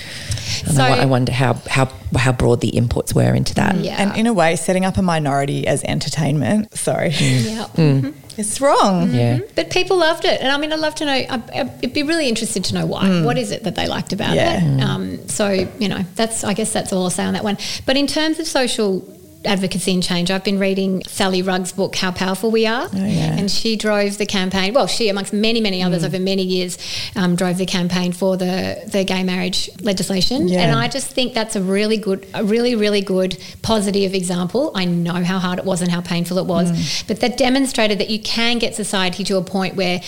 And 0.66 0.70
I, 0.70 0.74
So- 0.74 0.88
wo- 0.96 1.02
I 1.02 1.06
wonder 1.06 1.32
how, 1.32 1.54
how, 1.76 1.86
how 2.16 2.32
broad 2.32 2.60
the 2.60 2.72
inputs 2.72 3.14
were 3.14 3.32
into 3.34 3.54
that. 3.54 3.76
Yeah. 3.76 3.96
And 4.00 4.16
in 4.20 4.26
a 4.26 4.32
way, 4.32 4.56
setting 4.56 4.84
up 4.84 4.96
a 4.98 5.02
minority 5.02 5.66
as 5.66 5.82
entertainment, 5.84 6.76
sorry, 6.76 7.10
mm. 7.10 7.44
Yeah. 7.54 7.64
Mm. 7.76 8.00
Mm-hmm. 8.02 8.40
it's 8.40 8.60
wrong. 8.60 9.06
Mm-hmm. 9.06 9.14
Yeah. 9.14 9.38
But 9.54 9.70
people 9.70 9.96
loved 9.96 10.24
it, 10.24 10.40
and 10.42 10.48
I 10.54 10.58
mean, 10.58 10.72
I'd 10.72 10.80
love 10.80 10.94
to 10.96 11.04
know. 11.06 11.12
I- 11.12 11.42
I'd 11.82 11.92
be 11.94 12.02
really 12.02 12.28
interested 12.28 12.64
to 12.68 12.74
know 12.74 12.86
why. 12.86 13.22
What 13.22 13.38
is 13.38 13.50
it 13.52 13.62
that 13.64 13.74
they 13.76 13.86
liked 13.86 14.12
about 14.12 14.34
Yeah. 14.34 14.60
it? 14.60 14.80
Um, 14.82 15.28
so 15.28 15.48
you 15.82 15.88
know, 15.88 16.02
that's 16.16 16.42
I 16.44 16.52
guess 16.54 16.72
that's 16.72 16.92
all 16.92 17.04
I'll 17.04 17.10
say 17.10 17.24
on 17.24 17.34
that 17.34 17.44
one. 17.44 17.56
But 17.86 17.96
in 17.96 18.06
terms 18.06 18.38
of 18.40 18.46
social 18.46 18.92
advocacy 19.44 19.94
and 19.94 20.02
change, 20.02 20.30
I've 20.30 20.44
been 20.44 20.58
reading 20.58 21.02
Sally 21.06 21.42
Rugg's 21.42 21.72
book 21.72 21.96
"How 21.96 22.10
Powerful 22.10 22.50
We 22.50 22.66
Are," 22.66 22.88
oh, 22.92 22.96
yeah. 22.96 23.36
and 23.36 23.50
she 23.50 23.76
drove 23.76 24.18
the 24.18 24.26
campaign. 24.26 24.74
Well, 24.74 24.86
she, 24.86 25.08
amongst 25.08 25.32
many 25.32 25.60
many 25.60 25.82
others 25.82 26.02
mm. 26.02 26.06
over 26.06 26.18
many 26.18 26.42
years, 26.42 26.78
um, 27.16 27.36
drove 27.36 27.58
the 27.58 27.66
campaign 27.66 28.12
for 28.12 28.36
the 28.36 28.82
the 28.86 29.04
gay 29.04 29.22
marriage 29.22 29.70
legislation. 29.80 30.48
Yeah. 30.48 30.62
And 30.62 30.78
I 30.78 30.88
just 30.88 31.08
think 31.08 31.34
that's 31.34 31.56
a 31.56 31.62
really 31.62 31.96
good, 31.96 32.26
a 32.34 32.44
really 32.44 32.74
really 32.74 33.00
good 33.00 33.38
positive 33.62 34.14
example. 34.14 34.72
I 34.74 34.84
know 34.84 35.24
how 35.24 35.38
hard 35.38 35.58
it 35.58 35.64
was 35.64 35.82
and 35.82 35.90
how 35.90 36.00
painful 36.00 36.38
it 36.38 36.46
was, 36.46 36.70
mm. 36.70 37.08
but 37.08 37.20
that 37.20 37.36
demonstrated 37.36 37.98
that 37.98 38.10
you 38.10 38.20
can 38.20 38.58
get 38.58 38.74
society 38.74 39.24
to 39.24 39.36
a 39.36 39.42
point 39.42 39.76
where 39.76 40.00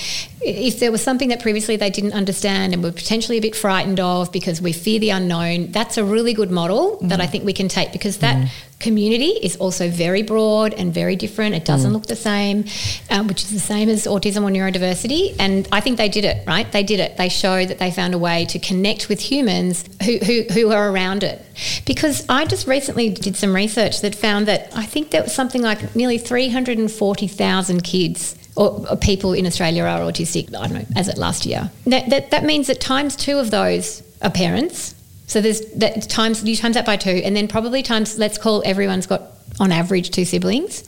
if 0.45 0.79
there 0.79 0.93
was 0.93 1.03
something 1.03 1.31
that 1.31 1.41
previously 1.41 1.77
they 1.77 1.91
didn't 1.91 2.13
understand 2.13 2.75
and 2.75 2.83
were 2.83 2.93
potentially 2.93 3.39
a 3.39 3.41
bit 3.41 3.57
frightened 3.57 3.99
of 3.99 4.31
because 4.31 4.61
we 4.61 4.73
fear 4.73 4.99
the 4.99 5.11
unknown, 5.11 5.73
that's 5.73 5.97
a 5.97 6.05
really 6.05 6.35
good 6.35 6.51
model 6.51 6.99
that 7.03 7.19
mm. 7.19 7.23
I 7.23 7.27
think 7.27 7.45
we 7.45 7.53
can 7.53 7.69
take 7.69 7.93
because 7.93 8.19
that 8.19 8.51
community 8.81 9.31
is 9.43 9.57
also 9.57 9.89
very 9.89 10.23
broad 10.23 10.75
and 10.75 10.93
very 10.93 11.17
different. 11.17 11.55
It 11.55 11.65
doesn't 11.65 11.93
look 11.93 12.07
the 12.07 12.17
same, 12.17 12.65
um, 13.11 13.29
which 13.29 13.43
is 13.43 13.51
the 13.51 13.61
same 13.61 13.89
as 13.89 14.07
autism 14.07 14.43
or 14.43 14.51
neurodiversity. 14.51 15.35
And 15.39 15.67
I 15.73 15.81
think 15.81 15.97
they 15.97 16.09
did 16.09 16.25
it, 16.25 16.47
right? 16.47 16.71
They 16.71 16.83
did 16.83 17.01
it. 17.01 17.17
They 17.17 17.29
showed 17.29 17.69
that 17.69 17.79
they 17.79 17.91
found 17.91 18.15
a 18.15 18.19
way 18.19 18.45
to 18.47 18.59
connect 18.59 19.09
with 19.09 19.21
humans 19.21 19.85
who, 20.05 20.19
who, 20.19 20.43
who 20.53 20.73
are 20.73 20.91
around 20.91 21.23
it. 21.23 21.41
Because 21.87 22.25
I 22.29 22.45
just 22.45 22.67
recently 22.67 23.11
did 23.11 23.37
some 23.37 23.55
research 23.55 24.01
that 24.03 24.15
found 24.15 24.47
that 24.49 24.71
I 24.77 24.85
think 24.85 25.11
there 25.11 25.23
was 25.23 25.35
something 25.35 25.63
like 25.63 25.95
nearly 25.95 26.19
340,000 26.19 27.85
kids 27.85 28.37
or, 28.57 28.87
or 28.91 28.97
people 28.97 29.33
in 29.33 29.47
Australia 29.47 29.85
are 29.85 30.01
autistic, 30.01 30.55
I 30.55 30.69
don't 30.69 30.75
know, 30.75 30.87
as 30.97 31.09
at 31.09 31.19
last 31.19 31.47
year. 31.47 31.71
That, 31.87 32.11
that, 32.11 32.31
that 32.31 32.45
means 32.45 32.69
that 32.69 32.81
times 32.81 33.17
two 33.17 33.39
of 33.39 33.51
those 33.51 34.03
are 34.23 34.31
parents. 34.31 34.94
So 35.27 35.41
there's 35.41 35.61
that 35.73 36.09
times 36.09 36.45
you 36.45 36.57
times 36.57 36.75
that 36.75 36.87
by 36.87 36.97
two, 36.97 37.11
and 37.11 37.35
then 37.35 37.49
probably 37.49 37.83
times 37.83 38.19
let's 38.19 38.39
call 38.39 38.63
everyone's 38.65 39.07
got 39.07 39.23
on 39.61 39.73
average 39.73 40.11
two 40.11 40.25
siblings, 40.25 40.85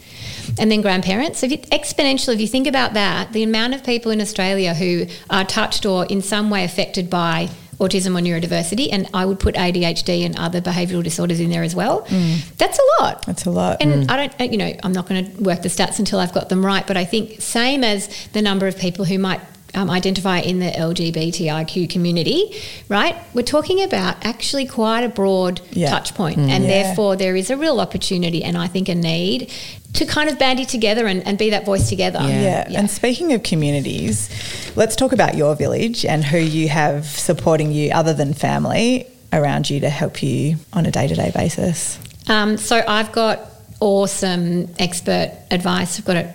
and 0.59 0.71
then 0.71 0.83
grandparents. 0.83 1.39
So 1.41 1.47
if 1.47 1.53
you, 1.53 1.59
exponential, 1.59 2.35
if 2.35 2.41
you 2.41 2.49
think 2.49 2.67
about 2.67 2.95
that, 2.95 3.33
the 3.33 3.43
amount 3.43 3.75
of 3.75 3.85
people 3.85 4.13
in 4.13 4.21
Australia 4.21 4.75
who 4.75 5.07
are 5.31 5.45
touched 5.45 5.87
or 5.87 6.05
in 6.07 6.23
some 6.23 6.51
way 6.51 6.65
affected 6.65 7.09
by 7.09 7.49
autism 7.79 8.19
or 8.19 8.23
neurodiversity, 8.23 8.89
and 8.91 9.09
I 9.13 9.27
would 9.27 9.39
put 9.39 9.55
ADHD 9.55 10.25
and 10.25 10.39
other 10.39 10.61
behavioural 10.61 11.03
disorders 11.03 11.41
in 11.41 11.51
there 11.51 11.63
as 11.63 11.75
well. 11.75 12.03
Mm. 12.07 12.57
That's 12.57 12.79
a 12.79 13.03
lot. 13.03 13.27
That's 13.27 13.45
a 13.45 13.51
lot. 13.51 13.83
And 13.83 14.05
mm. 14.05 14.11
I 14.11 14.27
don't, 14.27 14.53
you 14.53 14.59
know, 14.59 14.73
I'm 14.83 14.93
not 14.93 15.07
going 15.07 15.31
to 15.31 15.43
work 15.43 15.63
the 15.63 15.69
stats 15.69 15.99
until 15.99 16.19
I've 16.19 16.33
got 16.33 16.49
them 16.49 16.65
right, 16.65 16.87
but 16.87 16.97
I 16.97 17.05
think 17.05 17.41
same 17.41 17.85
as 17.85 18.27
the 18.29 18.43
number 18.43 18.67
of 18.67 18.79
people 18.79 19.05
who 19.05 19.19
might 19.19 19.41
um, 19.75 19.91
identify 19.91 20.39
in 20.41 20.59
the 20.59 20.71
LGBTIQ 20.71 21.91
community, 21.91 22.55
right? 22.89 23.17
We're 23.35 23.43
talking 23.43 23.83
about 23.83 24.25
actually 24.25 24.67
quite 24.67 25.03
a 25.05 25.09
broad 25.09 25.61
Yeah. 25.73 25.91
touch 25.91 26.15
point, 26.15 26.39
and 26.39 26.65
Yeah. 26.65 26.83
therefore 26.85 27.17
there 27.17 27.37
is 27.37 27.51
a 27.51 27.57
real 27.57 27.81
opportunity, 27.81 28.43
and 28.45 28.57
I 28.57 28.69
think 28.69 28.89
a 28.89 28.95
need 28.95 29.51
to 29.95 30.05
kind 30.07 30.29
of 30.29 30.39
bandy 30.39 30.65
together 30.65 31.07
and, 31.07 31.27
and 31.27 31.39
be 31.39 31.51
that 31.51 31.65
voice 31.65 31.89
together. 31.89 32.19
Yeah. 32.23 32.67
Yeah. 32.69 32.79
And 32.79 32.91
speaking 32.91 33.33
of 33.33 33.43
communities, 33.43 34.29
let's 34.77 34.95
talk 34.97 35.13
about 35.13 35.37
your 35.37 35.55
village 35.55 36.05
and 36.05 36.25
who 36.25 36.39
you 36.39 36.69
have 36.69 37.07
supporting 37.07 37.73
you 37.73 37.91
other 37.93 38.13
than 38.13 38.35
family 38.35 39.07
around 39.33 39.69
you 39.71 39.81
to 39.81 39.89
help 39.91 40.23
you 40.23 40.57
on 40.73 40.87
a 40.87 40.91
day 40.91 41.07
to 41.09 41.15
day 41.15 41.31
basis. 41.35 41.99
Um, 42.29 42.57
so 42.57 42.83
I've 42.87 43.13
got 43.13 43.41
awesome 43.81 44.69
expert 44.79 45.33
advice. 45.51 45.99
I've 45.99 46.05
got 46.05 46.17
a, 46.17 46.35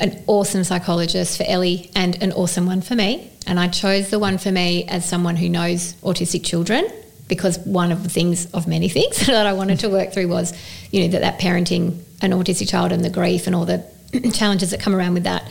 an 0.00 0.22
awesome 0.26 0.64
psychologist 0.64 1.36
for 1.36 1.44
Ellie 1.46 1.90
and 1.94 2.20
an 2.22 2.32
awesome 2.32 2.66
one 2.66 2.80
for 2.80 2.94
me. 2.94 3.30
And 3.46 3.58
I 3.58 3.68
chose 3.68 4.10
the 4.10 4.18
one 4.18 4.38
for 4.38 4.52
me 4.52 4.84
as 4.84 5.08
someone 5.08 5.36
who 5.36 5.48
knows 5.48 5.94
autistic 6.02 6.44
children 6.44 6.86
because 7.28 7.58
one 7.60 7.92
of 7.92 8.02
the 8.02 8.08
things 8.08 8.46
of 8.52 8.66
many 8.66 8.88
things 8.98 9.26
that 9.26 9.46
I 9.46 9.52
wanted 9.52 9.80
to 9.80 9.88
work 9.88 10.12
through 10.12 10.28
was, 10.28 10.52
you 10.90 11.02
know, 11.02 11.08
that, 11.08 11.20
that 11.20 11.40
parenting 11.40 12.02
an 12.20 12.32
autistic 12.32 12.68
child 12.68 12.92
and 12.92 13.04
the 13.04 13.10
grief 13.10 13.46
and 13.46 13.54
all 13.54 13.64
the 13.64 13.84
challenges 14.34 14.70
that 14.70 14.80
come 14.80 14.94
around 14.94 15.14
with 15.14 15.24
that. 15.24 15.48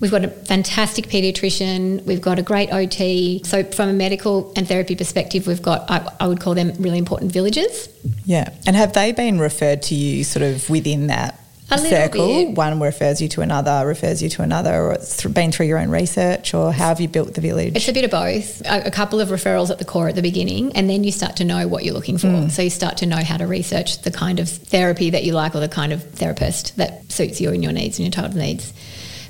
We've 0.00 0.10
got 0.10 0.24
a 0.24 0.28
fantastic 0.28 1.08
paediatrician. 1.08 2.04
We've 2.04 2.22
got 2.22 2.38
a 2.38 2.42
great 2.42 2.72
OT. 2.72 3.42
So, 3.44 3.64
from 3.64 3.90
a 3.90 3.92
medical 3.92 4.50
and 4.56 4.66
therapy 4.66 4.96
perspective, 4.96 5.46
we've 5.46 5.60
got, 5.60 5.90
I, 5.90 6.08
I 6.18 6.26
would 6.26 6.40
call 6.40 6.54
them 6.54 6.72
really 6.78 6.96
important 6.96 7.32
villages. 7.32 7.90
Yeah. 8.24 8.48
And 8.66 8.76
have 8.76 8.94
they 8.94 9.12
been 9.12 9.38
referred 9.38 9.82
to 9.82 9.94
you 9.94 10.24
sort 10.24 10.42
of 10.42 10.70
within 10.70 11.08
that 11.08 11.39
A 11.70 11.78
circle? 11.78 12.52
One 12.52 12.80
refers 12.80 13.22
you 13.22 13.28
to 13.28 13.42
another, 13.42 13.86
refers 13.86 14.22
you 14.22 14.28
to 14.30 14.42
another, 14.42 14.74
or 14.74 14.92
it's 14.92 15.24
been 15.24 15.52
through 15.52 15.66
your 15.66 15.78
own 15.78 15.90
research, 15.90 16.52
or 16.52 16.72
how 16.72 16.88
have 16.88 17.00
you 17.00 17.08
built 17.08 17.34
the 17.34 17.40
village? 17.40 17.76
It's 17.76 17.88
a 17.88 17.92
bit 17.92 18.04
of 18.04 18.10
both. 18.10 18.60
A, 18.66 18.86
a 18.86 18.90
couple 18.90 19.20
of 19.20 19.28
referrals 19.28 19.70
at 19.70 19.78
the 19.78 19.84
core 19.84 20.08
at 20.08 20.14
the 20.14 20.22
beginning, 20.22 20.72
and 20.74 20.90
then 20.90 21.04
you 21.04 21.12
start 21.12 21.36
to 21.36 21.44
know 21.44 21.68
what 21.68 21.84
you're 21.84 21.94
looking 21.94 22.18
for. 22.18 22.26
Mm. 22.26 22.50
So 22.50 22.62
you 22.62 22.70
start 22.70 22.96
to 22.98 23.06
know 23.06 23.22
how 23.22 23.36
to 23.36 23.46
research 23.46 24.02
the 24.02 24.10
kind 24.10 24.40
of 24.40 24.48
therapy 24.48 25.10
that 25.10 25.24
you 25.24 25.32
like 25.32 25.54
or 25.54 25.60
the 25.60 25.68
kind 25.68 25.92
of 25.92 26.02
therapist 26.10 26.76
that 26.76 27.10
suits 27.10 27.40
you 27.40 27.50
and 27.50 27.62
your 27.62 27.72
needs 27.72 27.98
and 27.98 28.06
your 28.06 28.12
child's 28.12 28.36
needs. 28.36 28.72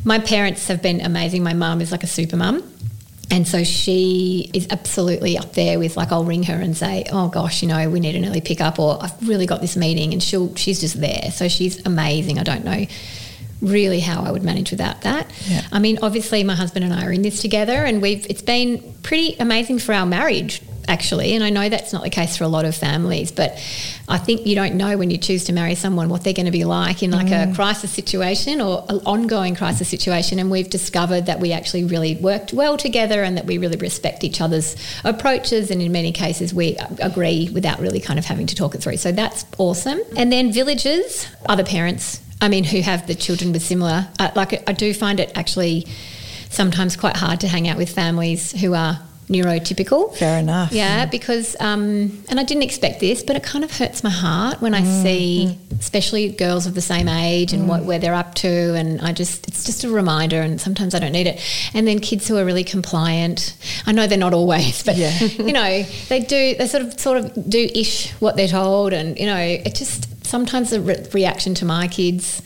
My 0.05 0.19
parents 0.19 0.69
have 0.69 0.81
been 0.81 1.01
amazing. 1.03 1.43
My 1.43 1.53
mum 1.53 1.81
is 1.81 1.93
like 1.93 2.05
a 2.05 2.07
super 2.07 2.37
mum. 2.37 2.63
And 3.31 3.47
so 3.47 3.63
she 3.63 4.51
is 4.53 4.67
absolutely 4.71 5.39
up 5.39 5.53
there 5.53 5.79
with 5.79 5.97
like 5.97 6.11
I'll 6.11 6.25
ring 6.25 6.43
her 6.45 6.55
and 6.55 6.77
say, 6.77 7.05
"Oh 7.13 7.29
gosh, 7.29 7.63
you 7.63 7.69
know, 7.69 7.89
we 7.89 8.01
need 8.01 8.17
an 8.17 8.25
early 8.25 8.41
pickup," 8.41 8.79
or 8.79 8.99
"I've 9.01 9.29
really 9.29 9.47
got 9.47 9.61
this 9.61 9.77
meeting," 9.77 10.13
and 10.13 10.23
she'll 10.23 10.55
she's 10.57 10.81
just 10.81 11.01
there. 11.01 11.31
So 11.33 11.47
she's 11.49 11.85
amazing. 11.87 12.39
I 12.39 12.43
don't 12.43 12.65
know 12.65 12.87
really 13.61 14.01
how 14.01 14.23
I 14.23 14.31
would 14.31 14.43
manage 14.43 14.71
without 14.71 15.03
that. 15.03 15.31
Yeah. 15.47 15.63
I 15.71 15.79
mean, 15.79 15.99
obviously, 16.03 16.43
my 16.45 16.55
husband 16.55 16.85
and 16.85 16.95
I 16.95 17.05
are 17.05 17.13
in 17.13 17.23
this 17.23 17.41
together, 17.41 17.85
and 17.85 18.03
we've 18.03 18.27
it's 18.29 18.43
been 18.43 18.95
pretty 19.03 19.37
amazing 19.39 19.79
for 19.79 19.93
our 19.93 20.07
marriage, 20.07 20.63
actually. 20.89 21.35
And 21.35 21.45
I 21.45 21.51
know 21.51 21.69
that's 21.69 21.93
not 21.93 22.03
the 22.03 22.11
case 22.11 22.37
for 22.37 22.45
a 22.45 22.49
lot 22.49 22.65
of 22.65 22.75
families, 22.75 23.31
but 23.31 23.53
I 24.09 24.19
think 24.19 24.47
you 24.47 24.55
don't 24.55 24.75
know 24.75 24.97
when 24.97 25.11
you 25.11 25.19
choose 25.19 25.45
to 25.45 25.53
marry 25.53 25.75
someone 25.75 26.09
what 26.09 26.25
they're 26.25 26.33
going 26.33 26.47
to 26.47 26.53
be 26.53 26.65
like 26.65 27.03
in 27.03 27.11
like 27.11 27.31
a 27.31 27.53
crisis 27.55 27.93
situation 27.93 28.61
or 28.61 28.85
an 28.89 29.01
ongoing 29.07 29.55
crisis 29.55 29.89
situation. 29.89 30.39
And 30.39 30.51
we've 30.51 30.71
discovered 30.71 31.27
that 31.27 31.41
we 31.41 31.53
actually 31.53 31.85
really 31.85 32.17
worked 32.17 32.53
well 32.53 32.77
together, 32.77 33.23
and 33.23 33.37
that 33.37 33.47
we 33.47 33.59
really 33.59 33.77
respect 33.77 34.25
each 34.25 34.41
other's 34.41 34.77
approaches, 35.05 35.71
and 35.71 35.81
in 35.81 35.93
many 35.93 36.13
cases 36.13 36.53
we 36.53 36.77
agree 37.01 37.51
without 37.53 37.81
really 37.81 38.01
kind 38.01 38.19
of 38.19 38.25
having 38.25 38.47
to 38.47 38.55
talk 38.55 38.75
it 38.75 38.83
through. 38.83 38.97
So 38.97 39.13
that's 39.13 39.45
awesome. 39.59 40.01
And 40.17 40.33
then 40.33 40.53
villages, 40.53 41.27
other 41.49 41.65
parents 41.65 42.21
I 42.41 42.49
mean, 42.49 42.65
who 42.65 42.81
have 42.81 43.07
the 43.07 43.15
children 43.15 43.53
with 43.53 43.63
similar, 43.63 44.09
uh, 44.19 44.31
like 44.35 44.69
I 44.69 44.73
do 44.73 44.95
find 44.95 45.21
it 45.21 45.31
actually 45.35 45.87
sometimes 46.49 46.97
quite 46.97 47.17
hard 47.17 47.41
to 47.41 47.49
hang 47.49 47.69
out 47.69 47.77
with 47.77 47.91
families 47.91 48.53
who 48.53 48.75
are 48.75 48.99
neurotypical. 49.31 50.15
Fair 50.17 50.41
enough. 50.41 50.73
Yeah, 50.73 51.07
because, 51.07 51.57
um, 51.61 52.23
and 52.29 52.41
I 52.41 52.43
didn't 52.43 52.65
expect 52.65 53.01
this, 53.01 53.23
but 53.23 53.37
it 53.37 53.43
kind 53.43 53.65
of 53.65 53.71
hurts 53.71 54.03
my 54.03 54.11
heart 54.11 54.61
when 54.61 54.75
I 54.75 54.83
mm. 54.83 55.03
see, 55.03 55.47
mm. 55.49 55.79
especially 55.79 56.31
girls 56.31 56.67
of 56.67 56.75
the 56.75 56.81
same 56.81 57.09
age 57.09 57.53
and 57.53 57.69
what, 57.69 57.83
mm. 57.83 57.85
where 57.87 57.99
they're 57.99 58.15
up 58.15 58.35
to. 58.37 58.49
And 58.75 59.01
I 59.01 59.13
just, 59.13 59.47
it's 59.47 59.65
just 59.65 59.85
a 59.85 59.89
reminder, 59.89 60.43
and 60.43 60.61
sometimes 60.61 60.95
I 60.95 60.99
don't 60.99 61.13
need 61.13 61.29
it. 61.29 61.41
And 61.73 61.87
then 61.87 62.01
kids 62.01 62.27
who 62.27 62.37
are 62.37 62.45
really 62.45 62.65
compliant. 62.65 63.57
I 63.87 63.93
know 63.93 64.07
they're 64.07 64.19
not 64.19 64.35
always, 64.35 64.83
but, 64.83 64.97
Yeah. 64.97 65.17
you 65.21 65.53
know, 65.53 65.83
they 66.09 66.21
do, 66.21 66.57
they 66.57 66.67
sort 66.67 66.83
of, 66.85 66.99
sort 67.01 67.19
of 67.19 67.49
do 67.49 67.69
ish 67.75 68.11
what 68.21 68.37
they're 68.37 68.49
told. 68.49 68.93
And, 68.93 69.19
you 69.19 69.27
know, 69.27 69.39
it 69.39 69.75
just, 69.75 70.27
sometimes 70.27 70.71
the 70.71 70.81
re- 70.81 71.07
reaction 71.13 71.55
to 71.55 71.65
my 71.65 71.87
kids, 71.87 72.43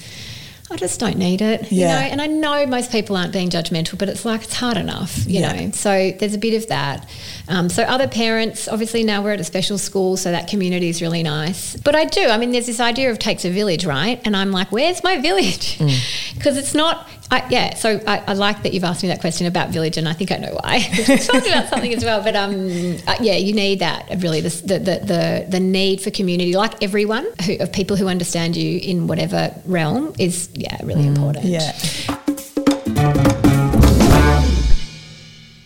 I 0.71 0.77
just 0.77 0.99
don't 0.99 1.19
need 1.19 1.43
it, 1.43 1.71
you 1.71 1.85
know. 1.85 1.91
And 1.93 2.23
I 2.23 2.27
know 2.27 2.65
most 2.67 2.91
people 2.91 3.17
aren't 3.17 3.33
being 3.35 3.51
judgmental, 3.51 3.99
but 3.99 4.09
it's 4.09 4.25
like 4.25 4.43
it's 4.45 4.55
hard 4.55 4.79
enough, 4.79 5.27
you 5.27 5.41
Yeah. 5.41 5.53
know. 5.53 5.71
So 5.73 6.11
there's 6.19 6.35
a 6.35 6.39
bit 6.39 6.55
of 6.55 6.69
that. 6.69 7.07
Um, 7.49 7.69
so 7.69 7.83
other 7.83 8.09
parents, 8.09 8.69
obviously 8.69 9.05
now 9.05 9.23
we're 9.23 9.33
at 9.33 9.41
a 9.41 9.45
special 9.45 9.79
school, 9.79 10.17
so 10.17 10.31
that 10.31 10.49
community 10.49 10.89
is 10.89 11.03
really 11.03 11.23
nice. 11.23 11.77
But 11.77 11.95
I 11.95 12.05
do. 12.05 12.27
I 12.27 12.39
mean, 12.39 12.53
there's 12.53 12.67
this 12.67 12.81
idea 12.81 13.11
of 13.11 13.19
takes 13.19 13.45
a 13.45 13.51
village, 13.51 13.85
right? 13.85 14.21
And 14.25 14.37
I'm 14.37 14.51
like, 14.51 14.73
where's 14.73 15.03
my 15.03 15.19
village? 15.19 15.81
Because 16.35 16.57
it's 16.57 16.75
not. 16.75 17.09
I, 17.31 17.47
yeah. 17.49 17.75
So 17.75 18.01
I, 18.07 18.19
I 18.27 18.33
like 18.35 18.65
that 18.65 18.75
you've 18.75 18.85
asked 18.85 19.03
me 19.03 19.09
that 19.09 19.21
question 19.21 19.47
about 19.47 19.71
village, 19.71 19.97
and 19.97 20.09
I 20.09 20.13
think 20.13 20.33
I 20.33 20.37
know 20.37 20.59
why. 20.63 20.87
we 21.09 21.17
talked 21.17 21.47
about 21.47 21.69
something 21.69 21.95
as 21.95 22.05
well, 22.05 22.23
but 22.23 22.35
um, 22.35 22.97
uh, 23.07 23.17
yeah, 23.21 23.37
you 23.37 23.53
need 23.55 23.79
that 23.79 24.21
really. 24.21 24.41
The 24.41 24.49
the, 24.49 24.79
the 24.79 24.99
the 25.05 25.47
the 25.49 25.61
need 25.61 26.01
for 26.03 26.11
community, 26.11 26.55
like 26.55 26.83
everyone, 26.83 27.27
who, 27.47 27.57
of 27.61 27.73
people 27.73 27.97
who 27.97 28.09
understand 28.09 28.57
you 28.57 28.79
in 28.81 29.07
whatever 29.07 29.55
realm, 29.65 30.13
is 30.19 30.51
yeah 30.55 30.77
really 30.85 31.07
important. 31.07 31.45
Yeah. 31.47 31.73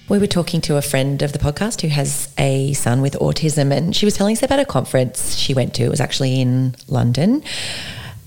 We 0.09 0.19
were 0.19 0.27
talking 0.27 0.63
to 0.63 0.79
a 0.79 0.83
friend 0.83 1.21
of 1.21 1.35
the 1.35 1.39
podcast 1.39 1.83
who 1.83 1.89
has 1.89 2.33
a 2.39 2.73
son 2.73 3.03
with 3.03 3.13
autism, 3.19 3.77
and 3.77 3.95
she 3.95 4.07
was 4.07 4.17
telling 4.17 4.35
us 4.35 4.43
about 4.43 4.59
a 4.59 4.65
conference 4.65 5.37
she 5.37 5.53
went 5.53 5.75
to. 5.75 5.83
It 5.83 5.91
was 5.91 6.01
actually 6.01 6.41
in 6.41 6.75
London, 6.87 7.43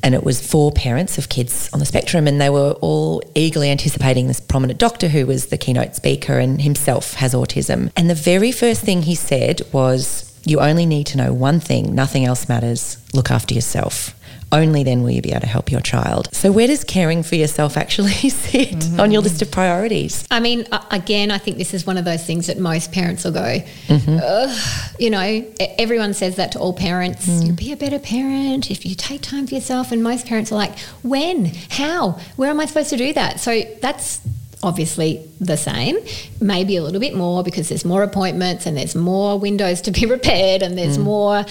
and 0.03 0.13
it 0.13 0.23
was 0.23 0.45
for 0.45 0.71
parents 0.71 1.17
of 1.17 1.29
kids 1.29 1.71
on 1.73 1.79
the 1.79 1.87
spectrum, 1.87 2.27
and 2.27 2.39
they 2.39 2.51
were 2.51 2.73
all 2.81 3.23
eagerly 3.33 3.71
anticipating 3.71 4.27
this 4.27 4.39
prominent 4.39 4.77
doctor 4.77 5.07
who 5.07 5.25
was 5.25 5.47
the 5.47 5.57
keynote 5.57 5.95
speaker 5.95 6.37
and 6.37 6.61
himself 6.61 7.15
has 7.15 7.33
autism. 7.33 7.91
And 7.97 8.11
the 8.11 8.15
very 8.15 8.51
first 8.51 8.83
thing 8.83 9.01
he 9.01 9.15
said 9.15 9.63
was, 9.71 10.39
You 10.45 10.59
only 10.59 10.85
need 10.85 11.07
to 11.07 11.17
know 11.17 11.33
one 11.33 11.59
thing, 11.59 11.95
nothing 11.95 12.25
else 12.25 12.47
matters. 12.47 12.97
Look 13.11 13.31
after 13.31 13.55
yourself. 13.55 14.13
Only 14.51 14.83
then 14.83 15.03
will 15.03 15.11
you 15.11 15.21
be 15.21 15.31
able 15.31 15.41
to 15.41 15.47
help 15.47 15.71
your 15.71 15.81
child. 15.81 16.29
So, 16.33 16.51
where 16.51 16.67
does 16.67 16.83
caring 16.83 17.23
for 17.23 17.35
yourself 17.35 17.77
actually 17.77 18.11
sit 18.29 18.69
mm-hmm. 18.69 18.99
on 18.99 19.11
your 19.11 19.21
list 19.21 19.41
of 19.41 19.51
priorities? 19.51 20.25
I 20.29 20.39
mean, 20.39 20.65
again, 20.89 21.31
I 21.31 21.37
think 21.37 21.57
this 21.57 21.73
is 21.73 21.85
one 21.85 21.97
of 21.97 22.05
those 22.05 22.25
things 22.25 22.47
that 22.47 22.57
most 22.57 22.91
parents 22.91 23.23
will 23.23 23.31
go, 23.31 23.59
mm-hmm. 23.87 24.19
Ugh, 24.21 24.93
you 24.99 25.09
know, 25.09 25.45
everyone 25.77 26.13
says 26.13 26.35
that 26.35 26.51
to 26.53 26.59
all 26.59 26.73
parents. 26.73 27.27
Mm. 27.27 27.45
You'll 27.45 27.55
be 27.55 27.71
a 27.71 27.77
better 27.77 27.99
parent 27.99 28.69
if 28.69 28.85
you 28.85 28.95
take 28.95 29.21
time 29.21 29.47
for 29.47 29.55
yourself. 29.55 29.91
And 29.91 30.03
most 30.03 30.27
parents 30.27 30.51
are 30.51 30.55
like, 30.55 30.77
when? 31.01 31.51
How? 31.69 32.19
Where 32.35 32.49
am 32.49 32.59
I 32.59 32.65
supposed 32.65 32.89
to 32.91 32.97
do 32.97 33.13
that? 33.13 33.39
So 33.39 33.61
that's 33.81 34.21
obviously 34.63 35.27
the 35.39 35.57
same, 35.57 35.97
maybe 36.39 36.75
a 36.75 36.83
little 36.83 36.99
bit 36.99 37.15
more 37.15 37.43
because 37.43 37.69
there's 37.69 37.83
more 37.83 38.03
appointments 38.03 38.65
and 38.65 38.77
there's 38.77 38.95
more 38.95 39.39
windows 39.39 39.81
to 39.81 39.91
be 39.91 40.05
repaired 40.17 40.61
and 40.61 40.77
there's 40.77 40.97
more, 40.97 41.43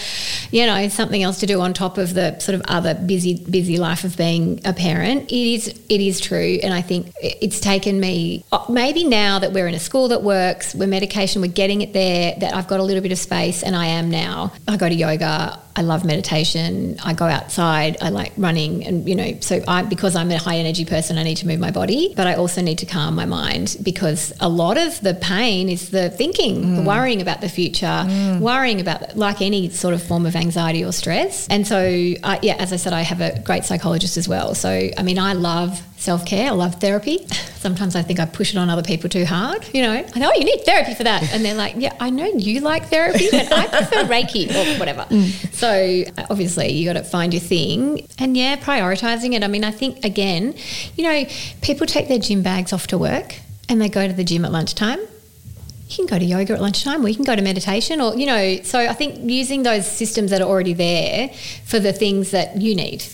you 0.53 0.65
know, 0.65 0.89
something 0.89 1.23
else 1.23 1.41
to 1.41 1.47
do 1.47 1.61
on 1.61 1.73
top 1.75 1.99
of 1.99 2.15
the 2.15 2.39
sort 2.39 2.55
of 2.55 2.63
other 2.69 2.95
busy, 2.95 3.35
busy 3.51 3.79
life 3.79 4.05
of 4.05 4.17
being 4.17 4.61
a 4.65 4.73
parent. 4.73 5.31
It 5.31 5.55
is, 5.55 5.69
it 5.89 6.01
is 6.01 6.21
true, 6.21 6.59
and 6.63 6.73
I 6.73 6.83
think 6.83 7.13
it's 7.21 7.59
taken 7.59 7.99
me 7.99 8.45
uh, 8.53 8.65
maybe 8.69 9.05
now 9.05 9.39
that 9.39 9.53
we're 9.53 9.67
in 9.67 9.75
a 9.75 9.81
school 9.81 10.09
that 10.09 10.23
works, 10.23 10.75
we're 10.75 10.87
medication, 10.87 11.43
we're 11.43 11.51
getting 11.51 11.83
it 11.83 11.93
there, 11.93 12.35
that 12.39 12.55
I've 12.55 12.69
got 12.69 12.81
a 12.81 12.83
little 12.83 13.03
bit 13.03 13.13
of 13.13 13.19
space, 13.19 13.63
and 13.63 13.75
I 13.75 13.87
am 13.87 14.11
now. 14.11 14.53
I 14.69 14.77
go 14.77 14.89
to 14.89 14.95
yoga. 14.95 15.59
I 15.81 15.83
love 15.83 16.05
meditation. 16.05 16.99
I 17.03 17.15
go 17.15 17.25
outside. 17.25 17.97
I 18.03 18.11
like 18.11 18.33
running, 18.37 18.85
and 18.87 19.09
you 19.09 19.15
know, 19.15 19.33
so 19.41 19.65
I 19.67 19.81
because 19.83 20.15
I'm 20.15 20.31
a 20.31 20.37
high 20.37 20.57
energy 20.57 20.85
person, 20.85 21.17
I 21.17 21.23
need 21.23 21.39
to 21.39 21.47
move 21.47 21.59
my 21.59 21.71
body, 21.71 22.13
but 22.15 22.27
I 22.27 22.35
also 22.35 22.61
need 22.61 22.77
to 22.79 22.87
calm 22.87 23.15
my 23.15 23.25
mind 23.25 23.79
because 23.83 24.31
a 24.41 24.49
lot 24.51 24.77
of 24.77 25.01
the 25.01 25.15
pain 25.15 25.71
is 25.71 25.89
the 25.89 26.11
thinking, 26.11 26.77
the 26.77 26.83
worrying 26.83 27.23
about 27.23 27.41
the 27.41 27.49
future, 27.49 28.05
worrying 28.41 28.79
about 28.83 29.17
like 29.17 29.41
any 29.41 29.71
sort 29.71 29.95
of 29.95 30.03
form 30.03 30.27
of 30.27 30.37
anxiety 30.37 30.85
or 30.85 30.93
stress. 30.93 31.49
And 31.49 31.67
so, 31.67 31.79
uh, 32.23 32.39
yeah, 32.43 32.57
as 32.59 32.75
I 32.75 32.77
said, 32.77 32.93
I 32.93 33.01
have 33.01 33.23
a 33.23 33.41
great 33.41 33.65
psychologist 33.65 34.19
as 34.19 34.29
well. 34.29 34.55
So, 34.55 34.69
I 34.99 35.03
mean, 35.03 35.19
I 35.19 35.33
love 35.33 35.81
self 36.01 36.25
care. 36.25 36.49
I 36.49 36.51
love 36.51 36.77
therapy. 36.77 37.27
Sometimes 37.61 37.95
I 37.95 38.03
think 38.03 38.19
I 38.19 38.25
push 38.25 38.53
it 38.55 38.59
on 38.59 38.71
other 38.71 38.83
people 38.83 39.11
too 39.11 39.27
hard. 39.27 39.69
You 39.75 39.83
know, 39.83 39.93
I 39.93 40.19
know 40.19 40.31
oh, 40.35 40.39
you 40.39 40.45
need 40.45 40.63
therapy 40.65 40.95
for 40.95 41.05
that, 41.05 41.23
and 41.33 41.45
they're 41.45 41.55
like, 41.55 41.75
yeah, 41.77 41.95
I 42.01 42.11
know 42.11 42.25
you 42.25 42.61
like 42.61 42.87
therapy, 42.87 43.29
but 43.31 43.53
I 43.53 43.67
prefer 43.69 44.05
Reiki 44.05 44.49
or 44.51 44.79
whatever. 44.79 45.07
So 45.53 45.69
uh, 46.17 46.27
obviously, 46.31 46.73
you 46.73 46.87
got 46.87 46.95
to 46.95 47.05
find 47.05 47.33
your 47.33 47.43
thing, 47.43 48.09
and 48.19 48.37
yeah, 48.37 48.57
prioritizing 48.57 49.35
it. 49.35 49.45
I 49.45 49.49
mean, 49.49 49.63
I 49.63 49.71
think 49.71 50.05
again, 50.05 50.55
you 50.97 51.05
know, 51.05 51.25
people 51.61 51.87
take 51.87 52.09
their 52.09 52.19
gym 52.19 52.43
bags 52.43 52.73
off 52.73 52.87
to 52.89 52.99
work 52.99 53.37
and 53.69 53.81
they 53.81 53.89
go 53.89 54.07
to 54.07 54.13
the 54.13 54.25
gym 54.25 54.45
at 54.45 54.53
lunchtime. 54.53 54.99
You 54.99 55.97
can 55.97 56.07
go 56.07 56.19
to 56.19 56.25
yoga 56.25 56.55
at 56.55 56.61
lunchtime, 56.61 57.05
or 57.05 57.09
you 57.09 57.17
can 57.17 57.25
go 57.25 57.35
to 57.35 57.43
meditation, 57.43 58.01
or 58.01 58.15
you 58.17 58.27
know. 58.27 58.63
So 58.63 58.79
I 58.79 58.93
think 58.93 59.29
using 59.31 59.65
those 59.65 59.87
systems 59.87 60.31
that 60.31 60.41
are 60.41 60.49
already 60.49 60.73
there 60.73 61.29
for 61.65 61.79
the 61.79 61.93
things 61.93 62.31
that 62.31 62.61
you 62.61 62.75
need. 62.75 63.05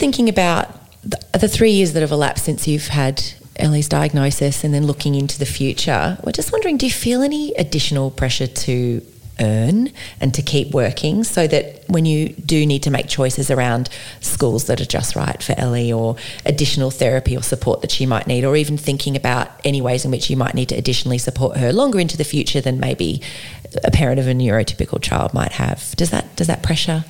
Thinking 0.00 0.28
about 0.28 0.68
the, 1.02 1.18
the 1.38 1.48
three 1.48 1.72
years 1.72 1.92
that 1.92 2.00
have 2.00 2.10
elapsed 2.10 2.44
since 2.44 2.66
you've 2.66 2.88
had 2.88 3.22
Ellie's 3.56 3.88
diagnosis 3.88 4.64
and 4.64 4.72
then 4.72 4.86
looking 4.86 5.14
into 5.14 5.38
the 5.38 5.46
future, 5.46 6.18
we're 6.24 6.32
just 6.32 6.50
wondering 6.52 6.78
do 6.78 6.86
you 6.86 6.92
feel 6.92 7.22
any 7.22 7.52
additional 7.54 8.10
pressure 8.10 8.46
to 8.46 9.02
earn 9.40 9.90
and 10.20 10.34
to 10.34 10.42
keep 10.42 10.72
working 10.72 11.24
so 11.24 11.46
that 11.46 11.82
when 11.88 12.04
you 12.04 12.28
do 12.30 12.66
need 12.66 12.82
to 12.82 12.90
make 12.90 13.08
choices 13.08 13.50
around 13.50 13.88
schools 14.20 14.66
that 14.66 14.80
are 14.80 14.86
just 14.86 15.16
right 15.16 15.42
for 15.42 15.54
Ellie 15.58 15.92
or 15.92 16.16
additional 16.44 16.90
therapy 16.90 17.36
or 17.36 17.42
support 17.42 17.80
that 17.82 17.90
she 17.90 18.06
might 18.06 18.26
need, 18.26 18.44
or 18.44 18.56
even 18.56 18.76
thinking 18.76 19.16
about 19.16 19.48
any 19.64 19.80
ways 19.80 20.04
in 20.04 20.10
which 20.10 20.30
you 20.30 20.36
might 20.36 20.54
need 20.54 20.68
to 20.68 20.74
additionally 20.74 21.18
support 21.18 21.56
her 21.56 21.72
longer 21.72 21.98
into 21.98 22.16
the 22.16 22.24
future 22.24 22.60
than 22.60 22.80
maybe 22.80 23.22
a 23.84 23.90
parent 23.90 24.18
of 24.18 24.26
a 24.26 24.32
neurotypical 24.32 25.00
child 25.00 25.32
might 25.34 25.52
have. 25.52 25.94
Does 25.96 26.10
that 26.10 26.36
does 26.36 26.46
that 26.46 26.62
pressure 26.62 27.04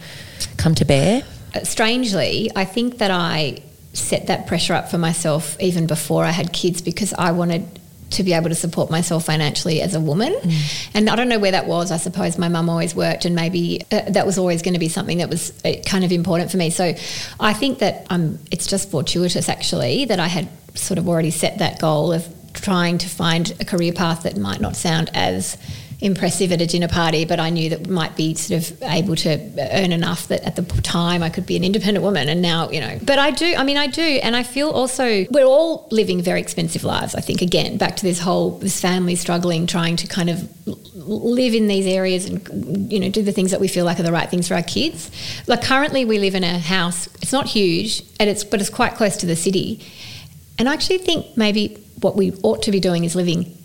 come 0.57 0.75
to 0.77 0.85
bear? 0.85 1.23
Uh, 1.55 1.65
strangely, 1.65 2.51
I 2.55 2.65
think 2.65 2.99
that 2.99 3.11
I 3.11 3.63
set 3.93 4.29
that 4.29 4.47
pressure 4.47 4.75
up 4.75 4.91
for 4.91 4.99
myself 4.99 5.61
even 5.61 5.87
before 5.87 6.25
I 6.25 6.31
had 6.31 6.53
kids 6.53 6.81
because 6.81 7.13
I 7.13 7.33
wanted 7.33 7.81
to 8.11 8.23
be 8.25 8.33
able 8.33 8.49
to 8.49 8.55
support 8.55 8.91
myself 8.91 9.25
financially 9.27 9.81
as 9.81 9.95
a 9.95 10.01
woman. 10.01 10.33
Mm. 10.33 10.91
And 10.95 11.11
I 11.11 11.17
don't 11.17 11.29
know 11.29 11.39
where 11.39 11.53
that 11.53 11.67
was. 11.67 11.93
I 11.93 11.97
suppose 11.97 12.39
my 12.39 12.49
mum 12.49 12.69
always 12.69 12.95
worked, 12.95 13.25
and 13.25 13.35
maybe 13.35 13.83
uh, 13.93 14.11
that 14.11 14.27
was 14.27 14.37
always 14.37 14.63
going 14.63 14.75
to 14.75 14.81
be 14.81 14.89
something 14.89 15.19
that 15.19 15.29
was 15.29 15.53
uh, 15.65 15.75
kind 15.87 16.05
of 16.05 16.13
important 16.13 16.51
for 16.51 16.57
me. 16.57 16.71
So 16.71 16.95
I 17.39 17.53
think 17.53 17.79
that 17.79 18.07
um, 18.11 18.39
it's 18.51 18.67
just 18.67 18.91
fortuitous, 18.91 19.49
actually, 19.49 20.07
that 20.07 20.19
I 20.19 20.27
had 20.27 20.49
sort 20.75 20.99
of 20.99 21.09
already 21.09 21.31
set 21.31 21.59
that 21.59 21.81
goal 21.81 22.13
of 22.13 22.27
trying 22.53 22.99
to 22.99 23.09
find 23.09 23.55
a 23.61 23.65
career 23.65 23.93
path 23.93 24.25
that 24.25 24.37
might 24.37 24.61
not 24.61 24.75
sound 24.75 25.11
as 25.15 25.57
impressive 26.01 26.51
at 26.53 26.61
a 26.61 26.67
dinner 26.67 26.89
party, 26.89 27.25
but 27.25 27.39
I 27.39 27.51
knew 27.51 27.69
that 27.71 27.89
might 27.89 28.17
be 28.17 28.35
sort 28.35 28.63
of 28.63 28.83
able 28.83 29.17
to 29.17 29.39
earn 29.73 29.93
enough 29.93 30.29
that 30.29 30.43
at 30.45 30.57
the 30.57 30.63
time 30.83 31.23
I 31.23 31.29
could 31.29 31.47
be 31.47 31.57
an 31.57 31.65
independent 31.65 32.03
woman. 32.03 32.29
And 32.29 32.41
now, 32.41 32.71
you 32.71 32.81
know, 32.81 32.99
but 33.03 33.19
I 33.19 33.31
do, 33.31 33.55
I 33.55 33.65
mean, 33.65 33.77
I 33.77 33.87
do. 33.87 34.03
And 34.23 34.35
I 34.35 34.43
feel 34.43 34.71
also 34.71 35.27
we're 35.31 35.45
all 35.45 35.89
living 35.91 36.23
very 36.23 36.41
expensive 36.41 36.85
lives. 36.85 37.15
I 37.15 37.21
think, 37.21 37.43
again, 37.43 37.77
back 37.77 37.97
to 37.97 38.03
this 38.03 38.19
whole, 38.19 38.59
this 38.59 38.81
family 38.81 39.15
struggling, 39.15 39.67
trying 39.67 39.97
to 39.97 40.07
kind 40.07 40.31
of 40.31 40.49
live 40.97 41.55
in 41.55 41.67
these 41.69 41.87
areas 41.87 42.27
and, 42.27 42.91
you 42.91 43.01
know, 43.01 43.11
do 43.11 43.23
the 43.23 43.33
things 43.33 43.51
that 43.51 43.61
we 43.61 43.69
feel 43.69 43.85
like 43.85 44.01
are 44.01 44.05
the 44.05 44.13
right 44.13 44.29
things 44.29 44.49
for 44.49 44.55
our 44.55 44.63
kids. 44.63 45.11
Like 45.47 45.63
currently 45.63 46.05
we 46.05 46.19
live 46.19 46.35
in 46.35 46.45
a 46.45 46.59
house, 46.59 47.09
it's 47.23 47.33
not 47.33 47.47
huge, 47.47 48.03
and 48.19 48.31
it's, 48.31 48.45
but 48.45 48.61
it's 48.61 48.71
quite 48.71 48.95
close 48.95 49.19
to 49.19 49.27
the 49.27 49.37
city. 49.37 49.85
And 50.59 50.69
I 50.69 50.73
actually 50.73 50.99
think 50.99 51.37
maybe 51.37 51.77
what 52.01 52.17
we 52.17 52.33
ought 52.43 52.63
to 52.63 52.71
be 52.71 52.81
doing 52.81 53.05
is 53.05 53.15
living 53.15 53.57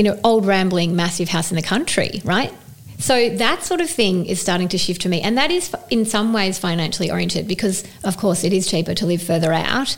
in 0.00 0.04
know, 0.04 0.18
old 0.24 0.46
rambling 0.46 0.96
massive 0.96 1.28
house 1.28 1.50
in 1.50 1.56
the 1.56 1.62
country, 1.62 2.22
right? 2.24 2.50
So 2.96 3.28
that 3.36 3.64
sort 3.64 3.82
of 3.82 3.90
thing 3.90 4.24
is 4.24 4.40
starting 4.40 4.68
to 4.68 4.78
shift 4.78 5.02
to 5.02 5.10
me. 5.10 5.20
And 5.20 5.36
that 5.36 5.50
is 5.50 5.74
in 5.90 6.06
some 6.06 6.32
ways 6.32 6.58
financially 6.58 7.10
oriented 7.10 7.46
because, 7.46 7.84
of 8.02 8.16
course, 8.16 8.42
it 8.42 8.54
is 8.54 8.66
cheaper 8.66 8.94
to 8.94 9.04
live 9.04 9.22
further 9.22 9.52
out. 9.52 9.94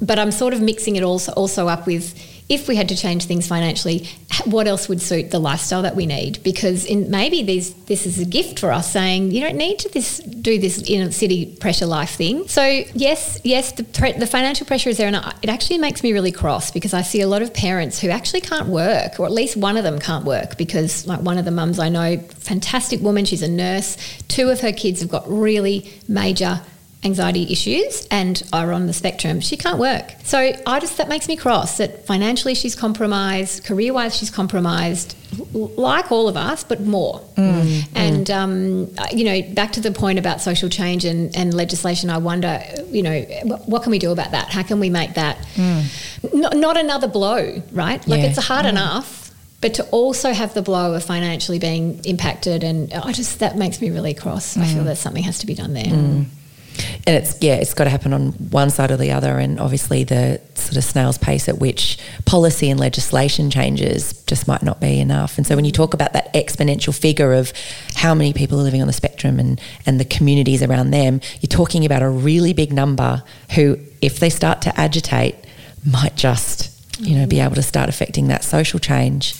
But 0.00 0.18
I'm 0.18 0.30
sort 0.30 0.54
of 0.54 0.62
mixing 0.62 0.96
it 0.96 1.02
also, 1.02 1.30
also 1.32 1.68
up 1.68 1.86
with 1.86 2.18
if 2.48 2.68
we 2.68 2.76
had 2.76 2.88
to 2.90 2.96
change 2.96 3.24
things 3.24 3.46
financially, 3.46 4.06
what 4.44 4.66
else 4.66 4.88
would 4.88 5.00
suit 5.00 5.30
the 5.30 5.38
lifestyle 5.38 5.82
that 5.82 5.96
we 5.96 6.04
need? 6.04 6.42
Because 6.42 6.84
in, 6.84 7.10
maybe 7.10 7.42
these, 7.42 7.72
this 7.84 8.04
is 8.04 8.18
a 8.18 8.24
gift 8.26 8.58
for 8.58 8.70
us 8.70 8.90
saying 8.90 9.30
you 9.30 9.40
don't 9.40 9.56
need 9.56 9.78
to 9.78 9.88
this, 9.88 10.18
do 10.18 10.58
this 10.58 10.82
in 10.82 11.02
a 11.02 11.12
city 11.12 11.56
pressure 11.56 11.86
life 11.86 12.10
thing. 12.10 12.46
So 12.46 12.62
yes, 12.62 13.40
yes, 13.44 13.72
the, 13.72 13.84
pre, 13.84 14.12
the 14.12 14.26
financial 14.26 14.66
pressure 14.66 14.90
is 14.90 14.98
there, 14.98 15.08
and 15.08 15.16
it 15.42 15.48
actually 15.48 15.78
makes 15.78 16.02
me 16.02 16.12
really 16.12 16.32
cross 16.32 16.70
because 16.70 16.92
I 16.92 17.00
see 17.00 17.22
a 17.22 17.28
lot 17.28 17.40
of 17.40 17.54
parents 17.54 17.98
who 17.98 18.10
actually 18.10 18.42
can't 18.42 18.68
work, 18.68 19.18
or 19.18 19.24
at 19.24 19.32
least 19.32 19.56
one 19.56 19.78
of 19.78 19.84
them 19.84 19.98
can't 19.98 20.26
work 20.26 20.58
because 20.58 21.06
like 21.06 21.20
one 21.20 21.38
of 21.38 21.46
the 21.46 21.50
mums 21.50 21.78
I 21.78 21.88
know, 21.88 22.18
fantastic 22.18 23.00
woman, 23.00 23.24
she's 23.24 23.42
a 23.42 23.48
nurse. 23.48 23.96
Two 24.28 24.50
of 24.50 24.60
her 24.60 24.72
kids 24.72 25.00
have 25.00 25.10
got 25.10 25.24
really 25.26 25.90
major 26.08 26.60
anxiety 27.04 27.52
issues 27.52 28.06
and 28.10 28.42
are 28.52 28.72
on 28.72 28.86
the 28.86 28.92
spectrum, 28.92 29.40
she 29.40 29.56
can't 29.56 29.78
work. 29.78 30.14
So 30.24 30.38
I 30.38 30.80
just 30.80 30.96
that 30.96 31.08
makes 31.08 31.28
me 31.28 31.36
cross 31.36 31.76
that 31.76 32.06
financially 32.06 32.54
she's 32.54 32.74
compromised, 32.74 33.64
career 33.64 33.92
wise 33.92 34.16
she's 34.16 34.30
compromised, 34.30 35.14
like 35.52 36.10
all 36.10 36.28
of 36.28 36.36
us, 36.36 36.64
but 36.64 36.80
more. 36.80 37.20
Mm, 37.36 37.62
mm. 37.62 37.88
and 37.94 38.26
mm. 38.26 38.34
Um, 38.34 39.16
you 39.16 39.24
know, 39.24 39.54
back 39.54 39.72
to 39.72 39.80
the 39.80 39.90
point 39.90 40.18
about 40.18 40.40
social 40.40 40.68
change 40.68 41.04
and, 41.04 41.36
and 41.36 41.52
legislation, 41.52 42.10
I 42.10 42.18
wonder, 42.18 42.60
you 42.88 43.02
know, 43.02 43.20
what 43.66 43.82
can 43.82 43.90
we 43.90 43.98
do 43.98 44.10
about 44.10 44.30
that? 44.30 44.48
How 44.48 44.62
can 44.62 44.80
we 44.80 44.90
make 44.90 45.14
that 45.14 45.38
mm. 45.54 46.34
not, 46.34 46.56
not 46.56 46.76
another 46.76 47.08
blow, 47.08 47.62
right? 47.72 48.06
Like 48.08 48.22
yeah. 48.22 48.28
it's 48.28 48.42
hard 48.44 48.66
mm. 48.66 48.70
enough 48.70 49.20
but 49.60 49.72
to 49.72 49.84
also 49.86 50.30
have 50.30 50.52
the 50.52 50.60
blow 50.60 50.92
of 50.92 51.02
financially 51.02 51.58
being 51.58 51.98
impacted 52.04 52.62
and 52.62 52.92
I 52.92 53.12
just 53.12 53.38
that 53.38 53.56
makes 53.56 53.80
me 53.80 53.88
really 53.88 54.12
cross. 54.12 54.58
Mm. 54.58 54.62
I 54.62 54.66
feel 54.66 54.82
mm. 54.82 54.86
that 54.86 54.96
something 54.96 55.22
has 55.22 55.38
to 55.38 55.46
be 55.46 55.54
done 55.54 55.72
there. 55.72 55.84
Mm 55.84 56.26
and 57.06 57.16
it's 57.16 57.40
yeah, 57.42 57.56
it's 57.56 57.74
got 57.74 57.84
to 57.84 57.90
happen 57.90 58.12
on 58.12 58.32
one 58.32 58.70
side 58.70 58.90
or 58.90 58.96
the 58.96 59.12
other, 59.12 59.38
and 59.38 59.60
obviously 59.60 60.04
the 60.04 60.40
sort 60.54 60.76
of 60.76 60.84
snail's 60.84 61.18
pace 61.18 61.48
at 61.48 61.58
which 61.58 61.98
policy 62.24 62.70
and 62.70 62.80
legislation 62.80 63.50
changes 63.50 64.14
just 64.26 64.48
might 64.48 64.62
not 64.62 64.80
be 64.80 65.00
enough. 65.00 65.36
And 65.36 65.46
so 65.46 65.54
when 65.54 65.64
you 65.64 65.72
talk 65.72 65.94
about 65.94 66.12
that 66.14 66.32
exponential 66.34 66.98
figure 66.98 67.32
of 67.34 67.52
how 67.94 68.14
many 68.14 68.32
people 68.32 68.58
are 68.58 68.62
living 68.62 68.80
on 68.80 68.86
the 68.86 68.92
spectrum 68.92 69.38
and 69.38 69.60
and 69.86 70.00
the 70.00 70.04
communities 70.04 70.62
around 70.62 70.90
them, 70.90 71.20
you're 71.40 71.48
talking 71.48 71.84
about 71.84 72.02
a 72.02 72.08
really 72.08 72.52
big 72.52 72.72
number 72.72 73.22
who, 73.54 73.78
if 74.00 74.18
they 74.18 74.30
start 74.30 74.62
to 74.62 74.80
agitate, 74.80 75.36
might 75.84 76.16
just 76.16 76.70
you 77.00 77.18
know 77.18 77.26
be 77.26 77.40
able 77.40 77.54
to 77.54 77.62
start 77.62 77.88
affecting 77.88 78.28
that 78.28 78.44
social 78.44 78.78
change. 78.78 79.34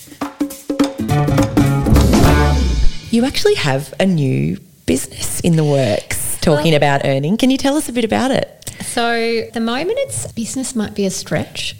You 3.10 3.24
actually 3.24 3.54
have 3.54 3.94
a 4.00 4.06
new 4.06 4.58
business 4.86 5.40
in 5.40 5.56
the 5.56 5.64
works 5.64 6.13
talking 6.44 6.72
well, 6.72 6.76
about 6.76 7.04
earning. 7.04 7.36
Can 7.36 7.50
you 7.50 7.58
tell 7.58 7.76
us 7.76 7.88
a 7.88 7.92
bit 7.92 8.04
about 8.04 8.30
it? 8.30 8.50
So, 8.82 9.48
the 9.52 9.60
moment 9.60 9.98
it's 10.02 10.30
business 10.32 10.76
might 10.76 10.94
be 10.94 11.06
a 11.06 11.10
stretch. 11.10 11.76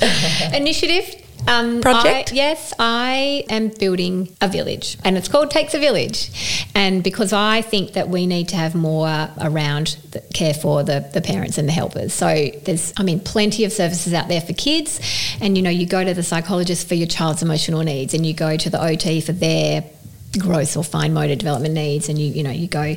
Initiative 0.54 1.24
um, 1.46 1.80
project? 1.80 2.32
I, 2.32 2.34
yes, 2.34 2.72
I 2.78 3.44
am 3.48 3.68
building 3.68 4.34
a 4.40 4.48
village, 4.48 4.98
and 5.04 5.16
it's 5.16 5.28
called 5.28 5.50
Takes 5.50 5.74
a 5.74 5.78
Village. 5.78 6.66
And 6.74 7.02
because 7.02 7.32
I 7.32 7.62
think 7.62 7.92
that 7.92 8.08
we 8.08 8.26
need 8.26 8.48
to 8.48 8.56
have 8.56 8.74
more 8.74 9.28
around 9.40 9.98
the 10.10 10.20
care 10.34 10.54
for 10.54 10.82
the, 10.82 11.08
the 11.12 11.20
parents 11.20 11.58
and 11.58 11.68
the 11.68 11.72
helpers. 11.72 12.12
So 12.12 12.50
there's, 12.64 12.92
I 12.96 13.02
mean, 13.02 13.20
plenty 13.20 13.64
of 13.64 13.72
services 13.72 14.12
out 14.14 14.28
there 14.28 14.40
for 14.40 14.52
kids, 14.52 15.00
and 15.40 15.56
you 15.56 15.62
know, 15.62 15.70
you 15.70 15.86
go 15.86 16.04
to 16.04 16.14
the 16.14 16.22
psychologist 16.22 16.88
for 16.88 16.94
your 16.94 17.08
child's 17.08 17.42
emotional 17.42 17.82
needs, 17.82 18.14
and 18.14 18.24
you 18.24 18.34
go 18.34 18.56
to 18.56 18.70
the 18.70 18.82
OT 18.82 19.20
for 19.20 19.32
their 19.32 19.84
gross 20.38 20.76
or 20.76 20.84
fine 20.84 21.14
motor 21.14 21.34
development 21.34 21.74
needs, 21.74 22.08
and 22.08 22.18
you 22.18 22.32
you 22.32 22.42
know 22.42 22.50
you 22.50 22.68
go 22.68 22.96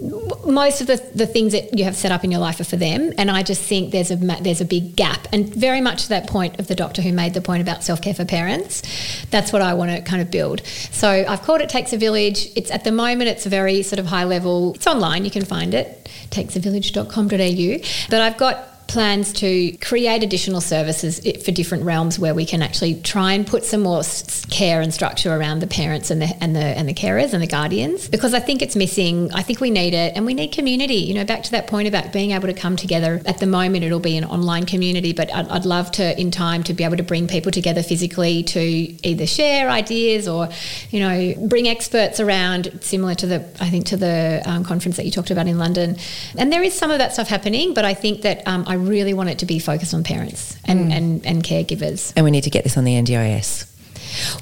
most 0.00 0.82
of 0.82 0.86
the, 0.86 0.96
the 1.14 1.26
things 1.26 1.52
that 1.52 1.76
you 1.76 1.84
have 1.84 1.96
set 1.96 2.12
up 2.12 2.22
in 2.22 2.30
your 2.30 2.40
life 2.40 2.60
are 2.60 2.64
for 2.64 2.76
them 2.76 3.14
and 3.16 3.30
i 3.30 3.42
just 3.42 3.62
think 3.62 3.92
there's 3.92 4.10
a 4.10 4.16
there's 4.16 4.60
a 4.60 4.64
big 4.64 4.94
gap 4.94 5.26
and 5.32 5.54
very 5.54 5.80
much 5.80 6.02
to 6.02 6.08
that 6.10 6.26
point 6.26 6.58
of 6.60 6.66
the 6.66 6.74
doctor 6.74 7.00
who 7.00 7.12
made 7.12 7.32
the 7.32 7.40
point 7.40 7.62
about 7.62 7.82
self-care 7.82 8.12
for 8.12 8.26
parents 8.26 8.82
that's 9.30 9.54
what 9.54 9.62
i 9.62 9.72
want 9.72 9.90
to 9.90 10.02
kind 10.02 10.20
of 10.20 10.30
build. 10.30 10.64
So 10.66 11.08
i've 11.08 11.42
called 11.42 11.62
it 11.62 11.70
takes 11.70 11.92
a 11.94 11.96
village. 11.96 12.48
It's 12.56 12.70
at 12.70 12.84
the 12.84 12.92
moment 12.92 13.30
it's 13.30 13.46
a 13.46 13.48
very 13.48 13.82
sort 13.82 13.98
of 13.98 14.06
high 14.06 14.24
level 14.24 14.74
it's 14.74 14.86
online 14.86 15.24
you 15.24 15.30
can 15.30 15.44
find 15.44 15.72
it 15.72 16.10
takesavillage.com.au 16.30 18.06
but 18.10 18.20
i've 18.20 18.36
got 18.36 18.75
plans 18.88 19.32
to 19.34 19.76
create 19.78 20.22
additional 20.22 20.60
services 20.60 21.20
for 21.44 21.50
different 21.50 21.84
realms 21.84 22.18
where 22.18 22.34
we 22.34 22.46
can 22.46 22.62
actually 22.62 23.00
try 23.02 23.32
and 23.32 23.46
put 23.46 23.64
some 23.64 23.82
more 23.82 24.02
care 24.50 24.80
and 24.80 24.94
structure 24.94 25.34
around 25.34 25.60
the 25.60 25.66
parents 25.66 26.10
and 26.10 26.22
the 26.22 26.36
and 26.40 26.54
the 26.54 26.62
and 26.62 26.88
the 26.88 26.94
carers 26.94 27.32
and 27.32 27.42
the 27.42 27.46
guardians 27.46 28.08
because 28.08 28.34
I 28.34 28.40
think 28.40 28.62
it's 28.62 28.76
missing. 28.76 29.32
I 29.32 29.42
think 29.42 29.60
we 29.60 29.70
need 29.70 29.94
it, 29.94 30.14
and 30.16 30.24
we 30.24 30.34
need 30.34 30.52
community. 30.52 30.96
You 30.96 31.14
know, 31.14 31.24
back 31.24 31.42
to 31.44 31.50
that 31.52 31.66
point 31.66 31.88
about 31.88 32.12
being 32.12 32.30
able 32.30 32.48
to 32.48 32.54
come 32.54 32.76
together. 32.76 33.20
At 33.26 33.38
the 33.38 33.46
moment, 33.46 33.84
it'll 33.84 34.00
be 34.00 34.16
an 34.16 34.24
online 34.24 34.66
community, 34.66 35.12
but 35.12 35.32
I'd, 35.34 35.48
I'd 35.48 35.66
love 35.66 35.90
to, 35.92 36.18
in 36.20 36.30
time, 36.30 36.62
to 36.64 36.74
be 36.74 36.84
able 36.84 36.96
to 36.96 37.02
bring 37.02 37.26
people 37.26 37.52
together 37.52 37.82
physically 37.82 38.42
to 38.44 38.60
either 38.60 39.26
share 39.26 39.68
ideas 39.68 40.28
or, 40.28 40.48
you 40.90 41.00
know, 41.00 41.34
bring 41.48 41.68
experts 41.68 42.20
around, 42.20 42.78
similar 42.82 43.14
to 43.16 43.26
the 43.26 43.36
I 43.60 43.68
think 43.70 43.86
to 43.86 43.96
the 43.96 44.42
um, 44.44 44.64
conference 44.64 44.96
that 44.96 45.04
you 45.04 45.10
talked 45.10 45.30
about 45.30 45.46
in 45.46 45.58
London. 45.58 45.96
And 46.36 46.52
there 46.52 46.62
is 46.62 46.74
some 46.74 46.90
of 46.90 46.98
that 46.98 47.12
stuff 47.12 47.28
happening, 47.28 47.74
but 47.74 47.84
I 47.84 47.94
think 47.94 48.22
that 48.22 48.46
um, 48.46 48.64
I 48.66 48.75
really 48.76 49.14
want 49.14 49.30
it 49.30 49.38
to 49.40 49.46
be 49.46 49.58
focused 49.58 49.94
on 49.94 50.04
parents 50.04 50.56
and, 50.64 50.90
mm. 50.90 50.96
and, 50.96 51.26
and 51.26 51.42
caregivers. 51.42 52.12
And 52.16 52.24
we 52.24 52.30
need 52.30 52.44
to 52.44 52.50
get 52.50 52.64
this 52.64 52.76
on 52.76 52.84
the 52.84 52.94
NDIS. 52.94 53.72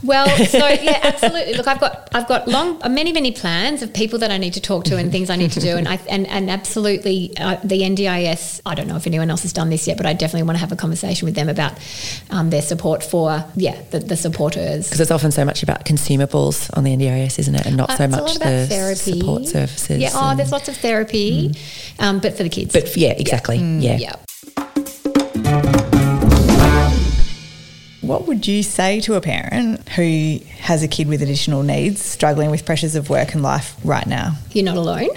Well, 0.02 0.28
so 0.46 0.68
yeah, 0.68 1.00
absolutely. 1.02 1.54
Look, 1.54 1.66
I've 1.66 1.80
got 1.80 2.08
I've 2.12 2.28
got 2.28 2.48
long 2.48 2.80
many 2.90 3.12
many 3.12 3.32
plans 3.32 3.82
of 3.82 3.92
people 3.92 4.18
that 4.20 4.30
I 4.30 4.38
need 4.38 4.54
to 4.54 4.60
talk 4.60 4.84
to 4.84 4.96
and 4.96 5.10
things 5.10 5.30
I 5.30 5.36
need 5.36 5.52
to 5.52 5.60
do, 5.60 5.76
and 5.76 5.88
I 5.88 5.98
and 6.08 6.26
and 6.26 6.50
absolutely 6.50 7.32
uh, 7.38 7.56
the 7.64 7.80
NDIS. 7.80 8.60
I 8.66 8.74
don't 8.74 8.88
know 8.88 8.96
if 8.96 9.06
anyone 9.06 9.30
else 9.30 9.42
has 9.42 9.52
done 9.52 9.70
this 9.70 9.86
yet, 9.86 9.96
but 9.96 10.06
I 10.06 10.12
definitely 10.12 10.44
want 10.44 10.56
to 10.56 10.60
have 10.60 10.72
a 10.72 10.76
conversation 10.76 11.26
with 11.26 11.34
them 11.34 11.48
about 11.48 11.78
um, 12.30 12.50
their 12.50 12.62
support 12.62 13.02
for 13.02 13.44
yeah 13.56 13.80
the, 13.90 14.00
the 14.00 14.16
supporters 14.16 14.86
because 14.86 15.00
it's 15.00 15.10
often 15.10 15.30
so 15.30 15.44
much 15.44 15.62
about 15.62 15.84
consumables 15.84 16.74
on 16.76 16.84
the 16.84 16.96
NDIS, 16.96 17.38
isn't 17.38 17.54
it, 17.54 17.66
and 17.66 17.76
not 17.76 17.90
uh, 17.90 17.96
so 17.96 18.08
much 18.08 18.34
the 18.34 18.66
therapy. 18.68 19.18
support 19.20 19.46
services. 19.46 19.98
Yeah, 19.98 20.10
oh, 20.14 20.34
there's 20.36 20.52
lots 20.52 20.68
of 20.68 20.76
therapy, 20.76 21.50
mm. 21.50 22.02
um, 22.02 22.20
but 22.20 22.36
for 22.36 22.42
the 22.42 22.48
kids. 22.48 22.72
But 22.72 22.96
yeah, 22.96 23.10
exactly. 23.10 23.56
Yeah. 23.56 23.96
Mm. 23.96 24.00
yeah. 24.00 24.16
What 28.06 28.26
would 28.26 28.46
you 28.46 28.62
say 28.62 29.00
to 29.00 29.14
a 29.14 29.20
parent 29.20 29.88
who 29.90 30.38
has 30.58 30.82
a 30.82 30.88
kid 30.88 31.08
with 31.08 31.22
additional 31.22 31.62
needs, 31.62 32.02
struggling 32.02 32.50
with 32.50 32.64
pressures 32.66 32.94
of 32.94 33.08
work 33.10 33.32
and 33.34 33.42
life 33.42 33.76
right 33.84 34.06
now? 34.06 34.36
You're 34.52 34.64
not 34.64 34.76
alone. 34.76 35.08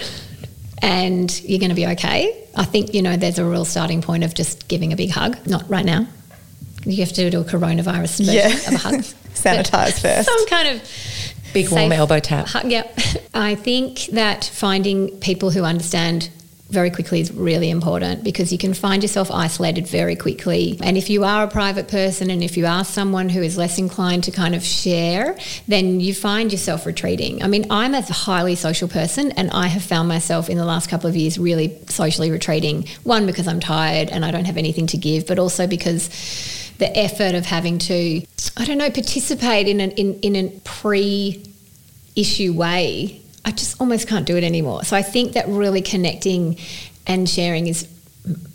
and 0.80 1.40
you're 1.42 1.58
going 1.58 1.70
to 1.70 1.74
be 1.76 1.86
okay. 1.88 2.44
I 2.56 2.64
think, 2.64 2.94
you 2.94 3.02
know, 3.02 3.16
there's 3.16 3.38
a 3.38 3.44
real 3.44 3.64
starting 3.64 4.00
point 4.00 4.24
of 4.24 4.34
just 4.34 4.68
giving 4.68 4.92
a 4.92 4.96
big 4.96 5.10
hug. 5.10 5.36
Not 5.46 5.68
right 5.68 5.84
now. 5.84 6.06
You 6.84 6.96
have 7.04 7.12
to 7.14 7.30
do 7.30 7.40
a 7.40 7.44
coronavirus 7.44 8.18
version 8.18 8.34
Yeah. 8.34 8.46
of 8.68 8.72
a 8.74 8.78
hug. 8.78 8.94
Sanitize 9.34 10.00
first. 10.00 10.28
Some 10.28 10.46
kind 10.46 10.68
of 10.68 10.82
Big 11.52 11.68
warm 11.70 11.92
elbow 11.92 12.18
tap. 12.20 12.46
hug. 12.48 12.70
Yeah. 12.70 12.84
I 13.34 13.54
think 13.54 14.06
that 14.12 14.44
finding 14.44 15.10
people 15.18 15.50
who 15.50 15.64
understand 15.64 16.30
very 16.70 16.90
quickly 16.90 17.20
is 17.20 17.32
really 17.32 17.70
important 17.70 18.22
because 18.22 18.52
you 18.52 18.58
can 18.58 18.74
find 18.74 19.02
yourself 19.02 19.30
isolated 19.30 19.86
very 19.86 20.14
quickly. 20.14 20.78
And 20.82 20.98
if 20.98 21.08
you 21.08 21.24
are 21.24 21.44
a 21.44 21.48
private 21.48 21.88
person 21.88 22.30
and 22.30 22.42
if 22.42 22.56
you 22.56 22.66
are 22.66 22.84
someone 22.84 23.30
who 23.30 23.42
is 23.42 23.56
less 23.56 23.78
inclined 23.78 24.24
to 24.24 24.30
kind 24.30 24.54
of 24.54 24.62
share, 24.62 25.38
then 25.66 26.00
you 26.00 26.14
find 26.14 26.52
yourself 26.52 26.84
retreating. 26.84 27.42
I 27.42 27.46
mean, 27.46 27.66
I'm 27.70 27.94
a 27.94 28.02
highly 28.02 28.54
social 28.54 28.86
person 28.86 29.32
and 29.32 29.50
I 29.50 29.68
have 29.68 29.82
found 29.82 30.08
myself 30.08 30.50
in 30.50 30.58
the 30.58 30.64
last 30.66 30.90
couple 30.90 31.08
of 31.08 31.16
years 31.16 31.38
really 31.38 31.78
socially 31.86 32.30
retreating. 32.30 32.86
One, 33.02 33.24
because 33.24 33.48
I'm 33.48 33.60
tired 33.60 34.10
and 34.10 34.24
I 34.24 34.30
don't 34.30 34.44
have 34.44 34.58
anything 34.58 34.86
to 34.88 34.98
give, 34.98 35.26
but 35.26 35.38
also 35.38 35.66
because 35.66 36.08
the 36.78 36.96
effort 36.96 37.34
of 37.34 37.46
having 37.46 37.78
to, 37.78 38.22
I 38.56 38.64
don't 38.66 38.78
know, 38.78 38.90
participate 38.90 39.68
in 39.68 39.80
an 39.80 39.92
in, 39.92 40.20
in 40.20 40.36
a 40.36 40.50
pre 40.64 41.42
issue 42.14 42.52
way, 42.52 43.22
I 43.48 43.50
just 43.50 43.80
almost 43.80 44.06
can't 44.06 44.26
do 44.26 44.36
it 44.36 44.44
anymore. 44.44 44.84
So 44.84 44.94
I 44.94 45.00
think 45.00 45.32
that 45.32 45.48
really 45.48 45.80
connecting 45.80 46.58
and 47.06 47.26
sharing 47.26 47.66
is 47.66 47.88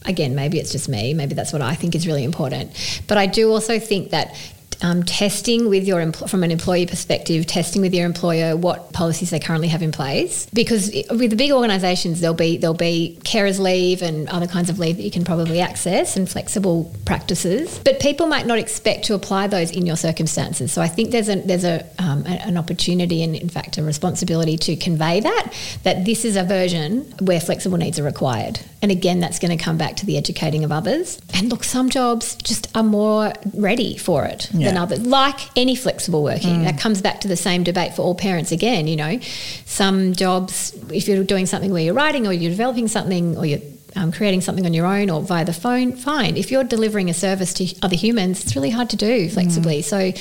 again, 0.06 0.36
maybe 0.36 0.60
it's 0.60 0.72
just 0.72 0.88
me, 0.88 1.16
maybe 1.16 1.34
that's 1.34 1.52
what 1.52 1.64
I 1.64 1.74
think 1.74 1.96
is 1.96 2.06
really 2.06 2.24
important. 2.24 3.02
But 3.08 3.18
I 3.18 3.26
do 3.26 3.52
also 3.52 3.80
think 3.80 4.12
that 4.12 4.36
um, 4.82 5.04
testing 5.04 5.70
with 5.70 5.86
your 5.86 6.00
empl- 6.02 6.30
from 6.30 6.44
an 6.44 6.52
employee 6.52 6.86
perspective, 6.86 7.46
testing 7.46 7.82
with 7.82 7.94
your 7.94 8.06
employer 8.06 8.56
what 8.56 8.92
policies 8.94 9.30
they 9.30 9.40
currently 9.40 9.68
have 9.70 9.82
in 9.82 9.92
place, 9.92 10.48
because 10.54 10.90
i- 10.96 11.04
with 11.14 11.30
the 11.30 11.36
big 11.36 11.52
organisations 11.52 12.20
there'll 12.22 12.34
be 12.36 12.58
there'll 12.58 12.74
be 12.74 13.18
carers 13.24 13.60
leave 13.60 14.02
and 14.02 14.28
other 14.30 14.48
kinds 14.48 14.70
of 14.70 14.80
leave 14.80 14.98
that 14.98 15.04
you 15.04 15.12
can 15.12 15.24
probably 15.24 15.60
access 15.60 16.16
and 16.18 16.30
flexible 16.30 16.94
practices, 17.06 17.80
but 17.84 18.00
people 18.00 18.28
might 18.28 18.46
not 18.46 18.58
expect 18.60 19.06
to 19.06 19.14
apply 19.14 19.48
those 19.48 19.72
in 19.72 19.86
your 19.86 19.98
circumstances. 19.98 20.72
So 20.72 20.82
I 20.82 20.88
think 20.88 21.12
there's 21.12 21.30
a 21.30 21.36
there's 21.36 21.64
a, 21.66 21.86
um, 22.00 22.26
an 22.26 22.58
opportunity 22.58 23.24
and 23.24 23.36
in 23.36 23.50
fact 23.50 23.78
a 23.78 23.84
responsibility 23.84 24.58
to 24.58 24.76
convey 24.76 25.20
that 25.20 25.54
that 25.84 26.06
this 26.06 26.26
is 26.26 26.36
a 26.36 26.44
version 26.44 27.02
where 27.20 27.40
flexible 27.40 27.78
needs 27.78 28.00
are 28.00 28.04
required. 28.04 28.60
And 28.84 28.92
again, 28.92 29.22
that's 29.22 29.40
going 29.40 29.58
to 29.58 29.64
come 29.64 29.78
back 29.78 29.96
to 29.96 30.06
the 30.06 30.18
educating 30.18 30.66
of 30.66 30.72
others. 30.72 31.20
And 31.34 31.50
look, 31.50 31.64
some 31.64 31.90
jobs 31.90 32.36
just 32.36 32.68
are 32.76 32.84
more 32.84 33.32
ready 33.54 33.98
for 33.98 34.26
it 34.26 34.50
than 34.52 34.78
others. 34.78 35.00
Like 35.00 35.40
any 35.58 35.74
flexible 35.76 36.22
working, 36.22 36.64
that 36.66 36.78
comes 36.78 37.02
back 37.02 37.22
to 37.22 37.30
the 37.30 37.38
same 37.38 37.64
debate 37.64 37.94
for 37.96 38.02
all 38.02 38.14
parents 38.14 38.52
again. 38.52 38.88
You 38.88 38.98
know, 38.98 39.20
some 39.66 40.12
jobs, 40.14 40.78
if 40.92 41.08
you're 41.08 41.24
doing 41.24 41.46
something 41.46 41.72
where 41.72 41.82
you're 41.82 41.94
writing 41.94 42.28
or 42.28 42.34
you're 42.34 42.52
developing 42.52 42.90
something 42.90 43.38
or 43.38 43.46
you're 43.46 43.62
um, 43.96 44.12
creating 44.12 44.42
something 44.42 44.66
on 44.66 44.74
your 44.74 44.86
own 44.86 45.10
or 45.10 45.22
via 45.22 45.46
the 45.46 45.54
phone, 45.54 45.94
fine. 45.94 46.36
If 46.36 46.52
you're 46.52 46.66
delivering 46.66 47.10
a 47.10 47.14
service 47.14 47.54
to 47.54 47.74
other 47.82 47.96
humans, 47.96 48.44
it's 48.44 48.54
really 48.54 48.72
hard 48.72 48.90
to 48.90 48.98
do 48.98 49.30
flexibly. 49.30 49.82
So 49.82 50.12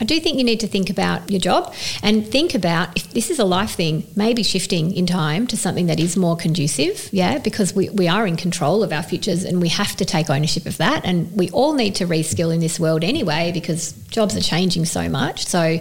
I 0.00 0.04
do 0.04 0.18
think 0.20 0.38
you 0.38 0.44
need 0.44 0.60
to 0.60 0.66
think 0.66 0.90
about 0.90 1.30
your 1.30 1.40
job 1.40 1.74
and 2.02 2.26
think 2.26 2.54
about 2.54 2.96
if 2.96 3.12
this 3.12 3.30
is 3.30 3.38
a 3.38 3.44
life 3.44 3.72
thing, 3.72 4.06
maybe 4.16 4.42
shifting 4.42 4.94
in 4.94 5.06
time 5.06 5.46
to 5.48 5.56
something 5.56 5.86
that 5.86 6.00
is 6.00 6.16
more 6.16 6.36
conducive, 6.36 7.08
yeah, 7.12 7.38
because 7.38 7.74
we, 7.74 7.88
we 7.90 8.08
are 8.08 8.26
in 8.26 8.36
control 8.36 8.82
of 8.82 8.92
our 8.92 9.02
futures 9.02 9.44
and 9.44 9.60
we 9.60 9.68
have 9.68 9.96
to 9.96 10.04
take 10.04 10.30
ownership 10.30 10.66
of 10.66 10.76
that. 10.78 11.04
And 11.04 11.30
we 11.32 11.50
all 11.50 11.74
need 11.74 11.94
to 11.96 12.06
reskill 12.06 12.52
in 12.52 12.60
this 12.60 12.80
world 12.80 13.04
anyway 13.04 13.52
because 13.52 13.92
jobs 14.08 14.36
are 14.36 14.40
changing 14.40 14.84
so 14.84 15.08
much. 15.08 15.46
So 15.46 15.78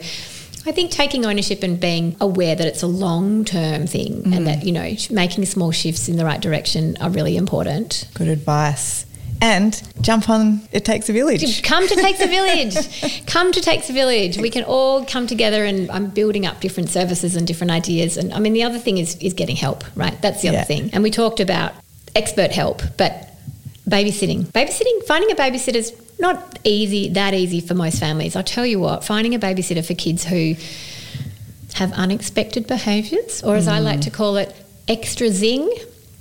I 0.65 0.71
think 0.71 0.91
taking 0.91 1.25
ownership 1.25 1.61
and 1.61 1.79
being 1.79 2.15
aware 2.21 2.55
that 2.55 2.65
it's 2.65 2.83
a 2.83 2.87
long 2.87 3.43
term 3.43 3.85
thing 3.85 4.23
and 4.25 4.33
mm. 4.33 4.45
that, 4.45 4.63
you 4.63 4.71
know, 4.71 4.95
making 5.09 5.45
small 5.45 5.71
shifts 5.71 6.07
in 6.07 6.15
the 6.15 6.23
right 6.23 6.39
direction 6.39 6.95
are 7.01 7.09
really 7.09 7.35
important. 7.35 8.07
Good 8.13 8.29
advice. 8.29 9.05
And 9.41 9.81
jump 10.01 10.29
on 10.29 10.61
It 10.71 10.85
Takes 10.85 11.09
a 11.09 11.13
Village. 11.13 11.63
Come 11.63 11.87
to 11.87 11.95
Takes 11.95 12.21
a 12.21 12.27
Village. 12.27 13.25
come 13.27 13.51
to 13.51 13.59
Takes 13.61 13.89
a 13.89 13.93
Village. 13.93 14.37
We 14.37 14.49
can 14.49 14.63
all 14.63 15.05
come 15.05 15.27
together 15.27 15.65
and 15.65 15.91
I'm 15.91 16.09
building 16.09 16.45
up 16.45 16.61
different 16.61 16.89
services 16.89 17.35
and 17.35 17.45
different 17.45 17.71
ideas. 17.71 18.15
And 18.17 18.33
I 18.33 18.39
mean, 18.39 18.53
the 18.53 18.63
other 18.63 18.79
thing 18.79 18.97
is, 18.97 19.15
is 19.17 19.33
getting 19.33 19.55
help, 19.55 19.83
right? 19.95 20.19
That's 20.21 20.41
the 20.41 20.49
Yeah. 20.49 20.59
other 20.59 20.65
thing. 20.65 20.89
And 20.93 21.03
we 21.03 21.11
talked 21.11 21.39
about 21.39 21.73
expert 22.15 22.51
help, 22.51 22.81
but 22.97 23.33
babysitting. 23.87 24.45
Babysitting, 24.45 25.03
finding 25.05 25.31
a 25.31 25.35
babysitter's 25.35 25.91
not 26.19 26.59
easy, 26.63 27.09
that 27.09 27.33
easy 27.33 27.59
for 27.59 27.73
most 27.73 27.99
families. 27.99 28.35
I'll 28.35 28.43
tell 28.43 28.65
you 28.65 28.79
what, 28.79 29.03
finding 29.03 29.35
a 29.35 29.39
babysitter 29.39 29.85
for 29.85 29.93
kids 29.93 30.23
who 30.23 30.55
have 31.73 31.91
unexpected 31.93 32.67
behaviours, 32.67 33.43
or 33.43 33.55
as 33.55 33.67
I 33.67 33.79
mm. 33.79 33.83
like 33.83 34.01
to 34.01 34.11
call 34.11 34.37
it, 34.37 34.55
extra 34.87 35.29
zing. 35.29 35.69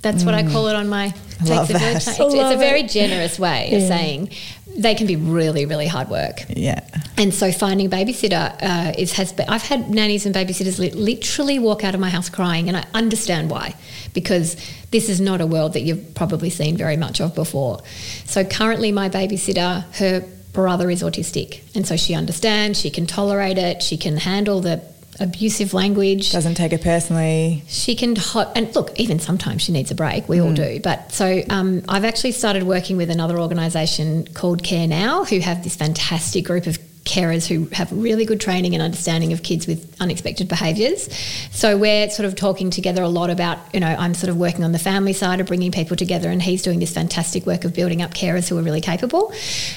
That's 0.03 0.23
what 0.23 0.35
I 0.35 0.43
call 0.43 0.67
it 0.67 0.75
on 0.75 0.89
my 0.89 1.09
Takes 1.09 1.49
love 1.49 1.69
a 1.69 1.79
Village. 1.79 2.05
that. 2.05 2.19
It's, 2.19 2.33
a 2.33 2.57
very 2.57 2.81
it. 2.81 2.89
generous 2.89 3.39
way 3.39 3.73
of 3.73 3.81
saying 3.81 4.29
they 4.77 4.95
can 4.95 5.07
be 5.07 5.15
really, 5.15 5.65
really 5.65 5.87
hard 5.87 6.09
work. 6.09 6.43
Yeah. 6.49 6.81
And 7.17 7.33
so 7.33 7.51
finding 7.51 7.87
a 7.87 7.89
babysitter 7.89 8.55
uh, 8.61 8.93
is 8.97 9.13
has 9.13 9.31
been, 9.31 9.47
I've 9.47 9.61
had 9.61 9.89
nannies 9.89 10.25
and 10.25 10.35
babysitters 10.35 10.77
li- 10.77 10.91
literally 10.91 11.57
walk 11.57 11.83
out 11.83 11.93
of 11.93 12.01
my 12.01 12.09
house 12.09 12.29
crying, 12.29 12.67
and 12.67 12.77
I 12.77 12.85
understand 12.93 13.49
why, 13.49 13.75
because 14.13 14.57
this 14.91 15.09
is 15.09 15.21
not 15.21 15.41
a 15.41 15.47
world 15.47 15.73
that 15.73 15.81
you've 15.81 16.15
probably 16.15 16.49
seen 16.49 16.75
very 16.75 16.97
much 16.97 17.21
of 17.21 17.33
before. 17.33 17.81
So 18.25 18.43
currently, 18.43 18.91
my 18.91 19.09
babysitter, 19.09 19.83
her 19.95 20.27
brother 20.53 20.89
is 20.89 21.01
autistic, 21.01 21.61
and 21.75 21.87
so 21.87 21.95
she 21.95 22.13
understands, 22.13 22.79
she 22.79 22.89
can 22.89 23.05
tolerate 23.05 23.57
it, 23.57 23.81
she 23.81 23.97
can 23.97 24.17
handle 24.17 24.59
the 24.59 24.81
abusive 25.19 25.73
language. 25.73 26.31
Doesn't 26.31 26.55
take 26.55 26.73
it 26.73 26.81
personally. 26.81 27.63
She 27.67 27.95
can 27.95 28.15
ho- 28.15 28.51
and 28.55 28.73
look. 28.75 28.97
Even 28.99 29.19
sometimes 29.19 29.61
she 29.61 29.71
needs 29.71 29.91
a 29.91 29.95
break. 29.95 30.27
We 30.27 30.39
all 30.39 30.53
do. 30.53 30.79
But 30.81 31.11
so 31.11 31.41
um, 31.49 31.83
I've 31.87 32.05
actually 32.05 32.31
started 32.31 32.63
working 32.63 32.97
with 32.97 33.09
another 33.09 33.39
organisation 33.39 34.27
called 34.27 34.63
Care 34.63 34.87
Now, 34.87 35.25
who 35.25 35.39
have 35.39 35.63
this 35.63 35.75
fantastic 35.75 36.45
group 36.45 36.67
of 36.67 36.77
carers 37.05 37.45
who 37.47 37.65
have 37.73 37.91
really 37.91 38.25
good 38.25 38.39
training 38.39 38.73
and 38.73 38.81
understanding 38.81 39.33
of 39.33 39.43
kids 39.43 39.67
with 39.67 39.93
unexpected 39.99 40.47
behaviours. 40.47 41.13
So 41.51 41.77
we're 41.77 42.09
sort 42.09 42.25
of 42.25 42.35
talking 42.35 42.69
together 42.69 43.03
a 43.03 43.09
lot 43.09 43.29
about. 43.29 43.57
You 43.73 43.79
know, 43.81 43.87
I'm 43.87 44.13
sort 44.13 44.29
of 44.29 44.37
working 44.37 44.63
on 44.63 44.71
the 44.71 44.79
family 44.79 45.13
side 45.13 45.39
of 45.41 45.47
bringing 45.47 45.71
people 45.71 45.97
together, 45.97 46.29
and 46.29 46.41
he's 46.41 46.61
doing 46.61 46.79
this 46.79 46.93
fantastic 46.93 47.45
work 47.45 47.65
of 47.65 47.73
building 47.73 48.01
up 48.01 48.13
carers 48.13 48.47
who 48.47 48.57
are 48.57 48.61
really 48.61 48.81
capable. 48.81 49.33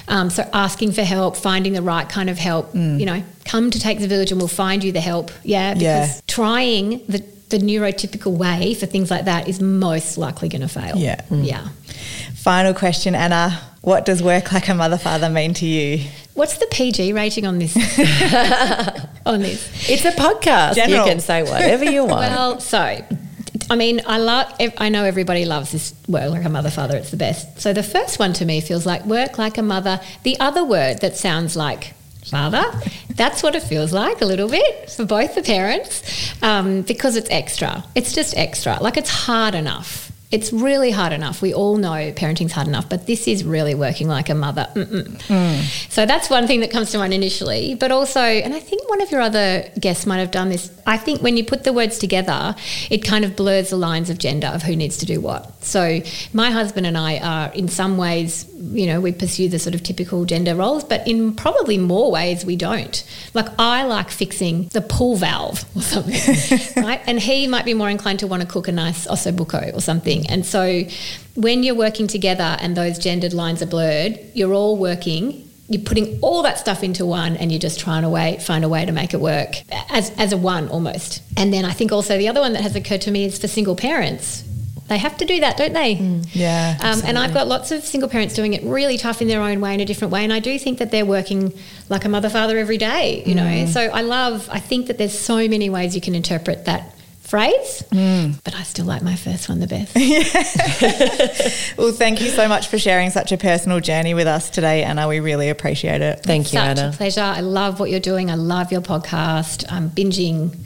Um, 0.08 0.30
so 0.30 0.48
asking 0.52 0.92
for 0.92 1.02
help, 1.02 1.36
finding 1.36 1.72
the 1.72 1.82
right 1.82 2.08
kind 2.08 2.30
of 2.30 2.38
help. 2.38 2.74
You 2.74 3.04
know, 3.06 3.22
come 3.44 3.70
to 3.70 3.78
Take 3.80 3.98
the 4.00 4.08
Village, 4.08 4.30
and 4.30 4.40
we'll 4.40 4.48
find 4.48 4.84
you 4.84 4.92
the 4.92 5.00
help. 5.00 5.30
Yeah, 5.42 5.74
because 5.74 5.82
Yeah. 6.16 6.20
trying 6.26 6.90
the, 7.08 7.24
the 7.48 7.58
neurotypical 7.58 8.36
way 8.36 8.74
for 8.74 8.86
things 8.86 9.10
like 9.10 9.24
that 9.26 9.48
is 9.48 9.60
most 9.60 10.16
likely 10.18 10.48
going 10.48 10.62
to 10.62 10.68
fail. 10.68 10.96
Yeah. 10.96 11.20
Yeah. 11.30 11.68
Final 12.46 12.74
question, 12.74 13.16
Anna. 13.16 13.60
What 13.80 14.04
does 14.04 14.22
work 14.22 14.52
like 14.52 14.68
a 14.68 14.74
mother 14.74 14.98
father 14.98 15.28
mean 15.28 15.52
to 15.54 15.66
you? 15.66 16.06
What's 16.34 16.58
the 16.58 16.66
PG 16.70 17.12
rating 17.12 17.44
on 17.44 17.58
this? 17.58 17.74
on 19.26 19.40
this? 19.40 19.90
It's 19.90 20.04
a 20.04 20.12
podcast. 20.12 20.76
General. 20.76 21.06
You 21.06 21.10
can 21.10 21.18
say 21.18 21.42
whatever 21.42 21.84
you 21.84 22.04
want. 22.04 22.30
Well, 22.30 22.60
so 22.60 23.04
I 23.68 23.74
mean, 23.74 24.00
I 24.06 24.18
love. 24.18 24.54
I 24.78 24.90
know 24.90 25.02
everybody 25.02 25.44
loves 25.44 25.72
this 25.72 25.92
work 26.06 26.30
like 26.30 26.44
a 26.44 26.48
mother 26.48 26.70
father. 26.70 26.96
It's 26.96 27.10
the 27.10 27.16
best. 27.16 27.60
So 27.60 27.72
the 27.72 27.82
first 27.82 28.20
one 28.20 28.32
to 28.34 28.44
me 28.44 28.60
feels 28.60 28.86
like 28.86 29.04
work 29.06 29.38
like 29.38 29.58
a 29.58 29.62
mother. 29.62 30.00
The 30.22 30.38
other 30.38 30.64
word 30.64 31.00
that 31.00 31.16
sounds 31.16 31.56
like 31.56 31.94
father, 32.26 32.64
that's 33.16 33.42
what 33.42 33.56
it 33.56 33.64
feels 33.64 33.92
like 33.92 34.20
a 34.20 34.24
little 34.24 34.48
bit 34.48 34.88
for 34.90 35.04
both 35.04 35.34
the 35.34 35.42
parents 35.42 36.32
um, 36.44 36.82
because 36.82 37.16
it's 37.16 37.28
extra. 37.28 37.82
It's 37.96 38.12
just 38.12 38.36
extra. 38.36 38.78
Like 38.80 38.96
it's 38.96 39.10
hard 39.10 39.56
enough. 39.56 40.05
It's 40.30 40.52
really 40.52 40.90
hard 40.90 41.12
enough. 41.12 41.40
We 41.40 41.54
all 41.54 41.76
know 41.76 42.12
parenting's 42.12 42.52
hard 42.52 42.66
enough, 42.66 42.88
but 42.88 43.06
this 43.06 43.28
is 43.28 43.44
really 43.44 43.74
working 43.74 44.08
like 44.08 44.28
a 44.28 44.34
mother. 44.34 44.68
Mm-mm. 44.74 45.04
Mm. 45.28 45.90
So 45.90 46.04
that's 46.04 46.28
one 46.28 46.46
thing 46.48 46.60
that 46.60 46.70
comes 46.70 46.90
to 46.92 46.98
mind 46.98 47.14
initially. 47.14 47.76
But 47.76 47.92
also, 47.92 48.20
and 48.20 48.52
I 48.52 48.60
think 48.60 48.88
one 48.90 49.00
of 49.00 49.12
your 49.12 49.20
other 49.20 49.70
guests 49.78 50.04
might 50.04 50.18
have 50.18 50.32
done 50.32 50.48
this. 50.48 50.70
I 50.86 50.96
think 50.96 51.22
when 51.22 51.36
you 51.36 51.44
put 51.44 51.62
the 51.62 51.72
words 51.72 51.98
together, 51.98 52.56
it 52.90 53.04
kind 53.04 53.24
of 53.24 53.36
blurs 53.36 53.70
the 53.70 53.76
lines 53.76 54.10
of 54.10 54.18
gender 54.18 54.48
of 54.48 54.62
who 54.62 54.74
needs 54.74 54.96
to 54.98 55.06
do 55.06 55.20
what. 55.20 55.52
So 55.66 56.00
my 56.32 56.50
husband 56.50 56.86
and 56.86 56.96
I 56.96 57.18
are, 57.18 57.52
in 57.52 57.68
some 57.68 57.98
ways, 57.98 58.46
you 58.58 58.86
know, 58.86 59.00
we 59.00 59.12
pursue 59.12 59.48
the 59.48 59.58
sort 59.58 59.74
of 59.74 59.82
typical 59.82 60.24
gender 60.24 60.54
roles, 60.54 60.84
but 60.84 61.06
in 61.06 61.34
probably 61.34 61.78
more 61.78 62.10
ways 62.10 62.44
we 62.44 62.56
don't. 62.56 63.04
Like 63.34 63.48
I 63.58 63.84
like 63.84 64.10
fixing 64.10 64.68
the 64.68 64.80
pool 64.80 65.16
valve 65.16 65.64
or 65.74 65.82
something, 65.82 66.14
right? 66.82 67.00
And 67.06 67.18
he 67.18 67.46
might 67.46 67.64
be 67.64 67.74
more 67.74 67.90
inclined 67.90 68.20
to 68.20 68.26
want 68.26 68.42
to 68.42 68.48
cook 68.48 68.68
a 68.68 68.72
nice 68.72 69.06
ossobuco 69.06 69.74
or 69.74 69.80
something. 69.80 70.28
And 70.28 70.46
so 70.46 70.84
when 71.34 71.62
you're 71.62 71.74
working 71.74 72.06
together 72.06 72.56
and 72.60 72.76
those 72.76 72.98
gendered 72.98 73.32
lines 73.32 73.62
are 73.62 73.66
blurred, 73.66 74.18
you're 74.34 74.54
all 74.54 74.76
working 74.76 75.42
you're 75.68 75.82
putting 75.82 76.18
all 76.20 76.42
that 76.42 76.58
stuff 76.58 76.82
into 76.84 77.04
one 77.04 77.36
and 77.36 77.50
you're 77.50 77.58
just 77.58 77.80
trying 77.80 78.02
to 78.02 78.08
way, 78.08 78.38
find 78.38 78.64
a 78.64 78.68
way 78.68 78.84
to 78.84 78.92
make 78.92 79.14
it 79.14 79.20
work 79.20 79.56
as, 79.90 80.10
as 80.18 80.32
a 80.32 80.36
one 80.36 80.68
almost. 80.68 81.22
And 81.36 81.52
then 81.52 81.64
I 81.64 81.72
think 81.72 81.92
also 81.92 82.16
the 82.16 82.28
other 82.28 82.40
one 82.40 82.52
that 82.52 82.62
has 82.62 82.76
occurred 82.76 83.00
to 83.02 83.10
me 83.10 83.24
is 83.24 83.38
for 83.38 83.48
single 83.48 83.74
parents. 83.74 84.44
They 84.88 84.98
have 84.98 85.16
to 85.16 85.24
do 85.24 85.40
that, 85.40 85.56
don't 85.56 85.72
they? 85.72 85.96
Mm. 85.96 86.28
Yeah. 86.32 86.78
Um, 86.80 87.02
and 87.04 87.18
I've 87.18 87.34
got 87.34 87.48
lots 87.48 87.72
of 87.72 87.84
single 87.84 88.08
parents 88.08 88.34
doing 88.34 88.54
it 88.54 88.62
really 88.62 88.96
tough 88.96 89.20
in 89.20 89.26
their 89.26 89.40
own 89.40 89.60
way, 89.60 89.74
in 89.74 89.80
a 89.80 89.84
different 89.84 90.12
way. 90.12 90.22
And 90.22 90.32
I 90.32 90.38
do 90.38 90.58
think 90.58 90.78
that 90.78 90.92
they're 90.92 91.06
working 91.06 91.52
like 91.88 92.04
a 92.04 92.08
mother 92.08 92.28
father 92.28 92.56
every 92.56 92.78
day, 92.78 93.24
you 93.26 93.34
know. 93.34 93.42
Mm. 93.42 93.68
So 93.68 93.80
I 93.80 94.02
love, 94.02 94.48
I 94.50 94.60
think 94.60 94.86
that 94.86 94.98
there's 94.98 95.18
so 95.18 95.36
many 95.48 95.70
ways 95.70 95.94
you 95.96 96.00
can 96.00 96.14
interpret 96.14 96.66
that 96.66 96.92
phrase, 97.26 97.82
mm. 97.90 98.38
but 98.44 98.54
I 98.54 98.62
still 98.62 98.86
like 98.86 99.02
my 99.02 99.16
first 99.16 99.48
one 99.48 99.58
the 99.58 99.66
best. 99.66 99.96
Well, 101.76 101.92
thank 101.92 102.20
you 102.20 102.28
so 102.28 102.48
much 102.48 102.68
for 102.68 102.78
sharing 102.78 103.10
such 103.10 103.32
a 103.32 103.36
personal 103.36 103.80
journey 103.80 104.14
with 104.14 104.26
us 104.26 104.48
today, 104.48 104.82
Anna. 104.82 105.08
We 105.08 105.20
really 105.20 105.50
appreciate 105.50 106.00
it. 106.00 106.20
Thank 106.22 106.52
you, 106.52 106.58
Such 106.58 106.78
Anna. 106.78 106.90
a 106.90 106.96
pleasure. 106.96 107.20
I 107.20 107.40
love 107.40 107.80
what 107.80 107.90
you're 107.90 108.00
doing. 108.00 108.30
I 108.30 108.34
love 108.34 108.72
your 108.72 108.80
podcast. 108.80 109.70
I'm 109.70 109.90
binging 109.90 110.56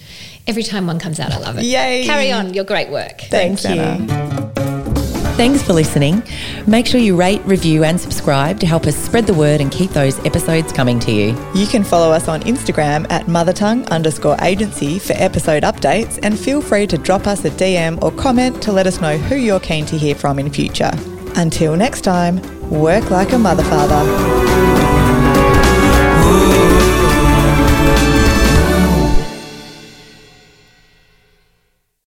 every 0.51 0.63
time 0.65 0.89
one 0.89 0.99
comes 0.99 1.21
out. 1.21 1.33
I 1.33 1.39
love 1.39 1.59
it. 1.59 1.65
Yay. 1.65 2.05
Carry 2.05 2.33
on 2.33 2.53
your 2.53 2.65
great 2.65 2.91
work. 2.91 3.21
Thanks, 3.31 3.63
Thank 3.63 3.77
you. 3.77 3.83
Anna. 3.83 4.51
Thanks 5.37 5.63
for 5.63 5.73
listening. 5.73 6.23
Make 6.67 6.87
sure 6.87 7.01
you 7.01 7.17
rate, 7.17 7.41
review, 7.47 7.85
and 7.85 7.99
subscribe 7.99 8.59
to 8.61 8.67
help 8.67 8.85
us 8.85 8.97
spread 8.97 9.27
the 9.27 9.33
word 9.33 9.61
and 9.61 9.71
keep 9.71 9.93
those 9.93 10.19
episodes 10.27 10.71
coming 10.73 10.99
to 11.01 11.13
you. 11.13 11.29
You 11.55 11.67
can 11.67 11.85
follow 11.85 12.11
us 12.13 12.29
on 12.29 12.43
Instagram 12.43 13.11
at 13.11 13.27
mothertongue 13.27 13.89
underscore 13.91 14.37
agency 14.43 14.99
for 14.99 15.15
episode 15.15 15.63
updates 15.63 16.19
and 16.23 16.39
feel 16.39 16.61
free 16.61 16.87
to 16.89 16.99
drop 16.99 17.27
us 17.27 17.45
a 17.45 17.51
DM 17.51 18.03
or 18.03 18.11
comment 18.11 18.61
to 18.65 18.73
let 18.73 18.87
us 18.87 19.01
know 19.01 19.17
who 19.17 19.37
you're 19.37 19.61
keen 19.61 19.87
to 19.87 19.97
hear 19.97 20.17
from 20.17 20.41
in 20.41 20.51
future. 20.51 20.91
Until 21.37 21.77
next 21.77 22.03
time, 22.03 22.43
work 22.69 23.11
like 23.11 23.33
a 23.33 23.39
mother 23.39 23.63
father. 23.63 25.10